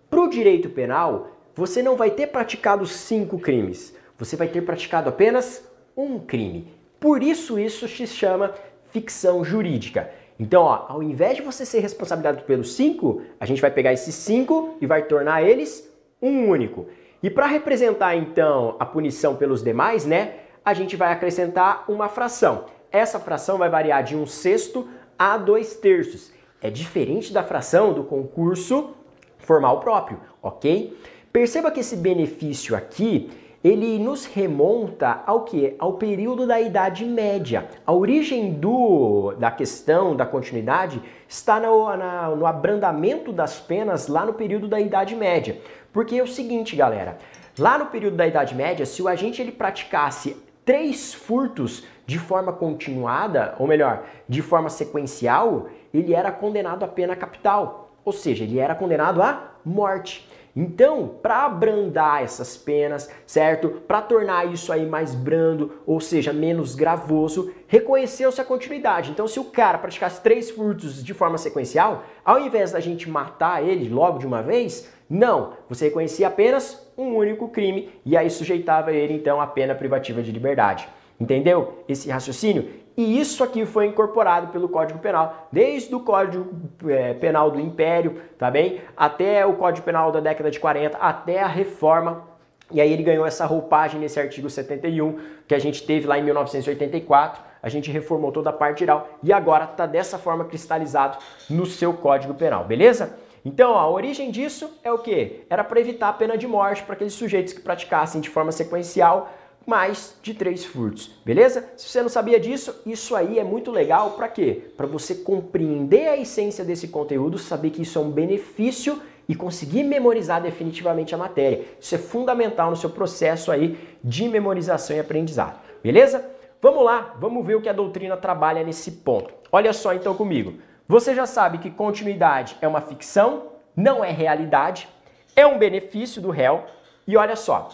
para 0.10 0.22
o 0.22 0.30
direito 0.30 0.70
penal, 0.70 1.32
você 1.54 1.84
não 1.84 1.98
vai 1.98 2.10
ter 2.10 2.28
praticado 2.28 2.88
cinco 2.88 3.38
crimes, 3.38 3.94
você 4.18 4.38
vai 4.38 4.48
ter 4.48 4.62
praticado 4.62 5.10
apenas 5.10 5.70
um 5.98 6.20
crime. 6.20 6.74
Por 7.02 7.22
isso 7.22 7.60
isso 7.60 7.86
se 7.86 8.08
chama 8.08 8.54
ficção 8.92 9.44
jurídica. 9.44 10.10
Então, 10.40 10.64
ó, 10.64 10.86
ao 10.88 11.04
invés 11.04 11.36
de 11.36 11.42
você 11.42 11.66
ser 11.66 11.82
responsabilizado 11.82 12.44
pelos 12.44 12.76
cinco, 12.76 13.24
a 13.42 13.46
gente 13.46 13.62
vai 13.62 13.72
pegar 13.72 13.92
esses 13.92 14.16
cinco 14.16 14.78
e 14.80 14.86
vai 14.86 15.04
tornar 15.04 15.44
eles 15.44 15.91
um 16.22 16.48
único. 16.48 16.88
E 17.24 17.30
para 17.30 17.46
representar 17.46 18.16
então 18.16 18.76
a 18.80 18.86
punição 18.86 19.36
pelos 19.36 19.64
demais, 19.64 20.06
né, 20.06 20.36
a 20.64 20.74
gente 20.74 20.96
vai 20.96 21.12
acrescentar 21.12 21.86
uma 21.88 22.10
fração. 22.10 22.66
Essa 22.92 23.20
fração 23.20 23.58
vai 23.58 23.70
variar 23.70 24.04
de 24.04 24.16
um 24.16 24.26
sexto 24.26 24.88
a 25.18 25.38
dois 25.38 25.76
terços. 25.76 26.32
É 26.62 26.70
diferente 26.70 27.34
da 27.34 27.44
fração 27.44 27.94
do 27.94 28.04
concurso 28.04 28.92
formal 29.40 29.80
próprio, 29.80 30.20
ok? 30.42 30.98
Perceba 31.32 31.72
que 31.72 31.80
esse 31.80 31.96
benefício 31.96 32.76
aqui 32.76 33.32
ele 33.64 34.00
nos 34.00 34.26
remonta 34.26 35.22
ao 35.26 35.44
que? 35.44 35.76
Ao 35.78 35.94
período 35.94 36.48
da 36.48 36.60
Idade 36.60 37.06
Média. 37.06 37.68
A 37.86 37.94
origem 37.94 38.54
do, 38.54 39.34
da 39.38 39.52
questão 39.52 40.16
da 40.16 40.26
continuidade 40.26 41.02
está 41.28 41.60
no, 41.60 41.96
na, 41.96 42.30
no 42.30 42.46
abrandamento 42.46 43.32
das 43.32 43.60
penas 43.60 44.08
lá 44.08 44.26
no 44.26 44.34
período 44.34 44.68
da 44.68 44.80
Idade 44.80 45.16
Média. 45.16 45.62
Porque 45.92 46.16
é 46.16 46.24
o 46.24 46.28
seguinte, 46.28 46.76
galera, 46.76 47.18
lá 47.58 47.78
no 47.78 47.88
período 47.88 48.16
da 48.16 48.28
Idade 48.28 48.56
Média, 48.56 48.86
se 48.86 49.02
o 49.02 49.08
agente 49.08 49.42
ele 49.42 49.52
praticasse 49.52 50.38
três 50.64 51.14
furtos 51.14 51.84
de 52.06 52.18
forma 52.20 52.54
continuada, 52.54 53.56
ou 53.60 53.68
melhor, 53.68 54.04
de 54.28 54.42
forma 54.42 54.70
sequencial, 54.70 55.70
ele 55.94 56.14
era 56.14 56.32
condenado 56.32 56.84
à 56.84 56.88
pena 56.88 57.16
capital, 57.16 57.92
ou 58.04 58.12
seja, 58.12 58.44
ele 58.44 58.60
era 58.60 58.76
condenado 58.76 59.22
à 59.22 59.52
morte. 59.64 60.28
Então, 60.56 61.08
para 61.22 61.46
abrandar 61.46 62.24
essas 62.24 62.58
penas, 62.58 63.10
certo? 63.26 63.70
Para 63.88 64.02
tornar 64.02 64.52
isso 64.52 64.74
aí 64.74 64.86
mais 64.86 65.16
brando, 65.16 65.80
ou 65.86 66.02
seja, 66.02 66.34
menos 66.34 66.76
gravoso, 66.76 67.54
reconheceu-se 67.68 68.42
a 68.42 68.46
continuidade. 68.46 69.12
Então, 69.12 69.28
se 69.28 69.40
o 69.40 69.46
cara 69.46 69.78
praticasse 69.78 70.22
três 70.22 70.52
furtos 70.52 71.02
de 71.02 71.14
forma 71.14 71.38
sequencial, 71.38 72.04
ao 72.26 72.40
invés 72.40 72.74
da 72.74 72.82
gente 72.82 73.10
matar 73.10 73.64
ele 73.64 73.88
logo 73.88 74.20
de 74.20 74.28
uma 74.28 74.42
vez, 74.42 74.92
não, 75.14 75.56
você 75.68 75.90
reconhecia 75.90 76.30
apenas 76.30 76.90
um 76.98 77.18
único 77.18 77.50
crime 77.50 77.90
e 78.06 78.16
aí 78.16 78.30
sujeitava 78.30 78.94
ele 78.94 79.14
então 79.14 79.42
à 79.42 79.46
pena 79.46 79.76
privativa 79.76 80.24
de 80.24 80.32
liberdade. 80.32 80.88
Entendeu 81.20 81.84
esse 81.86 82.10
raciocínio? 82.10 82.70
E 82.96 83.20
isso 83.20 83.44
aqui 83.44 83.66
foi 83.66 83.88
incorporado 83.88 84.48
pelo 84.54 84.70
Código 84.70 85.00
Penal, 85.00 85.50
desde 85.52 85.94
o 85.94 86.00
Código 86.00 86.50
é, 86.88 87.14
Penal 87.14 87.52
do 87.52 87.60
Império, 87.60 88.22
tá 88.38 88.50
bem? 88.50 88.80
Até 88.96 89.46
o 89.46 89.56
Código 89.56 89.84
Penal 89.84 90.14
da 90.14 90.22
década 90.22 90.50
de 90.50 90.62
40, 90.62 90.98
até 90.98 91.42
a 91.42 91.48
reforma. 91.48 92.24
E 92.72 92.80
aí 92.80 92.90
ele 92.90 93.04
ganhou 93.04 93.26
essa 93.26 93.46
roupagem 93.46 94.00
nesse 94.00 94.18
artigo 94.18 94.50
71 94.50 95.20
que 95.46 95.54
a 95.54 95.60
gente 95.60 95.86
teve 95.86 96.08
lá 96.08 96.18
em 96.18 96.24
1984. 96.24 97.44
A 97.62 97.68
gente 97.68 97.92
reformou 97.92 98.32
toda 98.32 98.50
a 98.50 98.54
parte 98.54 98.80
geral 98.80 99.10
e 99.22 99.34
agora 99.34 99.66
está 99.66 99.86
dessa 99.86 100.18
forma 100.18 100.46
cristalizado 100.46 101.18
no 101.50 101.66
seu 101.66 101.94
Código 101.94 102.34
Penal, 102.34 102.64
beleza? 102.64 103.20
Então, 103.44 103.76
a 103.76 103.90
origem 103.90 104.30
disso 104.30 104.70
é 104.84 104.92
o 104.92 105.00
que? 105.00 105.42
Era 105.50 105.64
para 105.64 105.80
evitar 105.80 106.10
a 106.10 106.14
pena 106.14 106.38
de 106.38 106.48
morte 106.48 106.84
para 106.84 106.94
aqueles 106.94 107.14
sujeitos 107.14 107.54
que 107.54 107.62
praticassem 107.62 108.22
de 108.22 108.30
forma 108.30 108.52
sequencial 108.52 109.32
mais 109.66 110.16
de 110.22 110.34
três 110.34 110.66
furtos, 110.66 111.12
beleza? 111.24 111.72
Se 111.78 111.88
você 111.88 112.02
não 112.02 112.10
sabia 112.10 112.40
disso, 112.40 112.82
isso 112.86 113.16
aí 113.16 113.38
é 113.38 113.44
muito 113.44 113.72
legal 113.72 114.12
para 114.12 114.28
quê? 114.28 114.72
Para 114.76 114.88
você 114.88 115.16
compreender 115.16 116.08
a 116.08 116.18
essência 116.18 116.66
desse 116.66 116.88
conteúdo, 116.88 117.38
saber 117.38 117.70
que 117.70 117.84
isso 117.84 117.98
é 118.00 118.02
um 118.02 118.10
benefício 118.10 119.00
e 119.30 119.36
conseguir 119.36 119.84
memorizar 119.84 120.42
definitivamente 120.42 121.14
a 121.14 121.18
matéria. 121.18 121.64
Isso 121.80 121.94
é 121.94 121.98
fundamental 121.98 122.72
no 122.72 122.76
seu 122.76 122.90
processo 122.90 123.52
aí 123.52 123.78
de 124.04 124.28
memorização 124.28 124.96
e 124.96 125.00
aprendizado, 125.00 125.60
beleza? 125.84 126.28
Vamos 126.60 126.84
lá, 126.84 127.16
vamos 127.20 127.46
ver 127.46 127.56
o 127.56 127.62
que 127.62 127.70
a 127.70 127.74
doutrina 127.74 128.18
trabalha 128.18 128.64
nesse 128.64 128.92
ponto. 128.92 129.34
Olha 129.52 129.74
só 129.74 129.94
então 129.94 130.14
comigo. 130.14 130.54
Você 130.92 131.16
já 131.16 131.26
sabe 131.26 131.60
que 131.60 131.72
continuidade 131.72 132.58
é 132.60 132.68
uma 132.68 132.82
ficção, 132.82 133.44
não 133.74 134.04
é 134.04 134.12
realidade, 134.12 134.90
é 135.38 135.48
um 135.48 135.58
benefício 135.58 136.22
do 136.22 136.30
réu. 136.30 136.66
E 137.08 137.16
olha 137.16 137.38
só, 137.38 137.70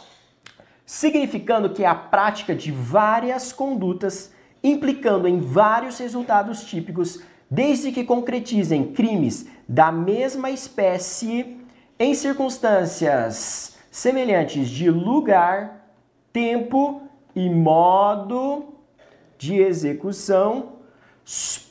significando 0.86 1.72
que 1.72 1.84
é 1.84 1.88
a 1.88 1.96
prática 1.96 2.54
de 2.54 2.72
várias 2.72 3.52
condutas 3.52 4.32
implicando 4.64 5.28
em 5.28 5.40
vários 5.40 5.98
resultados 5.98 6.64
típicos, 6.64 7.24
desde 7.50 7.92
que 7.92 8.04
concretizem 8.04 8.94
crimes 8.94 9.50
da 9.68 9.92
mesma 9.92 10.52
espécie 10.52 11.60
em 11.98 12.14
circunstâncias 12.14 13.80
semelhantes 13.90 14.70
de 14.70 14.92
lugar, 14.92 15.90
tempo 16.32 17.02
e 17.36 17.50
modo 17.50 18.76
de 19.40 19.56
execução 19.56 20.77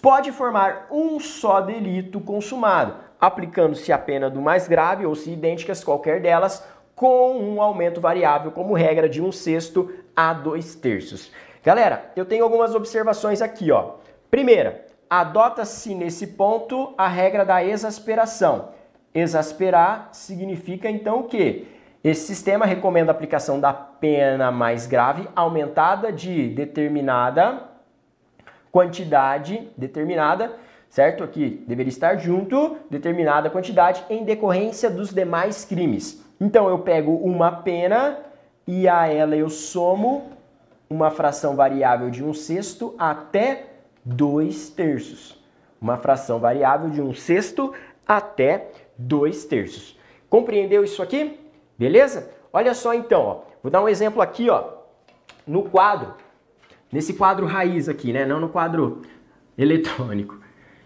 pode 0.02 0.32
formar 0.32 0.86
um 0.90 1.18
só 1.18 1.60
delito 1.60 2.20
consumado, 2.20 2.94
aplicando-se 3.18 3.90
a 3.90 3.98
pena 3.98 4.28
do 4.28 4.40
mais 4.40 4.68
grave 4.68 5.06
ou 5.06 5.14
se 5.14 5.32
idênticas 5.32 5.82
qualquer 5.82 6.20
delas, 6.20 6.62
com 6.94 7.38
um 7.38 7.60
aumento 7.60 8.00
variável 8.00 8.50
como 8.50 8.74
regra 8.74 9.08
de 9.08 9.22
um 9.22 9.32
sexto 9.32 9.90
a 10.14 10.32
dois 10.32 10.74
terços. 10.74 11.32
Galera, 11.62 12.10
eu 12.14 12.24
tenho 12.24 12.44
algumas 12.44 12.74
observações 12.74 13.42
aqui, 13.42 13.70
ó. 13.72 13.94
Primeira, 14.30 14.86
adota-se 15.08 15.94
nesse 15.94 16.28
ponto 16.28 16.94
a 16.96 17.08
regra 17.08 17.44
da 17.44 17.64
exasperação. 17.64 18.70
Exasperar 19.14 20.10
significa 20.12 20.90
então 20.90 21.20
o 21.20 21.24
quê? 21.24 21.66
Esse 22.04 22.26
sistema 22.26 22.66
recomenda 22.66 23.10
a 23.10 23.14
aplicação 23.14 23.58
da 23.58 23.72
pena 23.72 24.52
mais 24.52 24.86
grave 24.86 25.28
aumentada 25.34 26.12
de 26.12 26.48
determinada 26.50 27.75
quantidade 28.76 29.70
determinada 29.74 30.52
certo? 30.90 31.24
Aqui 31.24 31.64
deveria 31.66 31.88
estar 31.88 32.16
junto 32.16 32.76
determinada 32.90 33.50
quantidade 33.50 34.04
em 34.10 34.22
decorrência 34.22 34.90
dos 34.90 35.12
demais 35.12 35.64
crimes. 35.64 36.22
Então 36.38 36.68
eu 36.68 36.78
pego 36.80 37.12
uma 37.16 37.50
pena 37.50 38.18
e 38.66 38.86
a 38.88 39.06
ela 39.06 39.34
eu 39.34 39.48
somo 39.48 40.30
uma 40.88 41.10
fração 41.10 41.56
variável 41.56 42.10
de 42.10 42.22
um 42.22 42.34
sexto 42.34 42.94
até 42.98 43.66
dois 44.04 44.68
terços. 44.68 45.42
Uma 45.80 45.96
fração 45.96 46.38
variável 46.38 46.90
de 46.90 47.00
um 47.00 47.14
sexto 47.14 47.72
até 48.06 48.68
dois 48.96 49.44
terços. 49.44 49.98
Compreendeu 50.28 50.84
isso 50.84 51.02
aqui? 51.02 51.40
Beleza? 51.78 52.30
Olha 52.52 52.74
só 52.74 52.92
então, 52.94 53.22
ó. 53.22 53.40
vou 53.62 53.70
dar 53.70 53.82
um 53.82 53.88
exemplo 53.88 54.22
aqui, 54.22 54.48
ó, 54.48 54.64
no 55.46 55.64
quadro, 55.64 56.14
nesse 56.96 57.12
quadro 57.12 57.44
raiz 57.44 57.90
aqui, 57.90 58.10
né? 58.10 58.24
Não 58.24 58.40
no 58.40 58.48
quadro 58.48 59.02
eletrônico. 59.58 60.40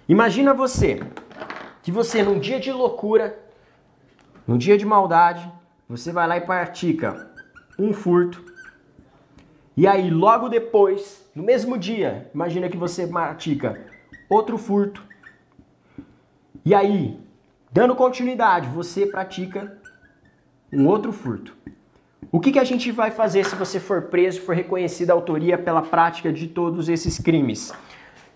Imagina 0.08 0.52
você 0.52 0.98
que 1.84 1.92
você 1.92 2.20
num 2.20 2.40
dia 2.40 2.58
de 2.58 2.72
loucura, 2.72 3.38
num 4.44 4.58
dia 4.58 4.76
de 4.76 4.84
maldade, 4.84 5.48
você 5.88 6.10
vai 6.10 6.26
lá 6.26 6.36
e 6.36 6.40
pratica 6.40 7.30
um 7.78 7.92
furto. 7.92 8.44
E 9.76 9.86
aí 9.86 10.10
logo 10.10 10.48
depois, 10.48 11.30
no 11.32 11.44
mesmo 11.44 11.78
dia, 11.78 12.28
imagina 12.34 12.68
que 12.68 12.76
você 12.76 13.06
pratica 13.06 13.80
outro 14.28 14.58
furto. 14.58 15.00
E 16.64 16.74
aí, 16.74 17.20
dando 17.70 17.94
continuidade, 17.94 18.68
você 18.68 19.06
pratica 19.06 19.78
um 20.72 20.88
outro 20.88 21.12
furto. 21.12 21.56
O 22.32 22.38
que, 22.38 22.52
que 22.52 22.60
a 22.60 22.64
gente 22.64 22.92
vai 22.92 23.10
fazer 23.10 23.44
se 23.44 23.56
você 23.56 23.80
for 23.80 24.02
preso 24.02 24.42
for 24.42 24.54
reconhecida 24.54 25.12
a 25.12 25.16
autoria 25.16 25.58
pela 25.58 25.82
prática 25.82 26.32
de 26.32 26.46
todos 26.46 26.88
esses 26.88 27.18
crimes? 27.18 27.72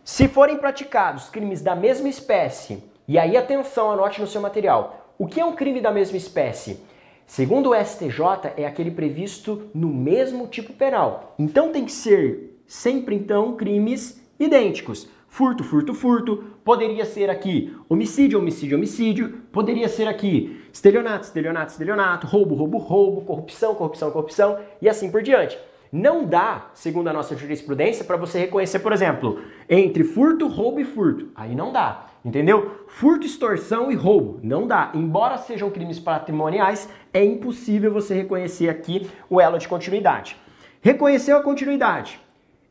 Se 0.03 0.27
forem 0.27 0.57
praticados 0.57 1.29
crimes 1.29 1.61
da 1.63 1.77
mesma 1.77 2.09
espécie, 2.09 2.83
e 3.07 3.17
aí 3.17 3.37
atenção, 3.37 3.93
anote 3.93 4.21
no 4.21 4.27
seu 4.27 4.41
material. 4.41 5.15
O 5.17 5.29
que 5.29 5.41
é 5.41 5.45
um 5.45 5.55
crime 5.55 5.81
da 5.81 5.93
mesma 5.93 6.17
espécie? 6.17 6.81
Segundo 7.25 7.71
o 7.71 7.75
STJ, 7.85 8.55
é 8.57 8.67
aquele 8.67 8.91
previsto 8.91 9.71
no 9.73 9.89
mesmo 9.89 10.49
tipo 10.49 10.73
penal. 10.73 11.33
Então 11.39 11.71
tem 11.71 11.85
que 11.85 11.93
ser 11.93 12.61
sempre 12.67 13.15
então 13.15 13.55
crimes 13.55 14.21
idênticos. 14.41 15.09
Furto, 15.35 15.65
furto, 15.65 15.93
furto. 15.93 16.45
Poderia 16.63 17.05
ser 17.05 17.29
aqui 17.29 17.77
homicídio, 17.89 18.39
homicídio, 18.39 18.77
homicídio. 18.79 19.31
Poderia 19.51 19.89
ser 19.89 20.07
aqui 20.07 20.63
estelionato, 20.73 21.25
estelionato, 21.25 21.73
estelionato. 21.73 22.25
Roubo, 22.25 22.55
roubo, 22.55 22.79
roubo. 22.79 23.23
Corrupção, 23.23 23.75
corrupção, 23.75 24.13
corrupção. 24.13 24.61
E 24.81 24.89
assim 24.89 25.11
por 25.11 25.23
diante. 25.23 25.59
Não 25.91 26.25
dá, 26.25 26.71
segundo 26.73 27.09
a 27.09 27.13
nossa 27.13 27.37
jurisprudência, 27.37 28.05
para 28.05 28.17
você 28.17 28.39
reconhecer, 28.39 28.79
por 28.79 28.93
exemplo, 28.93 29.41
entre 29.69 30.05
furto, 30.05 30.47
roubo 30.47 30.79
e 30.79 30.85
furto. 30.85 31.29
Aí 31.35 31.53
não 31.53 31.73
dá, 31.73 32.07
entendeu? 32.25 32.85
Furto, 32.87 33.27
extorsão 33.27 33.91
e 33.91 33.97
roubo. 33.97 34.39
Não 34.41 34.69
dá. 34.69 34.93
Embora 34.95 35.37
sejam 35.37 35.69
crimes 35.69 35.99
patrimoniais, 35.99 36.89
é 37.13 37.25
impossível 37.25 37.93
você 37.93 38.15
reconhecer 38.15 38.69
aqui 38.69 39.11
o 39.29 39.41
elo 39.41 39.59
de 39.59 39.67
continuidade. 39.67 40.37
Reconheceu 40.81 41.37
a 41.37 41.43
continuidade. 41.43 42.21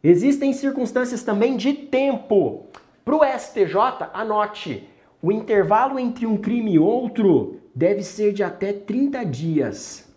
Existem 0.03 0.51
circunstâncias 0.51 1.23
também 1.23 1.55
de 1.55 1.71
tempo. 1.71 2.65
Para 3.05 3.15
o 3.15 3.23
STJ, 3.23 4.09
anote, 4.13 4.89
o 5.21 5.31
intervalo 5.31 5.97
entre 5.97 6.25
um 6.25 6.35
crime 6.35 6.73
e 6.73 6.79
outro 6.79 7.61
deve 7.73 8.03
ser 8.03 8.33
de 8.33 8.43
até 8.43 8.73
30 8.73 9.23
dias. 9.23 10.13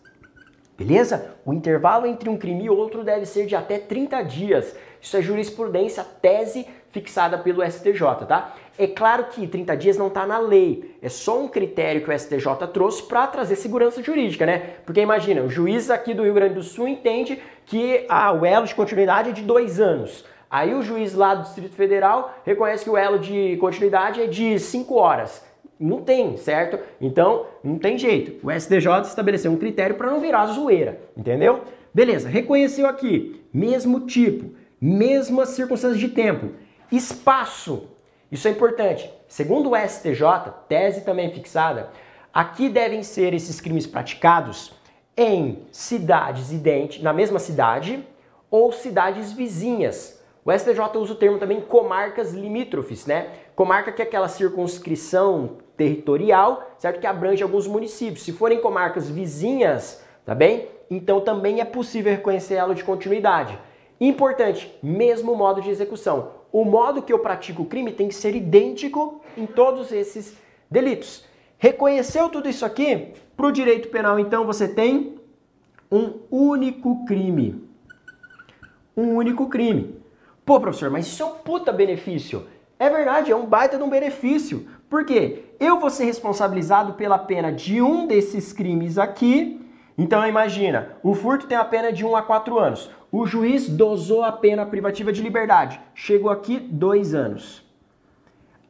Beleza? 0.77 1.37
O 1.45 1.53
intervalo 1.53 2.05
entre 2.05 2.29
um 2.29 2.37
crime 2.37 2.65
e 2.65 2.71
outro 2.71 3.05
deve 3.05 3.27
ser 3.27 3.47
de 3.47 3.55
até 3.55 3.79
30 3.79 4.23
dias. 4.23 4.75
Isso 5.01 5.17
é 5.17 5.23
jurisprudência, 5.23 6.03
tese 6.03 6.67
fixada 6.91 7.39
pelo 7.39 7.65
STJ, 7.65 8.27
tá? 8.27 8.57
É 8.79 8.87
claro 8.87 9.25
que 9.31 9.47
30 9.47 9.77
dias 9.77 9.97
não 9.97 10.09
está 10.09 10.27
na 10.27 10.39
lei, 10.39 10.97
é 11.01 11.09
só 11.09 11.41
um 11.41 11.49
critério 11.49 12.03
que 12.03 12.11
o 12.11 12.19
STJ 12.19 12.67
trouxe 12.75 13.03
para 13.03 13.27
trazer 13.27 13.57
segurança 13.57 14.03
jurídica, 14.03 14.45
né? 14.45 14.75
Porque 14.85 15.01
imagina, 15.01 15.43
o 15.43 15.49
juiz 15.49 15.91
aqui 15.91 16.13
do 16.13 16.23
Rio 16.23 16.35
Grande 16.35 16.55
do 16.55 16.63
Sul 16.63 16.87
entende 16.87 17.41
que 17.65 18.05
ah, 18.09 18.33
o 18.33 18.45
elo 18.45 18.67
de 18.67 18.75
continuidade 18.75 19.31
é 19.31 19.33
de 19.33 19.43
dois 19.43 19.81
anos. 19.81 20.25
Aí 20.51 20.75
o 20.75 20.83
juiz 20.83 21.15
lá 21.15 21.35
do 21.35 21.43
Distrito 21.43 21.75
Federal 21.75 22.35
reconhece 22.45 22.85
que 22.85 22.91
o 22.91 22.97
elo 22.97 23.19
de 23.19 23.57
continuidade 23.57 24.21
é 24.21 24.27
de 24.27 24.59
cinco 24.59 24.97
horas. 24.97 25.43
Não 25.79 26.03
tem, 26.03 26.37
certo? 26.37 26.79
Então, 27.01 27.47
não 27.65 27.79
tem 27.79 27.99
jeito. 27.99 28.47
O 28.47 28.51
STJ 28.51 29.03
estabeleceu 29.03 29.51
um 29.51 29.57
critério 29.57 29.97
para 29.97 30.11
não 30.11 30.21
virar 30.21 30.47
zoeira, 30.47 31.01
entendeu? 31.17 31.63
Beleza, 31.93 32.29
reconheceu 32.29 32.87
aqui, 32.87 33.43
mesmo 33.53 34.01
tipo, 34.01 34.55
mesmas 34.81 35.51
circunstâncias 35.51 35.99
de 35.99 36.09
tempo, 36.09 36.51
espaço, 36.93 37.89
isso 38.31 38.49
é 38.49 38.51
importante. 38.51 39.11
Segundo 39.29 39.71
o 39.71 39.77
STJ, 39.77 40.23
tese 40.69 41.03
também 41.03 41.31
fixada, 41.31 41.91
aqui 42.33 42.69
devem 42.69 43.03
ser 43.03 43.33
esses 43.33 43.61
crimes 43.61 43.87
praticados 43.87 44.73
em 45.17 45.63
cidades 45.71 46.53
idênticas, 46.53 47.03
na 47.03 47.13
mesma 47.13 47.39
cidade 47.39 48.07
ou 48.51 48.73
cidades 48.73 49.33
vizinhas. 49.33 50.23
O 50.45 50.53
STJ 50.53 50.99
usa 50.99 51.13
o 51.13 51.17
termo 51.17 51.39
também 51.39 51.61
comarcas 51.61 52.33
limítrofes, 52.33 53.07
né? 53.07 53.31
Comarca 53.55 53.91
que 53.91 54.03
é 54.03 54.05
aquela 54.05 54.29
circunscrição 54.29 55.57
territorial, 55.77 56.71
certo? 56.79 57.01
Que 57.01 57.07
abrange 57.07 57.43
alguns 57.43 57.67
municípios. 57.67 58.23
Se 58.23 58.33
forem 58.33 58.61
comarcas 58.61 59.09
vizinhas, 59.09 60.05
tá 60.25 60.35
bem? 60.35 60.69
Então 60.91 61.21
também 61.21 61.61
é 61.61 61.65
possível 61.65 62.13
reconhecer 62.13 62.55
ela 62.55 62.75
de 62.75 62.85
continuidade. 62.85 63.59
Importante, 64.01 64.73
mesmo 64.83 65.35
modo 65.35 65.61
de 65.61 65.71
execução 65.71 66.31
o 66.59 66.65
modo 66.65 67.03
que 67.03 67.13
eu 67.13 67.19
pratico 67.19 67.65
o 67.65 67.67
crime 67.67 67.93
tem 67.93 68.09
que 68.09 68.15
ser 68.15 68.35
idêntico 68.35 69.21
em 69.37 69.45
todos 69.45 69.93
esses 69.93 70.35
delitos. 70.71 71.23
Reconheceu 71.59 72.31
tudo 72.31 72.49
isso 72.49 72.65
aqui? 72.65 73.13
Para 73.37 73.47
o 73.47 73.53
direito 73.53 73.89
penal, 73.89 74.19
então, 74.19 74.47
você 74.47 74.67
tem 74.67 75.21
um 75.93 76.15
único 76.31 77.05
crime. 77.05 77.63
Um 78.97 79.17
único 79.17 79.51
crime. 79.51 80.01
Pô, 80.47 80.59
professor, 80.59 80.89
mas 80.89 81.07
isso 81.07 81.23
é 81.23 81.27
um 81.27 81.35
puta 81.35 81.71
benefício. 81.71 82.47
É 82.79 82.89
verdade, 82.89 83.31
é 83.31 83.37
um 83.37 83.45
baita 83.45 83.77
de 83.77 83.83
um 83.83 83.91
benefício. 83.91 84.67
Por 84.89 85.05
quê? 85.05 85.45
Eu 85.61 85.79
vou 85.79 85.91
ser 85.91 86.07
responsabilizado 86.07 86.95
pela 86.95 87.19
pena 87.19 87.53
de 87.53 87.83
um 87.83 88.07
desses 88.07 88.55
crimes 88.55 88.97
aqui. 88.97 89.61
Então 89.99 90.27
imagina, 90.27 90.97
o 91.03 91.15
furto 91.15 91.47
tem 91.47 91.59
a 91.59 91.65
pena 91.67 91.93
de 91.93 92.03
1 92.03 92.17
a 92.17 92.23
4 92.23 92.59
anos. 92.59 92.91
O 93.19 93.27
juiz 93.27 93.67
dosou 93.67 94.23
a 94.23 94.31
pena 94.31 94.67
privativa 94.67 95.11
de 95.11 95.23
liberdade. 95.23 95.81
Chegou 95.95 96.29
aqui 96.29 96.59
dois 96.61 97.15
anos. 97.15 97.65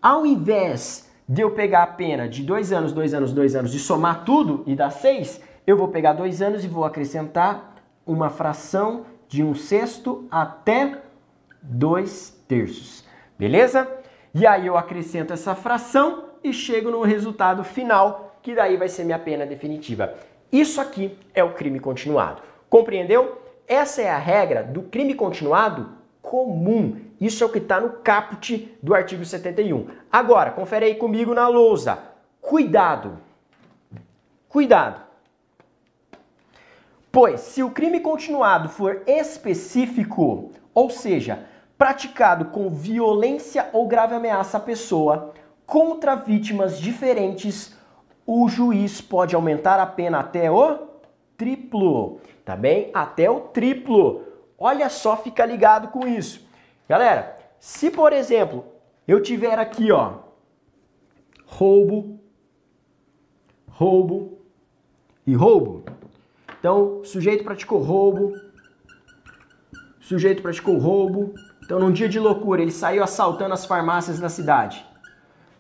Ao 0.00 0.24
invés 0.24 1.10
de 1.28 1.42
eu 1.42 1.50
pegar 1.50 1.82
a 1.82 1.86
pena 1.88 2.28
de 2.28 2.44
dois 2.44 2.72
anos, 2.72 2.92
dois 2.92 3.12
anos, 3.12 3.32
dois 3.32 3.56
anos 3.56 3.74
e 3.74 3.80
somar 3.80 4.24
tudo 4.24 4.62
e 4.64 4.76
dar 4.76 4.90
seis, 4.90 5.42
eu 5.66 5.76
vou 5.76 5.88
pegar 5.88 6.12
dois 6.12 6.40
anos 6.40 6.64
e 6.64 6.68
vou 6.68 6.84
acrescentar 6.84 7.74
uma 8.06 8.30
fração 8.30 9.04
de 9.26 9.42
um 9.42 9.52
sexto 9.52 10.28
até 10.30 11.02
dois 11.60 12.40
terços. 12.46 13.04
Beleza? 13.36 13.90
E 14.32 14.46
aí 14.46 14.68
eu 14.68 14.78
acrescento 14.78 15.32
essa 15.32 15.56
fração 15.56 16.26
e 16.44 16.52
chego 16.52 16.88
no 16.88 17.02
resultado 17.02 17.64
final, 17.64 18.38
que 18.40 18.54
daí 18.54 18.76
vai 18.76 18.88
ser 18.88 19.02
minha 19.02 19.18
pena 19.18 19.44
definitiva. 19.44 20.14
Isso 20.52 20.80
aqui 20.80 21.18
é 21.34 21.42
o 21.42 21.52
crime 21.52 21.80
continuado. 21.80 22.42
Compreendeu? 22.70 23.45
Essa 23.66 24.02
é 24.02 24.10
a 24.10 24.18
regra 24.18 24.62
do 24.62 24.82
crime 24.82 25.14
continuado 25.14 25.90
comum. 26.22 27.00
Isso 27.20 27.42
é 27.42 27.46
o 27.46 27.50
que 27.50 27.58
está 27.58 27.80
no 27.80 27.90
caput 27.90 28.76
do 28.82 28.94
artigo 28.94 29.24
71. 29.24 29.88
Agora, 30.10 30.50
confere 30.50 30.86
aí 30.86 30.94
comigo 30.94 31.34
na 31.34 31.48
lousa. 31.48 31.98
Cuidado. 32.40 33.18
Cuidado. 34.48 35.00
Pois, 37.10 37.40
se 37.40 37.62
o 37.62 37.70
crime 37.70 38.00
continuado 38.00 38.68
for 38.68 39.02
específico, 39.06 40.52
ou 40.74 40.90
seja, 40.90 41.46
praticado 41.78 42.46
com 42.46 42.68
violência 42.68 43.68
ou 43.72 43.88
grave 43.88 44.14
ameaça 44.14 44.58
à 44.58 44.60
pessoa 44.60 45.32
contra 45.64 46.14
vítimas 46.14 46.78
diferentes, 46.78 47.74
o 48.26 48.48
juiz 48.48 49.00
pode 49.00 49.34
aumentar 49.34 49.80
a 49.80 49.86
pena 49.86 50.20
até 50.20 50.50
o 50.50 50.78
triplo 51.36 52.20
tá 52.46 52.54
bem? 52.54 52.90
Até 52.94 53.28
o 53.28 53.40
triplo. 53.40 54.22
Olha 54.56 54.88
só, 54.88 55.16
fica 55.16 55.44
ligado 55.44 55.88
com 55.88 56.06
isso. 56.06 56.48
Galera, 56.88 57.36
se 57.58 57.90
por 57.90 58.12
exemplo, 58.12 58.64
eu 59.06 59.20
tiver 59.20 59.58
aqui, 59.58 59.90
ó, 59.90 60.20
roubo, 61.44 62.20
roubo 63.68 64.38
e 65.26 65.34
roubo. 65.34 65.84
Então, 66.60 67.04
sujeito 67.04 67.42
praticou 67.42 67.82
roubo, 67.82 68.32
sujeito 70.00 70.40
praticou 70.40 70.78
roubo. 70.78 71.34
Então, 71.64 71.80
num 71.80 71.90
dia 71.90 72.08
de 72.08 72.20
loucura, 72.20 72.62
ele 72.62 72.70
saiu 72.70 73.02
assaltando 73.02 73.54
as 73.54 73.66
farmácias 73.66 74.20
da 74.20 74.28
cidade. 74.28 74.86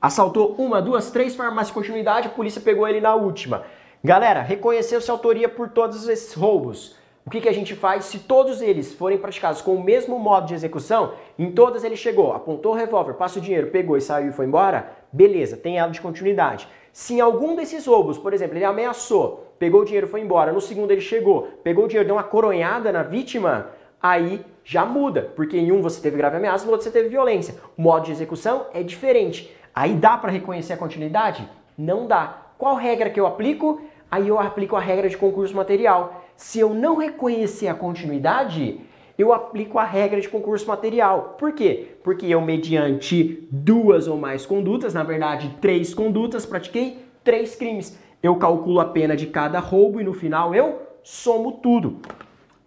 Assaltou 0.00 0.54
uma, 0.56 0.80
duas, 0.80 1.10
três 1.10 1.34
farmácias 1.34 1.68
de 1.68 1.74
continuidade, 1.74 2.28
a 2.28 2.30
polícia 2.30 2.60
pegou 2.60 2.86
ele 2.86 3.00
na 3.00 3.16
última. 3.16 3.64
Galera, 4.06 4.40
reconheceu-se 4.40 5.10
autoria 5.10 5.48
por 5.48 5.68
todos 5.68 6.08
esses 6.08 6.32
roubos. 6.32 6.94
o 7.26 7.28
que, 7.28 7.40
que 7.40 7.48
a 7.48 7.52
gente 7.52 7.74
faz 7.74 8.04
se 8.04 8.20
todos 8.20 8.62
eles 8.62 8.94
forem 8.94 9.18
praticados 9.18 9.60
com 9.60 9.74
o 9.74 9.82
mesmo 9.82 10.16
modo 10.16 10.46
de 10.46 10.54
execução? 10.54 11.14
Em 11.36 11.50
todas 11.50 11.82
ele 11.82 11.96
chegou, 11.96 12.32
apontou 12.32 12.70
o 12.70 12.76
revólver, 12.76 13.14
passa 13.14 13.40
o 13.40 13.42
dinheiro, 13.42 13.66
pegou 13.72 13.96
e 13.96 14.00
saiu 14.00 14.28
e 14.28 14.32
foi 14.32 14.46
embora? 14.46 14.92
Beleza, 15.10 15.56
tem 15.56 15.76
ela 15.76 15.90
de 15.90 16.00
continuidade. 16.00 16.68
Se 16.92 17.14
em 17.14 17.20
algum 17.20 17.56
desses 17.56 17.84
roubos, 17.84 18.16
por 18.16 18.32
exemplo, 18.32 18.56
ele 18.56 18.64
ameaçou, 18.64 19.52
pegou 19.58 19.80
o 19.80 19.84
dinheiro, 19.84 20.06
foi 20.06 20.20
embora, 20.20 20.52
no 20.52 20.60
segundo 20.60 20.92
ele 20.92 21.00
chegou, 21.00 21.48
pegou 21.64 21.86
o 21.86 21.88
dinheiro, 21.88 22.06
deu 22.06 22.14
uma 22.14 22.22
coronhada 22.22 22.92
na 22.92 23.02
vítima, 23.02 23.70
aí 24.00 24.46
já 24.62 24.86
muda, 24.86 25.32
porque 25.34 25.58
em 25.58 25.72
um 25.72 25.82
você 25.82 26.00
teve 26.00 26.16
grave 26.16 26.36
ameaça, 26.36 26.64
no 26.64 26.70
outro 26.70 26.84
você 26.84 26.92
teve 26.92 27.08
violência. 27.08 27.56
O 27.76 27.82
modo 27.82 28.04
de 28.04 28.12
execução 28.12 28.66
é 28.72 28.84
diferente. 28.84 29.52
Aí 29.74 29.94
dá 29.94 30.16
para 30.16 30.30
reconhecer 30.30 30.74
a 30.74 30.76
continuidade? 30.76 31.50
Não 31.76 32.06
dá. 32.06 32.42
Qual 32.56 32.76
regra 32.76 33.10
que 33.10 33.20
eu 33.20 33.26
aplico? 33.26 33.82
Aí 34.16 34.28
eu 34.28 34.38
aplico 34.40 34.74
a 34.74 34.80
regra 34.80 35.10
de 35.10 35.16
concurso 35.18 35.54
material. 35.54 36.24
Se 36.36 36.58
eu 36.58 36.72
não 36.72 36.96
reconhecer 36.96 37.68
a 37.68 37.74
continuidade, 37.74 38.80
eu 39.18 39.30
aplico 39.30 39.78
a 39.78 39.84
regra 39.84 40.18
de 40.18 40.26
concurso 40.26 40.66
material. 40.66 41.36
Por 41.38 41.52
quê? 41.52 41.98
Porque 42.02 42.24
eu, 42.24 42.40
mediante 42.40 43.46
duas 43.50 44.08
ou 44.08 44.16
mais 44.16 44.46
condutas, 44.46 44.94
na 44.94 45.02
verdade, 45.02 45.54
três 45.60 45.92
condutas, 45.92 46.46
pratiquei 46.46 47.04
três 47.22 47.54
crimes. 47.54 47.98
Eu 48.22 48.36
calculo 48.36 48.80
a 48.80 48.86
pena 48.86 49.14
de 49.14 49.26
cada 49.26 49.58
roubo 49.58 50.00
e 50.00 50.04
no 50.04 50.14
final 50.14 50.54
eu 50.54 50.80
somo 51.02 51.52
tudo. 51.52 52.00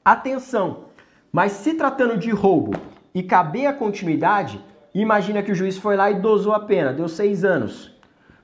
Atenção! 0.05 0.81
Mas 1.31 1.53
se 1.53 1.73
tratando 1.73 2.15
de 2.15 2.29
roubo 2.29 2.73
e 3.11 3.23
caber 3.23 3.65
a 3.65 3.73
continuidade, 3.73 4.63
imagina 4.93 5.41
que 5.41 5.51
o 5.51 5.55
juiz 5.55 5.79
foi 5.79 5.95
lá 5.95 6.11
e 6.11 6.19
dosou 6.19 6.53
a 6.53 6.59
pena, 6.59 6.93
deu 6.93 7.07
seis 7.07 7.43
anos. 7.43 7.91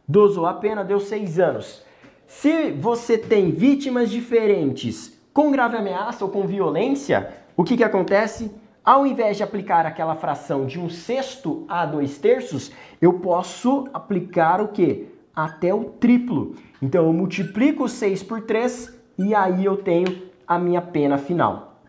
Dosou 0.08 0.48
a 0.48 0.56
pena, 0.56 0.84
deu 0.84 1.00
seis 1.00 1.38
anos. 1.40 1.85
Se 2.28 2.72
você 2.72 3.18
tem 3.18 3.52
vítimas 3.52 4.10
diferentes 4.10 5.20
com 5.32 5.52
grave 5.52 5.78
ameaça 5.78 6.26
ou 6.26 6.32
com 6.32 6.48
violência, 6.48 7.32
o 7.56 7.64
que, 7.64 7.78
que 7.78 7.84
acontece? 7.84 8.52
Ao 8.84 9.06
invés 9.06 9.38
de 9.38 9.44
aplicar 9.44 9.86
aquela 9.86 10.16
fração 10.16 10.66
de 10.66 10.80
um 10.80 10.90
sexto 10.90 11.66
a 11.68 11.86
dois 11.86 12.18
terços, 12.18 12.72
eu 13.02 13.14
posso 13.14 13.88
aplicar 13.94 14.62
o 14.62 14.70
que? 14.70 15.08
Até 15.36 15.74
o 15.74 15.86
triplo. 15.86 16.56
Então 16.82 17.06
eu 17.06 17.14
multiplico 17.14 17.88
6 17.88 18.24
por 18.24 18.42
3 18.42 18.96
e 19.18 19.36
aí 19.36 19.66
eu 19.66 19.78
tenho 19.78 20.30
a 20.48 20.58
minha 20.58 20.82
pena 20.82 21.18
final. 21.18 21.80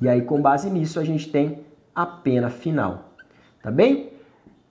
E 0.00 0.08
aí 0.08 0.22
com 0.22 0.40
base 0.40 0.68
nisso 0.70 1.00
a 1.00 1.04
gente 1.04 1.30
tem 1.30 1.60
a 1.94 2.04
pena 2.04 2.50
final. 2.50 3.12
Tá 3.62 3.70
bem? 3.70 4.10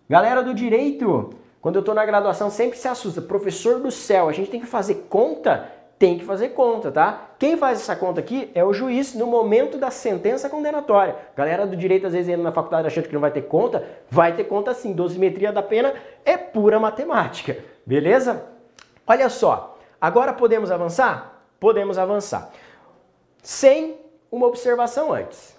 Galera 0.07 0.43
do 0.43 0.53
direito, 0.53 1.31
quando 1.65 1.77
eu 1.77 1.79
estou 1.79 1.95
na 1.95 2.05
graduação 2.05 2.51
sempre 2.51 2.77
se 2.77 2.87
assusta. 2.87 3.23
Professor 3.23 3.79
do 3.79 3.89
céu, 3.89 4.29
a 4.29 4.31
gente 4.31 4.51
tem 4.51 4.59
que 4.59 4.67
fazer 4.67 5.07
conta 5.09 5.67
tem 5.97 6.19
que 6.19 6.23
fazer 6.23 6.49
conta, 6.49 6.91
tá? 6.91 7.29
Quem 7.39 7.57
faz 7.57 7.79
essa 7.79 7.95
conta 7.95 8.19
aqui 8.19 8.51
é 8.53 8.63
o 8.63 8.71
juiz 8.71 9.15
no 9.15 9.25
momento 9.25 9.75
da 9.75 9.89
sentença 9.89 10.47
condenatória. 10.47 11.15
Galera 11.35 11.65
do 11.65 11.75
direito 11.75 12.05
às 12.05 12.13
vezes 12.13 12.29
entra 12.29 12.43
na 12.43 12.51
faculdade 12.51 12.85
achando 12.85 13.07
que 13.07 13.13
não 13.13 13.21
vai 13.21 13.31
ter 13.31 13.43
conta, 13.43 13.83
vai 14.11 14.35
ter 14.35 14.43
conta 14.43 14.75
sim. 14.75 14.93
Dosimetria 14.93 15.51
da 15.51 15.63
pena 15.63 15.95
é 16.23 16.37
pura 16.37 16.79
matemática, 16.79 17.57
beleza? 17.83 18.45
Olha 19.07 19.27
só, 19.27 19.79
agora 19.99 20.33
podemos 20.33 20.69
avançar? 20.69 21.41
Podemos 21.59 21.97
avançar. 21.97 22.51
Sem 23.41 23.97
uma 24.31 24.45
observação 24.45 25.11
antes. 25.11 25.57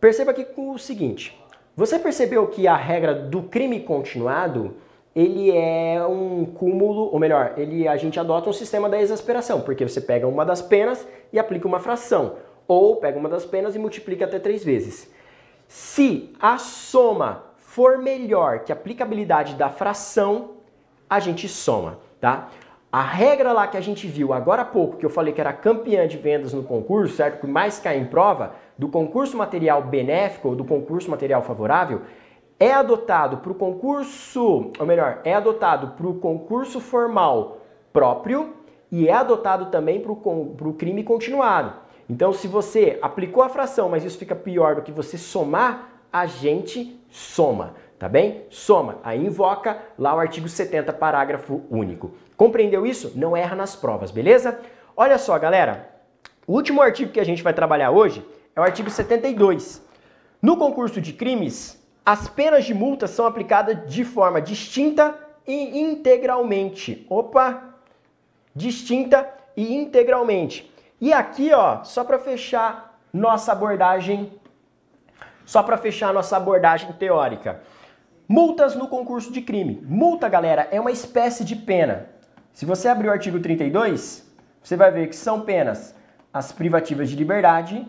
Perceba 0.00 0.30
aqui 0.30 0.46
o 0.56 0.78
seguinte, 0.78 1.38
você 1.76 1.98
percebeu 1.98 2.46
que 2.46 2.66
a 2.66 2.76
regra 2.76 3.14
do 3.14 3.42
crime 3.42 3.80
continuado 3.80 4.76
ele 5.16 5.50
é 5.50 6.06
um 6.06 6.44
cúmulo, 6.44 7.08
ou 7.10 7.18
melhor, 7.18 7.54
ele, 7.56 7.88
a 7.88 7.96
gente 7.96 8.20
adota 8.20 8.50
um 8.50 8.52
sistema 8.52 8.86
da 8.86 9.00
exasperação, 9.00 9.62
porque 9.62 9.88
você 9.88 9.98
pega 9.98 10.28
uma 10.28 10.44
das 10.44 10.60
penas 10.60 11.08
e 11.32 11.38
aplica 11.38 11.66
uma 11.66 11.80
fração, 11.80 12.34
ou 12.68 12.96
pega 12.96 13.18
uma 13.18 13.30
das 13.30 13.46
penas 13.46 13.74
e 13.74 13.78
multiplica 13.78 14.26
até 14.26 14.38
três 14.38 14.62
vezes. 14.62 15.10
Se 15.66 16.34
a 16.38 16.58
soma 16.58 17.44
for 17.56 17.96
melhor 17.96 18.58
que 18.58 18.70
a 18.70 18.74
aplicabilidade 18.74 19.54
da 19.54 19.70
fração, 19.70 20.50
a 21.08 21.18
gente 21.18 21.48
soma, 21.48 21.98
tá? 22.20 22.50
A 22.92 23.00
regra 23.00 23.52
lá 23.52 23.66
que 23.66 23.78
a 23.78 23.80
gente 23.80 24.06
viu 24.06 24.34
agora 24.34 24.62
há 24.62 24.66
pouco, 24.66 24.98
que 24.98 25.06
eu 25.06 25.10
falei 25.10 25.32
que 25.32 25.40
era 25.40 25.52
campeã 25.52 26.06
de 26.06 26.18
vendas 26.18 26.52
no 26.52 26.62
concurso, 26.62 27.16
certo? 27.16 27.40
Que 27.40 27.46
mais 27.46 27.78
cai 27.78 27.96
em 27.96 28.04
prova, 28.04 28.54
do 28.76 28.88
concurso 28.88 29.34
material 29.34 29.80
benéfico 29.80 30.48
ou 30.48 30.54
do 30.54 30.64
concurso 30.64 31.10
material 31.10 31.42
favorável, 31.42 32.02
é 32.58 32.72
adotado 32.72 33.38
para 33.38 33.52
o 33.52 33.54
concurso, 33.54 34.72
ou 34.78 34.86
melhor, 34.86 35.20
é 35.24 35.34
adotado 35.34 35.88
para 35.88 36.06
o 36.06 36.14
concurso 36.14 36.80
formal 36.80 37.58
próprio 37.92 38.54
e 38.90 39.08
é 39.08 39.12
adotado 39.12 39.66
também 39.66 40.00
para 40.00 40.12
o 40.12 40.74
crime 40.76 41.04
continuado. 41.04 41.74
Então, 42.08 42.32
se 42.32 42.46
você 42.46 42.98
aplicou 43.02 43.42
a 43.42 43.48
fração, 43.48 43.88
mas 43.88 44.04
isso 44.04 44.18
fica 44.18 44.34
pior 44.34 44.76
do 44.76 44.82
que 44.82 44.92
você 44.92 45.18
somar, 45.18 45.90
a 46.12 46.24
gente 46.24 46.98
soma, 47.10 47.74
tá 47.98 48.08
bem? 48.08 48.44
Soma, 48.48 48.98
aí 49.02 49.26
invoca 49.26 49.76
lá 49.98 50.14
o 50.14 50.18
artigo 50.18 50.48
70, 50.48 50.92
parágrafo 50.92 51.62
único. 51.68 52.12
Compreendeu 52.36 52.86
isso? 52.86 53.12
Não 53.16 53.36
erra 53.36 53.56
nas 53.56 53.74
provas, 53.74 54.10
beleza? 54.10 54.60
Olha 54.96 55.18
só, 55.18 55.38
galera, 55.38 55.90
o 56.46 56.52
último 56.52 56.80
artigo 56.80 57.12
que 57.12 57.20
a 57.20 57.24
gente 57.24 57.42
vai 57.42 57.52
trabalhar 57.52 57.90
hoje 57.90 58.24
é 58.54 58.60
o 58.60 58.62
artigo 58.62 58.88
72. 58.88 59.84
No 60.40 60.56
concurso 60.56 61.00
de 61.00 61.12
crimes, 61.12 61.84
as 62.06 62.28
penas 62.28 62.64
de 62.64 62.72
multa 62.72 63.08
são 63.08 63.26
aplicadas 63.26 63.92
de 63.92 64.04
forma 64.04 64.40
distinta 64.40 65.18
e 65.44 65.80
integralmente. 65.80 67.04
Opa! 67.10 67.74
Distinta 68.54 69.28
e 69.56 69.74
integralmente. 69.74 70.72
E 71.00 71.12
aqui, 71.12 71.52
ó, 71.52 71.82
só 71.82 72.04
para 72.04 72.20
fechar 72.20 72.96
nossa 73.12 73.50
abordagem, 73.50 74.32
só 75.44 75.64
para 75.64 75.76
fechar 75.76 76.14
nossa 76.14 76.36
abordagem 76.36 76.92
teórica. 76.92 77.60
Multas 78.28 78.76
no 78.76 78.86
concurso 78.86 79.32
de 79.32 79.42
crime. 79.42 79.84
Multa, 79.84 80.28
galera, 80.28 80.68
é 80.70 80.80
uma 80.80 80.92
espécie 80.92 81.44
de 81.44 81.56
pena. 81.56 82.08
Se 82.52 82.64
você 82.64 82.86
abrir 82.86 83.08
o 83.08 83.12
artigo 83.12 83.40
32, 83.40 84.24
você 84.62 84.76
vai 84.76 84.92
ver 84.92 85.08
que 85.08 85.16
são 85.16 85.40
penas 85.40 85.92
as 86.32 86.52
privativas 86.52 87.10
de 87.10 87.16
liberdade, 87.16 87.84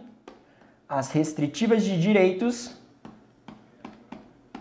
as 0.90 1.12
restritivas 1.12 1.84
de 1.84 2.00
direitos 2.00 2.78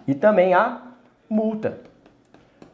e 0.06 0.14
também 0.14 0.54
a 0.54 0.82
multa. 1.28 1.80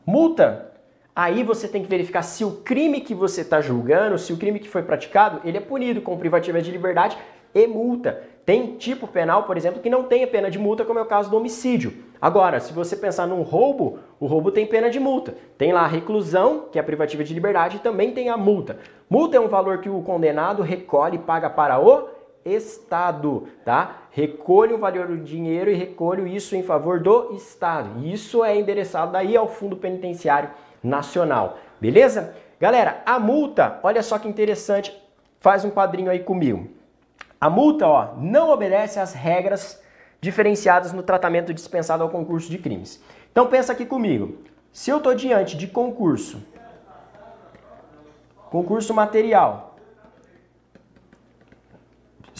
Multa, 0.05 0.73
aí 1.15 1.43
você 1.43 1.69
tem 1.69 1.83
que 1.83 1.89
verificar 1.89 2.23
se 2.23 2.45
o 2.45 2.57
crime 2.57 3.01
que 3.01 3.15
você 3.15 3.43
está 3.43 3.61
julgando, 3.61 4.19
se 4.19 4.33
o 4.33 4.37
crime 4.37 4.59
que 4.59 4.69
foi 4.69 4.83
praticado, 4.83 5.41
ele 5.45 5.59
é 5.59 5.61
punido 5.61 6.01
com 6.01 6.19
privativa 6.19 6.61
de 6.61 6.71
liberdade 6.71 7.17
e 7.55 7.67
multa. 7.67 8.23
Tem 8.45 8.75
tipo 8.77 9.07
penal, 9.07 9.45
por 9.45 9.57
exemplo, 9.57 9.81
que 9.81 9.89
não 9.89 10.03
tem 10.03 10.25
a 10.25 10.27
pena 10.27 10.51
de 10.51 10.59
multa, 10.59 10.85
como 10.85 10.99
é 10.99 11.03
o 11.03 11.07
caso 11.07 11.31
do 11.31 11.37
homicídio. 11.37 11.95
Agora, 12.21 12.59
se 12.59 12.73
você 12.73 12.97
pensar 12.97 13.27
num 13.27 13.43
roubo, 13.43 14.01
o 14.19 14.27
roubo 14.27 14.51
tem 14.51 14.67
pena 14.67 14.91
de 14.91 14.99
multa. 14.99 15.35
Tem 15.57 15.73
lá 15.73 15.83
a 15.83 15.87
reclusão, 15.87 16.67
que 16.71 16.79
é 16.79 16.81
a 16.81 16.85
privativa 16.85 17.23
de 17.23 17.33
liberdade, 17.33 17.77
e 17.77 17.81
também 17.81 18.11
tem 18.11 18.29
a 18.29 18.37
multa. 18.37 18.79
Multa 19.09 19.37
é 19.37 19.41
um 19.41 19.49
valor 19.49 19.79
que 19.79 19.89
o 19.89 20.03
condenado 20.03 20.63
recolhe 20.63 21.17
e 21.17 21.21
paga 21.21 21.49
para 21.49 21.79
o 21.79 22.09
Estado, 22.45 23.49
tá? 23.65 24.03
Recolho 24.11 24.77
o 24.77 24.79
valor 24.79 25.07
do 25.07 25.19
dinheiro 25.19 25.71
e 25.71 25.75
recolho 25.75 26.27
isso 26.27 26.57
em 26.57 26.63
favor 26.63 27.01
do 27.01 27.33
Estado. 27.35 28.05
Isso 28.07 28.45
é 28.45 28.57
endereçado 28.57 29.13
daí 29.13 29.37
ao 29.37 29.49
Fundo 29.49 29.77
Penitenciário 29.77 30.51
Nacional, 30.83 31.59
beleza? 31.81 32.35
Galera, 32.61 33.03
a 33.07 33.19
multa, 33.19 33.81
olha 33.83 34.03
só 34.03 34.19
que 34.19 34.29
interessante, 34.29 34.97
faz 35.41 35.65
um 35.65 35.71
quadrinho 35.71 36.11
aí 36.11 36.21
comigo. 36.21 36.69
A 37.41 37.51
multa, 37.51 37.89
ó, 37.89 38.15
não 38.17 38.51
obedece 38.51 39.01
às 39.01 39.13
regras 39.13 39.83
diferenciadas 40.21 40.93
no 40.93 41.03
tratamento 41.03 41.53
dispensado 41.53 42.03
ao 42.05 42.09
concurso 42.09 42.49
de 42.49 42.59
crimes. 42.59 43.03
Então 43.33 43.49
pensa 43.49 43.73
aqui 43.73 43.85
comigo. 43.85 44.39
Se 44.73 44.91
eu 44.91 44.99
estou 44.99 45.15
diante 45.15 45.57
de 45.57 45.67
concurso, 45.67 46.41
concurso 48.49 48.95
material, 48.95 49.72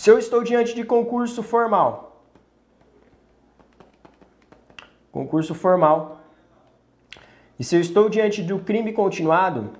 se 0.03 0.11
eu 0.11 0.19
estou 0.19 0.43
diante 0.43 0.75
de 0.75 0.83
concurso 0.83 1.45
formal, 1.45 2.25
concurso 5.13 5.55
formal, 5.55 6.21
e 7.57 7.63
se 7.63 7.77
eu 7.77 7.81
estou 7.81 8.09
diante 8.09 8.43
do 8.43 8.59
crime 8.59 8.93
continuado, 8.93 9.71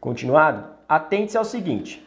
continuado, 0.00 0.68
atente-se 0.88 1.38
ao 1.38 1.44
seguinte. 1.44 2.04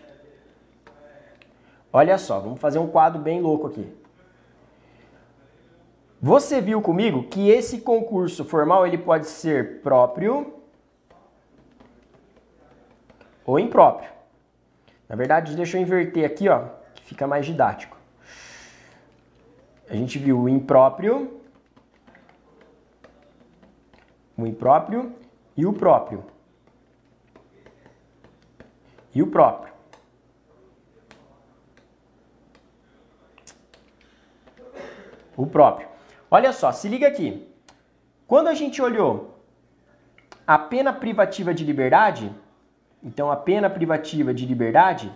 Olha 1.93 2.17
só, 2.17 2.41
vamos 2.41 2.59
fazer 2.59 2.79
um 2.79 2.87
quadro 2.87 3.21
bem 3.21 3.39
louco 3.39 3.67
aqui. 3.67 3.89
Você 6.21 6.59
viu 6.59 6.81
comigo 6.81 7.29
que 7.29 7.49
esse 7.49 7.79
concurso 7.79 8.43
formal 8.43 8.85
ele 8.85 8.97
pode 8.97 9.25
ser 9.25 9.81
próprio 9.81 10.53
ou 13.45 13.57
impróprio. 13.57 14.18
Na 15.09 15.15
verdade, 15.15 15.55
deixa 15.55 15.75
eu 15.75 15.81
inverter 15.81 16.23
aqui, 16.23 16.47
ó, 16.47 16.67
que 16.93 17.03
fica 17.03 17.25
mais 17.25 17.43
didático. 17.43 17.97
A 19.89 19.95
gente 19.95 20.19
viu 20.19 20.39
o 20.39 20.47
impróprio, 20.47 21.41
o 24.37 24.45
impróprio 24.45 25.15
e 25.57 25.65
o 25.65 25.73
próprio. 25.73 26.23
E 29.15 29.23
o 29.23 29.27
próprio. 29.27 29.73
O 35.35 35.47
próprio. 35.47 35.87
Olha 36.29 36.53
só, 36.53 36.71
se 36.71 36.87
liga 36.87 37.07
aqui. 37.07 37.51
Quando 38.27 38.47
a 38.47 38.53
gente 38.53 38.79
olhou 38.79 39.43
a 40.45 40.59
pena 40.59 40.93
privativa 40.93 41.51
de 41.51 41.65
liberdade, 41.65 42.31
então 43.03 43.31
a 43.31 43.35
pena 43.35 43.69
privativa 43.69 44.33
de 44.33 44.45
liberdade, 44.45 45.11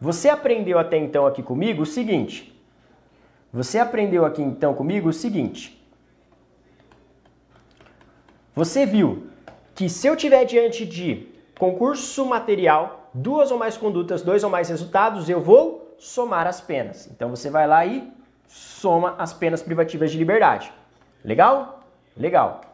você 0.00 0.28
aprendeu 0.28 0.78
até 0.78 0.96
então 0.96 1.26
aqui 1.26 1.42
comigo 1.42 1.82
o 1.82 1.86
seguinte. 1.86 2.52
Você 3.52 3.78
aprendeu 3.78 4.24
aqui 4.24 4.42
então 4.42 4.74
comigo 4.74 5.08
o 5.08 5.12
seguinte. 5.12 5.82
Você 8.54 8.84
viu 8.84 9.28
que 9.74 9.88
se 9.88 10.06
eu 10.06 10.16
tiver 10.16 10.44
diante 10.44 10.84
de 10.84 11.28
concurso 11.58 12.26
material, 12.26 13.10
duas 13.12 13.50
ou 13.50 13.58
mais 13.58 13.76
condutas, 13.76 14.22
dois 14.22 14.44
ou 14.44 14.50
mais 14.50 14.68
resultados, 14.68 15.28
eu 15.28 15.40
vou 15.40 15.94
somar 15.98 16.46
as 16.46 16.60
penas. 16.60 17.08
Então 17.10 17.30
você 17.30 17.48
vai 17.48 17.66
lá 17.66 17.86
e 17.86 18.12
soma 18.46 19.14
as 19.18 19.32
penas 19.32 19.62
privativas 19.62 20.10
de 20.10 20.18
liberdade. 20.18 20.72
Legal? 21.24 21.80
Legal. 22.16 22.65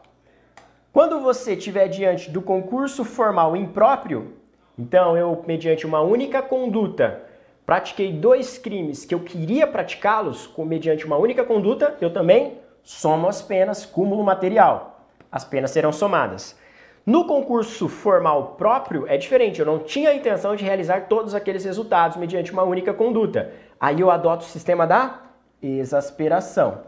Quando 0.93 1.19
você 1.21 1.55
estiver 1.55 1.87
diante 1.87 2.29
do 2.29 2.39
concurso 2.39 3.03
formal 3.03 3.57
impróprio, 3.57 4.33
então 4.77 5.17
eu, 5.17 5.43
mediante 5.47 5.87
uma 5.87 6.01
única 6.01 6.39
conduta, 6.39 7.23
pratiquei 7.65 8.13
dois 8.13 8.59
crimes 8.59 9.03
que 9.03 9.15
eu 9.15 9.21
queria 9.21 9.65
praticá-los 9.65 10.53
mediante 10.59 11.03
uma 11.03 11.17
única 11.17 11.43
conduta, 11.43 11.97
eu 11.99 12.13
também 12.13 12.59
somo 12.83 13.27
as 13.27 13.41
penas, 13.41 13.83
cúmulo 13.87 14.23
material. 14.23 15.07
As 15.31 15.43
penas 15.43 15.71
serão 15.71 15.91
somadas. 15.91 16.55
No 17.03 17.25
concurso 17.25 17.89
formal 17.89 18.53
próprio 18.55 19.07
é 19.07 19.17
diferente, 19.17 19.59
eu 19.59 19.65
não 19.65 19.79
tinha 19.79 20.11
a 20.11 20.15
intenção 20.15 20.55
de 20.55 20.63
realizar 20.63 21.07
todos 21.07 21.33
aqueles 21.33 21.65
resultados 21.65 22.17
mediante 22.17 22.53
uma 22.53 22.61
única 22.61 22.93
conduta. 22.93 23.51
Aí 23.79 23.99
eu 23.99 24.11
adoto 24.11 24.45
o 24.45 24.47
sistema 24.47 24.85
da 24.85 25.23
exasperação. 25.59 26.81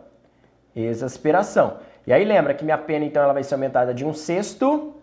Exasperação. 0.76 1.80
E 2.08 2.14
aí 2.14 2.24
lembra 2.24 2.54
que 2.54 2.64
minha 2.64 2.78
pena 2.78 3.06
então 3.06 3.24
ela 3.24 3.34
vai 3.34 3.44
ser 3.44 3.56
aumentada 3.56 3.94
de 3.94 4.06
um 4.06 4.14
sexto 4.14 4.96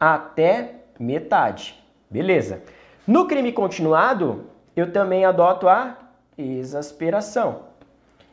até 0.00 0.76
metade. 0.98 1.82
Beleza. 2.10 2.62
No 3.06 3.26
crime 3.26 3.52
continuado, 3.52 4.46
eu 4.74 4.92
também 4.92 5.24
adoto 5.24 5.68
a 5.68 5.96
exasperação. 6.36 7.64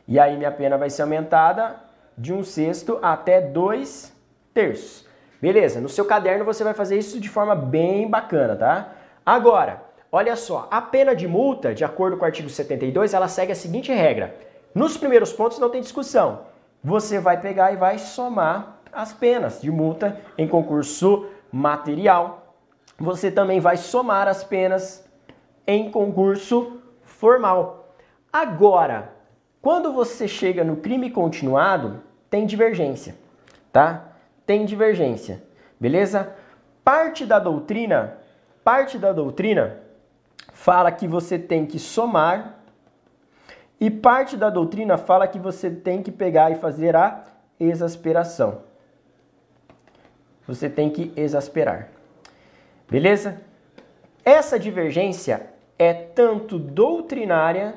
E 0.08 0.18
aí 0.18 0.36
minha 0.36 0.50
pena 0.50 0.78
vai 0.78 0.90
ser 0.90 1.02
aumentada 1.02 1.76
de 2.16 2.32
um 2.32 2.42
sexto 2.42 2.98
até 3.02 3.40
dois 3.40 4.14
terços. 4.52 5.06
Beleza, 5.40 5.80
no 5.80 5.88
seu 5.88 6.04
caderno 6.04 6.44
você 6.44 6.62
vai 6.62 6.74
fazer 6.74 6.98
isso 6.98 7.18
de 7.18 7.28
forma 7.28 7.54
bem 7.54 8.08
bacana, 8.08 8.56
tá? 8.56 8.92
Agora, 9.24 9.82
olha 10.12 10.36
só, 10.36 10.68
a 10.70 10.82
pena 10.82 11.14
de 11.14 11.26
multa, 11.26 11.74
de 11.74 11.84
acordo 11.84 12.16
com 12.16 12.24
o 12.24 12.26
artigo 12.26 12.48
72, 12.48 13.14
ela 13.14 13.28
segue 13.28 13.52
a 13.52 13.54
seguinte 13.54 13.92
regra. 13.92 14.34
Nos 14.74 14.96
primeiros 14.96 15.32
pontos 15.32 15.58
não 15.58 15.70
tem 15.70 15.80
discussão. 15.80 16.49
Você 16.82 17.20
vai 17.20 17.40
pegar 17.40 17.72
e 17.72 17.76
vai 17.76 17.98
somar 17.98 18.80
as 18.92 19.12
penas 19.12 19.60
de 19.60 19.70
multa 19.70 20.18
em 20.36 20.48
concurso 20.48 21.26
material. 21.52 22.56
Você 22.98 23.30
também 23.30 23.60
vai 23.60 23.76
somar 23.76 24.26
as 24.28 24.42
penas 24.42 25.06
em 25.66 25.90
concurso 25.90 26.80
formal. 27.02 27.94
Agora, 28.32 29.12
quando 29.60 29.92
você 29.92 30.26
chega 30.26 30.64
no 30.64 30.76
crime 30.76 31.10
continuado, 31.10 32.02
tem 32.30 32.46
divergência, 32.46 33.14
tá? 33.72 34.12
Tem 34.46 34.64
divergência, 34.64 35.42
beleza? 35.78 36.34
Parte 36.82 37.26
da 37.26 37.38
doutrina, 37.38 38.18
parte 38.64 38.98
da 38.98 39.12
doutrina 39.12 39.78
fala 40.52 40.90
que 40.90 41.06
você 41.06 41.38
tem 41.38 41.66
que 41.66 41.78
somar 41.78 42.59
e 43.80 43.90
parte 43.90 44.36
da 44.36 44.50
doutrina 44.50 44.98
fala 44.98 45.26
que 45.26 45.38
você 45.38 45.70
tem 45.70 46.02
que 46.02 46.12
pegar 46.12 46.50
e 46.50 46.56
fazer 46.56 46.94
a 46.94 47.24
exasperação. 47.58 48.62
Você 50.46 50.68
tem 50.68 50.90
que 50.90 51.12
exasperar. 51.16 51.88
Beleza? 52.88 53.40
Essa 54.22 54.58
divergência 54.58 55.48
é 55.78 55.94
tanto 55.94 56.58
doutrinária 56.58 57.74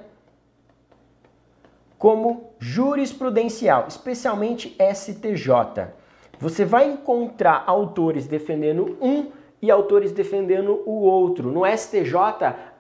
como 1.98 2.52
jurisprudencial, 2.60 3.86
especialmente 3.88 4.76
STJ. 4.94 5.88
Você 6.38 6.66
vai 6.66 6.90
encontrar 6.92 7.64
autores 7.66 8.28
defendendo 8.28 8.98
um 9.02 9.32
e 9.64 9.72
autores 9.72 10.12
defendendo 10.12 10.84
o 10.86 11.04
outro. 11.04 11.50
No 11.50 11.66
STJ, 11.66 12.14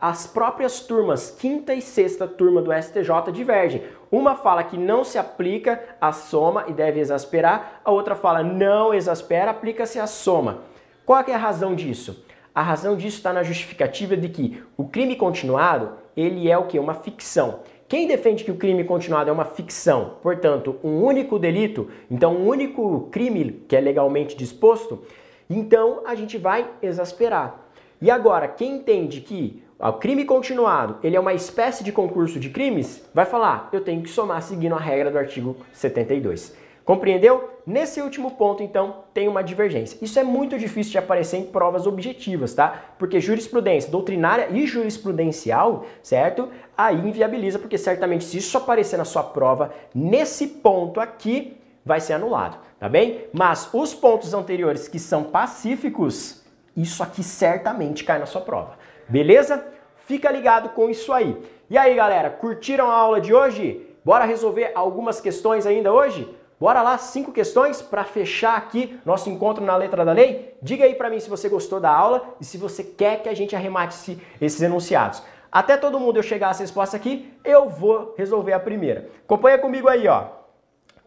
as 0.01 0.27
próprias 0.27 0.81
turmas, 0.81 1.31
quinta 1.31 1.73
e 1.73 1.81
sexta 1.81 2.27
turma 2.27 2.61
do 2.61 2.73
STJ 2.73 3.31
divergem. 3.31 3.83
Uma 4.11 4.35
fala 4.35 4.65
que 4.65 4.77
não 4.77 5.05
se 5.05 5.17
aplica 5.17 5.81
a 6.01 6.11
soma 6.11 6.65
e 6.67 6.73
deve 6.73 6.99
exasperar, 6.99 7.79
a 7.85 7.89
outra 7.89 8.15
fala 8.15 8.43
não 8.43 8.93
exaspera, 8.93 9.51
aplica-se 9.51 9.97
a 9.97 10.05
soma. 10.05 10.59
Qual 11.05 11.23
é 11.25 11.33
a 11.33 11.37
razão 11.37 11.73
disso? 11.73 12.25
A 12.53 12.61
razão 12.61 12.97
disso 12.97 13.15
está 13.15 13.31
na 13.31 13.43
justificativa 13.43 14.17
de 14.17 14.27
que 14.27 14.61
o 14.75 14.83
crime 14.83 15.15
continuado, 15.15 15.91
ele 16.17 16.51
é 16.51 16.57
o 16.57 16.67
que? 16.67 16.77
Uma 16.77 16.95
ficção. 16.95 17.61
Quem 17.87 18.09
defende 18.09 18.43
que 18.43 18.51
o 18.51 18.57
crime 18.57 18.83
continuado 18.83 19.29
é 19.29 19.33
uma 19.33 19.45
ficção, 19.45 20.15
portanto, 20.21 20.75
um 20.83 21.01
único 21.01 21.39
delito, 21.39 21.89
então 22.11 22.35
um 22.35 22.45
único 22.45 23.07
crime 23.09 23.63
que 23.69 23.75
é 23.75 23.79
legalmente 23.79 24.35
disposto, 24.35 25.03
então 25.49 26.01
a 26.05 26.15
gente 26.15 26.37
vai 26.37 26.69
exasperar. 26.81 27.59
E 28.01 28.11
agora, 28.11 28.47
quem 28.47 28.75
entende 28.77 29.21
que 29.21 29.63
o 29.79 29.93
crime 29.93 30.25
continuado 30.25 30.97
ele 31.03 31.15
é 31.15 31.19
uma 31.19 31.33
espécie 31.33 31.83
de 31.83 31.91
concurso 31.91 32.39
de 32.39 32.49
crimes, 32.49 33.07
vai 33.13 33.25
falar, 33.25 33.69
eu 33.71 33.81
tenho 33.81 34.01
que 34.01 34.09
somar 34.09 34.41
seguindo 34.41 34.75
a 34.75 34.79
regra 34.79 35.11
do 35.11 35.17
artigo 35.17 35.57
72. 35.71 36.55
Compreendeu? 36.85 37.49
Nesse 37.65 38.01
último 38.01 38.31
ponto, 38.31 38.61
então, 38.61 39.05
tem 39.13 39.29
uma 39.29 39.41
divergência. 39.41 39.97
Isso 40.01 40.19
é 40.19 40.23
muito 40.23 40.59
difícil 40.59 40.91
de 40.91 40.97
aparecer 40.97 41.37
em 41.37 41.45
provas 41.45 41.87
objetivas, 41.87 42.53
tá? 42.53 42.93
Porque 42.99 43.21
jurisprudência 43.21 43.89
doutrinária 43.89 44.49
e 44.51 44.67
jurisprudencial, 44.67 45.85
certo? 46.01 46.49
Aí 46.77 46.97
inviabiliza, 47.07 47.57
porque 47.57 47.77
certamente 47.77 48.25
se 48.25 48.37
isso 48.37 48.57
aparecer 48.57 48.97
na 48.97 49.05
sua 49.05 49.23
prova, 49.23 49.73
nesse 49.95 50.45
ponto 50.45 50.99
aqui, 50.99 51.55
vai 51.85 52.01
ser 52.01 52.13
anulado, 52.13 52.57
tá 52.83 52.89
bem? 52.89 53.27
Mas 53.31 53.69
os 53.71 53.93
pontos 53.93 54.33
anteriores 54.33 54.89
que 54.89 54.99
são 54.99 55.23
pacíficos, 55.23 56.43
isso 56.75 57.01
aqui 57.01 57.23
certamente 57.23 58.03
cai 58.03 58.19
na 58.19 58.25
sua 58.25 58.41
prova. 58.41 58.77
Beleza? 59.07 59.65
Fica 60.05 60.29
ligado 60.29 60.67
com 60.67 60.89
isso 60.89 61.13
aí. 61.13 61.41
E 61.69 61.77
aí, 61.77 61.95
galera, 61.95 62.29
curtiram 62.29 62.91
a 62.91 62.93
aula 62.93 63.21
de 63.21 63.33
hoje? 63.33 63.87
Bora 64.03 64.25
resolver 64.25 64.73
algumas 64.75 65.21
questões 65.21 65.65
ainda 65.65 65.93
hoje? 65.93 66.29
Bora 66.59 66.81
lá, 66.81 66.97
cinco 66.97 67.31
questões 67.31 67.81
para 67.81 68.03
fechar 68.03 68.57
aqui 68.57 68.99
nosso 69.05 69.29
encontro 69.29 69.63
na 69.63 69.77
letra 69.77 70.03
da 70.03 70.11
lei? 70.11 70.53
Diga 70.61 70.83
aí 70.83 70.93
para 70.93 71.09
mim 71.09 71.21
se 71.21 71.29
você 71.29 71.47
gostou 71.47 71.79
da 71.79 71.89
aula 71.89 72.35
e 72.41 72.43
se 72.43 72.57
você 72.57 72.83
quer 72.83 73.23
que 73.23 73.29
a 73.29 73.33
gente 73.33 73.55
arremate 73.55 74.21
esses 74.41 74.61
enunciados. 74.61 75.23
Até 75.49 75.77
todo 75.77 76.01
mundo 76.01 76.17
eu 76.17 76.23
chegar 76.23 76.49
a 76.49 76.51
resposta 76.51 76.97
aqui, 76.97 77.33
eu 77.45 77.69
vou 77.69 78.13
resolver 78.17 78.51
a 78.51 78.59
primeira. 78.59 79.07
Acompanha 79.23 79.57
comigo 79.57 79.87
aí, 79.87 80.05
ó. 80.05 80.25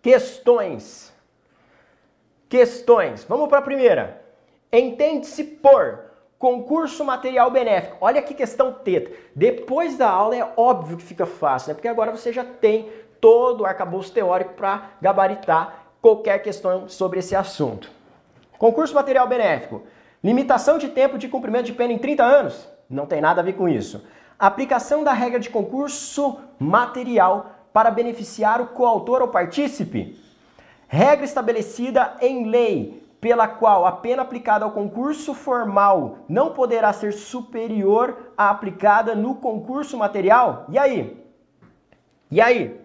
Questões. 0.00 1.14
Questões. 2.48 3.24
Vamos 3.24 3.48
para 3.48 3.58
a 3.58 3.62
primeira. 3.62 4.22
Entende-se 4.72 5.42
por 5.44 6.00
concurso 6.38 7.04
material 7.04 7.50
benéfico. 7.50 7.96
Olha 8.00 8.22
que 8.22 8.34
questão 8.34 8.72
teta. 8.72 9.10
Depois 9.34 9.96
da 9.96 10.08
aula 10.08 10.36
é 10.36 10.52
óbvio 10.56 10.96
que 10.96 11.02
fica 11.02 11.26
fácil, 11.26 11.68
né? 11.68 11.74
Porque 11.74 11.88
agora 11.88 12.10
você 12.10 12.32
já 12.32 12.44
tem 12.44 12.90
todo 13.20 13.62
o 13.62 13.66
arcabouço 13.66 14.12
teórico 14.12 14.54
para 14.54 14.90
gabaritar 15.00 15.86
qualquer 16.00 16.40
questão 16.42 16.88
sobre 16.88 17.18
esse 17.18 17.34
assunto. 17.34 17.90
Concurso 18.58 18.94
material 18.94 19.26
benéfico. 19.26 19.82
Limitação 20.22 20.78
de 20.78 20.88
tempo 20.88 21.18
de 21.18 21.28
cumprimento 21.28 21.66
de 21.66 21.72
pena 21.72 21.92
em 21.92 21.98
30 21.98 22.24
anos? 22.24 22.68
Não 22.88 23.06
tem 23.06 23.20
nada 23.20 23.40
a 23.40 23.44
ver 23.44 23.54
com 23.54 23.68
isso. 23.68 24.04
Aplicação 24.38 25.02
da 25.02 25.12
regra 25.12 25.40
de 25.40 25.50
concurso 25.50 26.38
material 26.58 27.50
para 27.72 27.90
beneficiar 27.90 28.60
o 28.60 28.68
coautor 28.68 29.22
ou 29.22 29.28
partícipe. 29.28 30.18
Regra 30.88 31.24
estabelecida 31.24 32.16
em 32.20 32.46
lei 32.48 33.06
pela 33.20 33.48
qual 33.48 33.86
a 33.86 33.92
pena 33.92 34.22
aplicada 34.22 34.64
ao 34.64 34.70
concurso 34.70 35.34
formal 35.34 36.18
não 36.28 36.52
poderá 36.52 36.92
ser 36.92 37.12
superior 37.12 38.32
à 38.36 38.50
aplicada 38.50 39.14
no 39.14 39.34
concurso 39.34 39.96
material. 39.96 40.66
E 40.68 40.78
aí? 40.78 41.24
E 42.30 42.40
aí? 42.40 42.80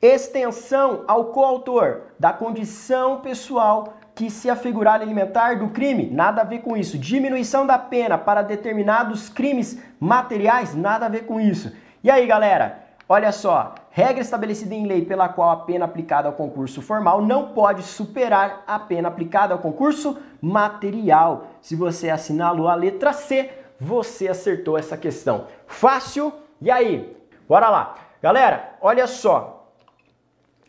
Extensão 0.00 1.04
ao 1.06 1.26
coautor 1.26 2.02
da 2.18 2.32
condição 2.32 3.20
pessoal 3.20 3.94
que 4.14 4.30
se 4.30 4.48
afigurar 4.48 5.00
alimentar 5.00 5.58
do 5.58 5.68
crime, 5.70 6.08
nada 6.10 6.42
a 6.42 6.44
ver 6.44 6.60
com 6.60 6.76
isso. 6.76 6.96
Diminuição 6.96 7.66
da 7.66 7.76
pena 7.76 8.16
para 8.16 8.42
determinados 8.42 9.28
crimes 9.28 9.82
materiais, 9.98 10.74
nada 10.74 11.06
a 11.06 11.08
ver 11.08 11.26
com 11.26 11.40
isso. 11.40 11.74
E 12.02 12.10
aí, 12.10 12.26
galera? 12.26 12.84
Olha 13.08 13.32
só, 13.32 13.74
regra 13.96 14.22
estabelecida 14.22 14.74
em 14.74 14.88
lei 14.88 15.04
pela 15.04 15.28
qual 15.28 15.50
a 15.50 15.56
pena 15.58 15.84
aplicada 15.84 16.26
ao 16.26 16.34
concurso 16.34 16.82
formal 16.82 17.22
não 17.22 17.50
pode 17.50 17.84
superar 17.84 18.64
a 18.66 18.76
pena 18.76 19.06
aplicada 19.06 19.54
ao 19.54 19.60
concurso 19.60 20.18
material. 20.42 21.46
Se 21.60 21.76
você 21.76 22.10
assinalou 22.10 22.66
a 22.66 22.74
letra 22.74 23.12
C, 23.12 23.52
você 23.78 24.26
acertou 24.26 24.76
essa 24.76 24.96
questão. 24.96 25.46
Fácil? 25.68 26.32
E 26.60 26.72
aí? 26.72 27.16
Bora 27.48 27.68
lá. 27.68 27.94
Galera, 28.20 28.74
olha 28.80 29.06
só. 29.06 29.70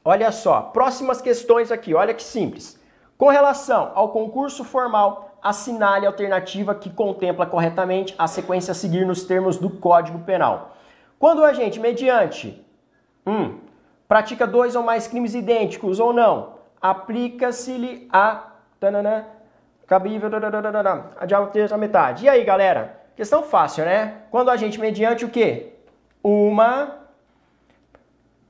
Olha 0.03 0.31
só, 0.31 0.61
próximas 0.61 1.19
questões 1.19 1.71
aqui, 1.71 1.95
olha 1.95 2.13
que 2.13 2.21
simples. 2.21 2.79
Com 3.17 3.29
relação 3.29 3.91
ao 3.95 4.09
concurso 4.09 4.63
formal, 4.63 5.31
assinale 5.41 6.05
a 6.05 6.09
alternativa 6.09 6.75
que 6.75 6.91
contempla 6.91 7.47
corretamente 7.47 8.13
a 8.19 8.27
sequência 8.27 8.71
a 8.71 8.75
seguir 8.75 9.03
nos 9.03 9.23
termos 9.23 9.57
do 9.57 9.71
Código 9.71 10.19
Penal. 10.19 10.75
Quando 11.17 11.39
o 11.39 11.43
agente, 11.43 11.79
mediante 11.79 12.63
um, 13.25 13.59
pratica 14.07 14.45
dois 14.45 14.75
ou 14.75 14.83
mais 14.83 15.07
crimes 15.07 15.33
idênticos 15.33 15.99
ou 15.99 16.13
não, 16.13 16.55
aplica-se-lhe 16.81 18.07
a 18.11 18.51
tanana, 18.79 19.27
cabível 19.87 20.29
a 21.71 21.77
metade. 21.77 22.25
E 22.25 22.29
aí, 22.29 22.43
galera? 22.43 23.01
Questão 23.15 23.43
fácil, 23.43 23.85
né? 23.85 24.23
Quando 24.29 24.49
a 24.49 24.57
gente 24.57 24.79
mediante 24.79 25.25
o 25.25 25.29
quê? 25.29 25.73
Uma 26.23 26.97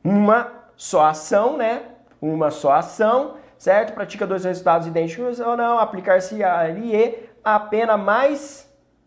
uma 0.03 0.51
só 0.75 1.05
ação, 1.05 1.57
né? 1.57 1.83
Uma 2.21 2.51
só 2.51 2.73
ação, 2.73 3.35
certo? 3.57 3.93
Pratica 3.93 4.27
dois 4.27 4.43
resultados 4.43 4.87
idênticos 4.87 5.39
ou 5.39 5.55
não, 5.55 5.79
aplicar-se 5.79 6.43
ali 6.43 7.29
a 7.43 7.59
pena 7.59 7.95
mais 7.97 8.65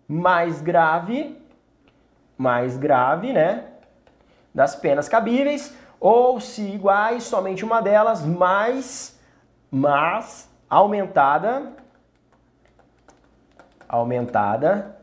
mais 0.08 0.62
grave, 0.62 1.36
mais 2.36 2.78
grave, 2.78 3.32
né? 3.32 3.64
Das 4.54 4.74
penas 4.74 5.08
cabíveis, 5.08 5.74
ou 6.00 6.40
se 6.40 6.62
iguais, 6.62 7.24
somente 7.24 7.64
uma 7.64 7.80
delas, 7.80 8.24
mais, 8.24 9.18
mas 9.70 10.48
aumentada, 10.68 11.72
aumentada. 13.88 14.96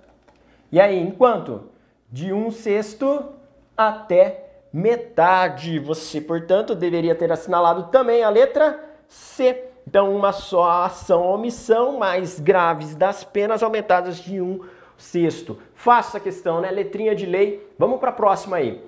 E 0.72 0.80
aí, 0.80 1.00
enquanto? 1.00 1.70
De 2.12 2.32
um 2.32 2.52
sexto 2.52 3.34
até 3.76 4.46
metade. 4.72 5.80
Você, 5.80 6.22
portanto, 6.22 6.76
deveria 6.76 7.16
ter 7.16 7.32
assinalado 7.32 7.84
também 7.84 8.24
a 8.24 8.30
letra 8.30 8.80
C. 9.08 9.70
Então, 9.88 10.16
uma 10.16 10.32
só 10.32 10.84
ação 10.84 11.22
ou 11.22 11.36
omissão 11.36 11.98
mais 11.98 12.40
graves 12.40 12.96
das 12.96 13.24
penas 13.24 13.62
aumentadas 13.62 14.18
de 14.18 14.42
um 14.42 14.62
sexto. 14.98 15.60
Faça 15.76 16.18
a 16.18 16.22
questão, 16.22 16.60
né? 16.60 16.72
Letrinha 16.72 17.16
de 17.16 17.26
lei. 17.26 17.72
Vamos 17.78 18.00
para 18.00 18.10
a 18.10 18.14
próxima 18.14 18.58
aí. 18.58 18.84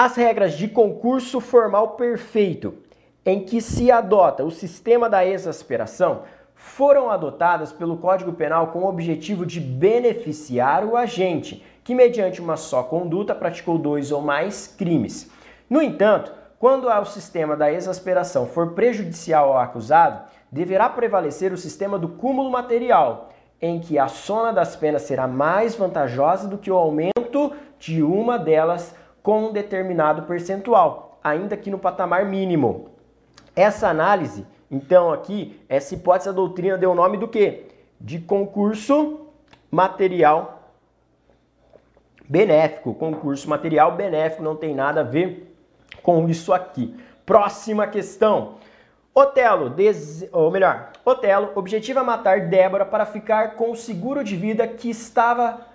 As 0.00 0.14
regras 0.14 0.52
de 0.52 0.68
concurso 0.68 1.40
formal 1.40 1.96
perfeito, 1.96 2.72
em 3.26 3.44
que 3.44 3.60
se 3.60 3.90
adota 3.90 4.44
o 4.44 4.50
sistema 4.52 5.10
da 5.10 5.26
exasperação, 5.26 6.22
foram 6.54 7.10
adotadas 7.10 7.72
pelo 7.72 7.96
Código 7.96 8.32
Penal 8.32 8.68
com 8.68 8.84
o 8.84 8.88
objetivo 8.88 9.44
de 9.44 9.58
beneficiar 9.58 10.84
o 10.84 10.96
agente 10.96 11.64
que, 11.82 11.96
mediante 11.96 12.40
uma 12.40 12.56
só 12.56 12.84
conduta, 12.84 13.34
praticou 13.34 13.76
dois 13.76 14.12
ou 14.12 14.22
mais 14.22 14.68
crimes. 14.68 15.32
No 15.68 15.82
entanto, 15.82 16.32
quando 16.60 16.86
o 16.86 17.04
sistema 17.04 17.56
da 17.56 17.72
exasperação 17.72 18.46
for 18.46 18.74
prejudicial 18.74 19.48
ao 19.48 19.58
acusado, 19.58 20.22
deverá 20.48 20.88
prevalecer 20.88 21.52
o 21.52 21.58
sistema 21.58 21.98
do 21.98 22.10
cúmulo 22.10 22.52
material, 22.52 23.30
em 23.60 23.80
que 23.80 23.98
a 23.98 24.06
soma 24.06 24.52
das 24.52 24.76
penas 24.76 25.02
será 25.02 25.26
mais 25.26 25.74
vantajosa 25.74 26.46
do 26.46 26.56
que 26.56 26.70
o 26.70 26.76
aumento 26.76 27.52
de 27.80 28.00
uma 28.00 28.38
delas 28.38 28.94
com 29.28 29.48
um 29.48 29.52
determinado 29.52 30.22
percentual, 30.22 31.18
ainda 31.22 31.54
que 31.54 31.70
no 31.70 31.78
patamar 31.78 32.24
mínimo. 32.24 32.88
Essa 33.54 33.90
análise, 33.90 34.46
então, 34.70 35.12
aqui, 35.12 35.60
essa 35.68 35.92
hipótese, 35.92 36.30
a 36.30 36.32
doutrina 36.32 36.78
deu 36.78 36.92
o 36.92 36.94
nome 36.94 37.18
do 37.18 37.28
quê? 37.28 37.66
De 38.00 38.18
concurso 38.20 39.26
material 39.70 40.72
benéfico. 42.26 42.94
Concurso 42.94 43.50
material 43.50 43.96
benéfico 43.96 44.42
não 44.42 44.56
tem 44.56 44.74
nada 44.74 45.02
a 45.02 45.04
ver 45.04 45.54
com 46.02 46.26
isso 46.26 46.50
aqui. 46.50 46.98
Próxima 47.26 47.86
questão. 47.86 48.54
Otelo, 49.14 49.68
des... 49.68 50.26
ou 50.32 50.50
melhor, 50.50 50.92
Otelo 51.04 51.52
objetiva 51.54 52.02
matar 52.02 52.48
Débora 52.48 52.86
para 52.86 53.04
ficar 53.04 53.56
com 53.56 53.72
o 53.72 53.76
seguro 53.76 54.24
de 54.24 54.36
vida 54.36 54.66
que 54.66 54.88
estava 54.88 55.67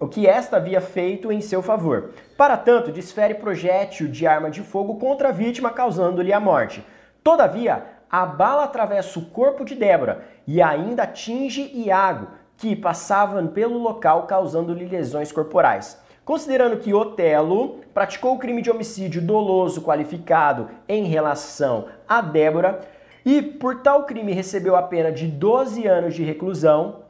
o 0.00 0.08
que 0.08 0.26
esta 0.26 0.56
havia 0.56 0.80
feito 0.80 1.30
em 1.30 1.40
seu 1.40 1.62
favor. 1.62 2.10
Para 2.36 2.56
tanto, 2.56 2.92
desfere 2.92 3.34
projétil 3.34 4.08
de 4.08 4.26
arma 4.26 4.50
de 4.50 4.62
fogo 4.62 4.96
contra 4.96 5.28
a 5.28 5.32
vítima, 5.32 5.70
causando-lhe 5.70 6.32
a 6.32 6.40
morte. 6.40 6.84
Todavia, 7.22 7.84
a 8.10 8.24
bala 8.24 8.64
atravessa 8.64 9.18
o 9.18 9.26
corpo 9.26 9.64
de 9.64 9.74
Débora 9.74 10.24
e 10.46 10.62
ainda 10.62 11.02
atinge 11.02 11.70
Iago, 11.74 12.28
que 12.56 12.74
passavam 12.74 13.46
pelo 13.46 13.78
local 13.78 14.26
causando-lhe 14.26 14.86
lesões 14.86 15.30
corporais. 15.30 16.00
Considerando 16.24 16.78
que 16.78 16.92
Otelo 16.92 17.80
praticou 17.94 18.34
o 18.34 18.38
crime 18.38 18.60
de 18.60 18.70
homicídio 18.70 19.22
doloso 19.22 19.82
qualificado 19.82 20.68
em 20.88 21.04
relação 21.04 21.86
a 22.06 22.20
Débora 22.20 22.80
e 23.24 23.40
por 23.42 23.82
tal 23.82 24.04
crime 24.04 24.32
recebeu 24.32 24.74
a 24.76 24.82
pena 24.82 25.12
de 25.12 25.26
12 25.26 25.86
anos 25.86 26.14
de 26.14 26.24
reclusão, 26.24 27.02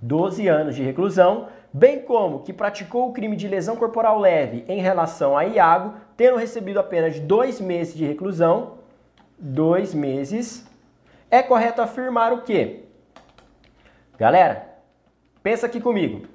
12 0.00 0.48
anos 0.48 0.74
de 0.74 0.82
reclusão, 0.82 1.48
bem 1.72 2.00
como 2.02 2.40
que 2.40 2.52
praticou 2.52 3.08
o 3.08 3.12
crime 3.12 3.36
de 3.36 3.48
lesão 3.48 3.76
corporal 3.76 4.18
leve 4.18 4.64
em 4.68 4.80
relação 4.80 5.36
a 5.36 5.44
Iago, 5.44 5.94
tendo 6.16 6.36
recebido 6.36 6.80
a 6.80 6.84
pena 6.84 7.10
de 7.10 7.20
dois 7.20 7.60
meses 7.60 7.94
de 7.94 8.04
reclusão, 8.04 8.78
dois 9.38 9.94
meses, 9.94 10.66
é 11.30 11.42
correto 11.42 11.80
afirmar 11.80 12.32
o 12.32 12.42
quê? 12.42 12.84
Galera, 14.18 14.70
Pensa 15.42 15.66
aqui 15.66 15.80
comigo. 15.80 16.26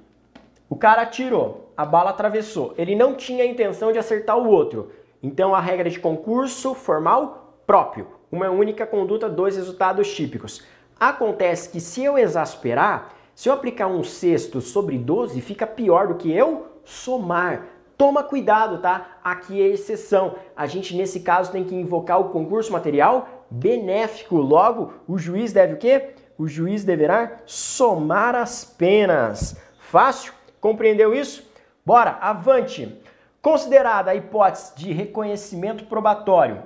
O 0.67 0.75
cara 0.75 1.03
atirou, 1.03 1.71
a 1.77 1.85
bala 1.85 2.09
atravessou. 2.09 2.73
Ele 2.75 2.95
não 2.95 3.13
tinha 3.13 3.43
a 3.43 3.47
intenção 3.47 3.91
de 3.91 3.99
acertar 3.99 4.35
o 4.35 4.49
outro. 4.49 4.91
Então 5.21 5.53
a 5.53 5.61
regra 5.61 5.89
de 5.89 5.99
concurso 5.99 6.73
formal 6.73 7.59
próprio. 7.67 8.07
Uma 8.31 8.49
única 8.49 8.85
conduta, 8.85 9.29
dois 9.29 9.55
resultados 9.55 10.11
típicos. 10.13 10.63
Acontece 10.99 11.69
que 11.69 11.79
se 11.79 12.03
eu 12.03 12.17
exasperar, 12.17 13.13
se 13.35 13.49
eu 13.49 13.53
aplicar 13.53 13.87
um 13.87 14.03
sexto 14.03 14.61
sobre 14.61 14.97
12, 14.97 15.39
fica 15.41 15.67
pior 15.67 16.07
do 16.07 16.15
que 16.15 16.31
eu 16.31 16.79
somar. 16.83 17.67
Toma 17.97 18.23
cuidado, 18.23 18.79
tá? 18.79 19.19
Aqui 19.23 19.61
é 19.61 19.67
exceção. 19.67 20.35
A 20.55 20.65
gente, 20.65 20.95
nesse 20.95 21.19
caso, 21.19 21.51
tem 21.51 21.63
que 21.63 21.75
invocar 21.75 22.19
o 22.19 22.29
concurso 22.29 22.71
material 22.71 23.45
benéfico. 23.49 24.37
Logo, 24.37 24.93
o 25.07 25.17
juiz 25.17 25.53
deve 25.53 25.75
o 25.75 25.77
quê? 25.77 26.15
o 26.37 26.47
juiz 26.47 26.83
deverá 26.83 27.39
somar 27.45 28.35
as 28.35 28.65
penas. 28.65 29.57
Fácil? 29.79 30.33
Compreendeu 30.59 31.13
isso? 31.13 31.49
Bora, 31.85 32.17
avante! 32.21 33.01
Considerada 33.41 34.11
a 34.11 34.15
hipótese 34.15 34.75
de 34.75 34.91
reconhecimento 34.91 35.85
probatório 35.85 36.63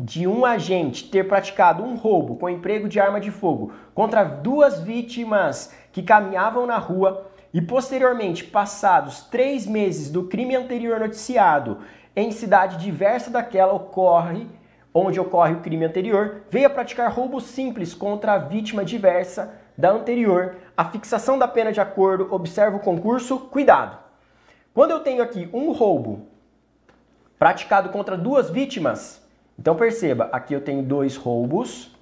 de 0.00 0.26
um 0.26 0.44
agente 0.44 1.08
ter 1.08 1.28
praticado 1.28 1.84
um 1.84 1.94
roubo 1.94 2.36
com 2.36 2.50
emprego 2.50 2.88
de 2.88 2.98
arma 2.98 3.20
de 3.20 3.30
fogo 3.30 3.72
contra 3.94 4.24
duas 4.24 4.80
vítimas 4.80 5.72
que 5.94 6.02
caminhavam 6.02 6.66
na 6.66 6.76
rua 6.76 7.30
e 7.52 7.62
posteriormente, 7.62 8.42
passados 8.42 9.22
três 9.22 9.64
meses 9.64 10.10
do 10.10 10.24
crime 10.24 10.56
anterior 10.56 10.98
noticiado 10.98 11.78
em 12.16 12.32
cidade 12.32 12.76
diversa 12.78 13.30
daquela, 13.30 13.72
ocorre 13.72 14.48
onde 14.92 15.20
ocorre 15.20 15.54
o 15.54 15.60
crime 15.60 15.84
anterior, 15.84 16.42
veio 16.50 16.66
a 16.66 16.70
praticar 16.70 17.12
roubo 17.12 17.40
simples 17.40 17.94
contra 17.94 18.34
a 18.34 18.38
vítima 18.38 18.84
diversa 18.84 19.54
da 19.78 19.90
anterior, 19.90 20.56
a 20.76 20.84
fixação 20.84 21.38
da 21.38 21.46
pena 21.46 21.72
de 21.72 21.80
acordo, 21.80 22.32
observa 22.32 22.76
o 22.76 22.80
concurso, 22.80 23.38
cuidado. 23.38 23.96
Quando 24.72 24.90
eu 24.90 25.00
tenho 25.00 25.22
aqui 25.22 25.48
um 25.52 25.70
roubo 25.72 26.26
praticado 27.38 27.88
contra 27.90 28.16
duas 28.16 28.50
vítimas, 28.50 29.22
então 29.56 29.76
perceba, 29.76 30.28
aqui 30.32 30.54
eu 30.54 30.60
tenho 30.60 30.82
dois 30.82 31.16
roubos. 31.16 31.96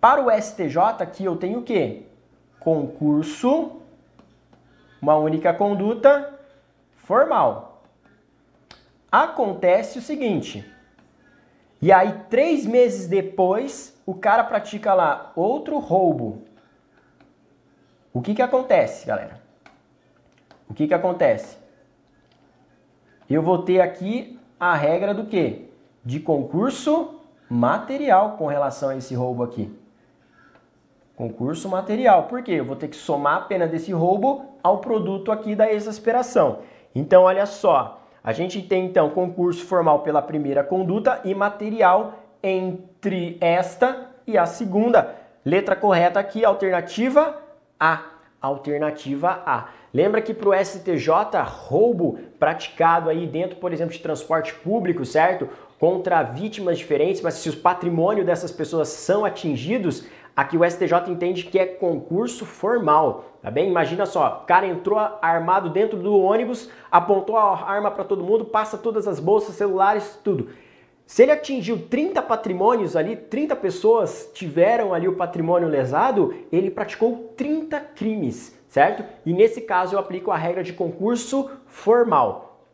Para 0.00 0.24
o 0.24 0.30
STJ, 0.30 0.76
aqui 1.00 1.24
eu 1.24 1.36
tenho 1.36 1.60
o 1.60 1.62
quê? 1.62 2.09
Concurso, 2.60 3.80
uma 5.02 5.16
única 5.16 5.52
conduta 5.52 6.38
formal. 6.96 7.82
Acontece 9.10 9.98
o 9.98 10.02
seguinte, 10.02 10.64
e 11.82 11.90
aí, 11.90 12.12
três 12.28 12.66
meses 12.66 13.08
depois, 13.08 13.98
o 14.04 14.14
cara 14.14 14.44
pratica 14.44 14.92
lá 14.92 15.32
outro 15.34 15.78
roubo. 15.78 16.42
O 18.12 18.20
que 18.20 18.34
que 18.34 18.42
acontece, 18.42 19.06
galera? 19.06 19.40
O 20.68 20.74
que 20.74 20.86
que 20.86 20.92
acontece? 20.92 21.56
Eu 23.28 23.42
vou 23.42 23.62
ter 23.62 23.80
aqui 23.80 24.38
a 24.58 24.74
regra 24.74 25.14
do 25.14 25.24
quê? 25.24 25.70
De 26.04 26.20
concurso 26.20 27.20
material 27.48 28.36
com 28.36 28.46
relação 28.46 28.90
a 28.90 28.96
esse 28.96 29.14
roubo 29.14 29.42
aqui. 29.42 29.74
Concurso 31.20 31.68
material. 31.68 32.22
Por 32.22 32.42
quê? 32.42 32.52
Eu 32.52 32.64
vou 32.64 32.74
ter 32.74 32.88
que 32.88 32.96
somar 32.96 33.36
a 33.36 33.40
pena 33.42 33.66
desse 33.66 33.92
roubo 33.92 34.42
ao 34.62 34.78
produto 34.78 35.30
aqui 35.30 35.54
da 35.54 35.70
exasperação. 35.70 36.60
Então, 36.94 37.24
olha 37.24 37.44
só. 37.44 38.00
A 38.24 38.32
gente 38.32 38.62
tem 38.62 38.86
então 38.86 39.10
concurso 39.10 39.66
formal 39.66 39.98
pela 39.98 40.22
primeira 40.22 40.64
conduta 40.64 41.20
e 41.22 41.34
material 41.34 42.14
entre 42.42 43.36
esta 43.38 44.12
e 44.26 44.38
a 44.38 44.46
segunda. 44.46 45.14
Letra 45.44 45.76
correta 45.76 46.18
aqui, 46.18 46.42
alternativa 46.42 47.36
A. 47.78 48.00
Alternativa 48.40 49.42
A. 49.44 49.68
Lembra 49.92 50.22
que 50.22 50.32
para 50.32 50.48
o 50.48 50.54
STJ, 50.54 51.10
roubo 51.44 52.18
praticado 52.38 53.10
aí 53.10 53.26
dentro, 53.26 53.56
por 53.56 53.74
exemplo, 53.74 53.92
de 53.92 54.00
transporte 54.00 54.54
público, 54.54 55.04
certo? 55.04 55.50
Contra 55.78 56.22
vítimas 56.22 56.78
diferentes, 56.78 57.20
mas 57.20 57.34
se 57.34 57.50
o 57.50 57.56
patrimônio 57.58 58.24
dessas 58.24 58.50
pessoas 58.50 58.88
são 58.88 59.24
atingidos, 59.24 60.06
aqui 60.36 60.56
o 60.56 60.68
STJ 60.68 61.08
entende 61.08 61.44
que 61.44 61.58
é 61.58 61.66
concurso 61.66 62.44
formal, 62.46 63.24
tá 63.42 63.50
bem? 63.50 63.68
Imagina 63.68 64.06
só, 64.06 64.42
o 64.42 64.46
cara 64.46 64.66
entrou 64.66 64.98
armado 65.20 65.70
dentro 65.70 65.98
do 65.98 66.18
ônibus, 66.18 66.70
apontou 66.90 67.36
a 67.36 67.68
arma 67.68 67.90
para 67.90 68.04
todo 68.04 68.24
mundo, 68.24 68.44
passa 68.44 68.78
todas 68.78 69.06
as 69.06 69.20
bolsas, 69.20 69.54
celulares, 69.54 70.18
tudo. 70.22 70.48
Se 71.10 71.24
ele 71.24 71.32
atingiu 71.32 71.88
30 71.88 72.22
patrimônios 72.22 72.94
ali, 72.94 73.16
30 73.16 73.56
pessoas 73.56 74.30
tiveram 74.32 74.94
ali 74.94 75.08
o 75.08 75.16
patrimônio 75.16 75.68
lesado, 75.68 76.32
ele 76.52 76.70
praticou 76.70 77.32
30 77.36 77.80
crimes, 77.96 78.56
certo? 78.68 79.02
E 79.26 79.32
nesse 79.32 79.60
caso 79.60 79.96
eu 79.96 79.98
aplico 79.98 80.30
a 80.30 80.36
regra 80.36 80.62
de 80.62 80.72
concurso 80.72 81.50
formal. 81.66 82.64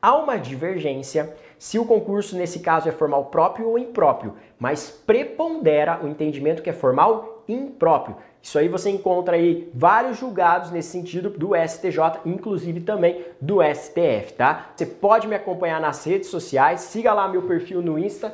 Há 0.00 0.14
uma 0.14 0.36
divergência 0.36 1.34
se 1.66 1.80
o 1.80 1.84
concurso 1.84 2.36
nesse 2.36 2.60
caso 2.60 2.88
é 2.88 2.92
formal 2.92 3.24
próprio 3.24 3.68
ou 3.68 3.76
impróprio, 3.76 4.34
mas 4.56 4.88
prepondera 5.04 5.98
o 6.00 6.06
entendimento 6.06 6.62
que 6.62 6.70
é 6.70 6.72
formal 6.72 7.42
impróprio. 7.48 8.16
Isso 8.40 8.56
aí 8.56 8.68
você 8.68 8.88
encontra 8.88 9.34
aí 9.34 9.68
vários 9.74 10.16
julgados 10.16 10.70
nesse 10.70 10.90
sentido 10.90 11.28
do 11.28 11.56
STJ, 11.56 12.20
inclusive 12.24 12.82
também 12.82 13.20
do 13.40 13.58
STF, 13.60 14.34
tá? 14.34 14.70
Você 14.76 14.86
pode 14.86 15.26
me 15.26 15.34
acompanhar 15.34 15.80
nas 15.80 16.04
redes 16.04 16.28
sociais, 16.28 16.82
siga 16.82 17.12
lá 17.12 17.26
meu 17.26 17.42
perfil 17.42 17.82
no 17.82 17.98
Insta, 17.98 18.32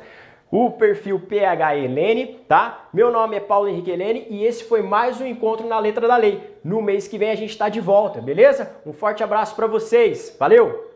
o 0.51 0.69
perfil 0.69 1.19
PHElene, 1.19 2.39
tá? 2.47 2.87
Meu 2.93 3.11
nome 3.11 3.37
é 3.37 3.39
Paulo 3.39 3.67
Henrique 3.67 3.89
Helene 3.89 4.27
e 4.29 4.45
esse 4.45 4.63
foi 4.63 4.83
mais 4.83 5.19
um 5.19 5.25
encontro 5.25 5.67
na 5.67 5.79
letra 5.79 6.07
da 6.07 6.17
lei. 6.17 6.55
No 6.63 6.83
mês 6.83 7.07
que 7.07 7.17
vem 7.17 7.31
a 7.31 7.35
gente 7.35 7.49
está 7.49 7.67
de 7.67 7.79
volta, 7.79 8.21
beleza? 8.21 8.75
Um 8.85 8.93
forte 8.93 9.23
abraço 9.23 9.55
para 9.55 9.65
vocês. 9.65 10.35
Valeu! 10.39 10.92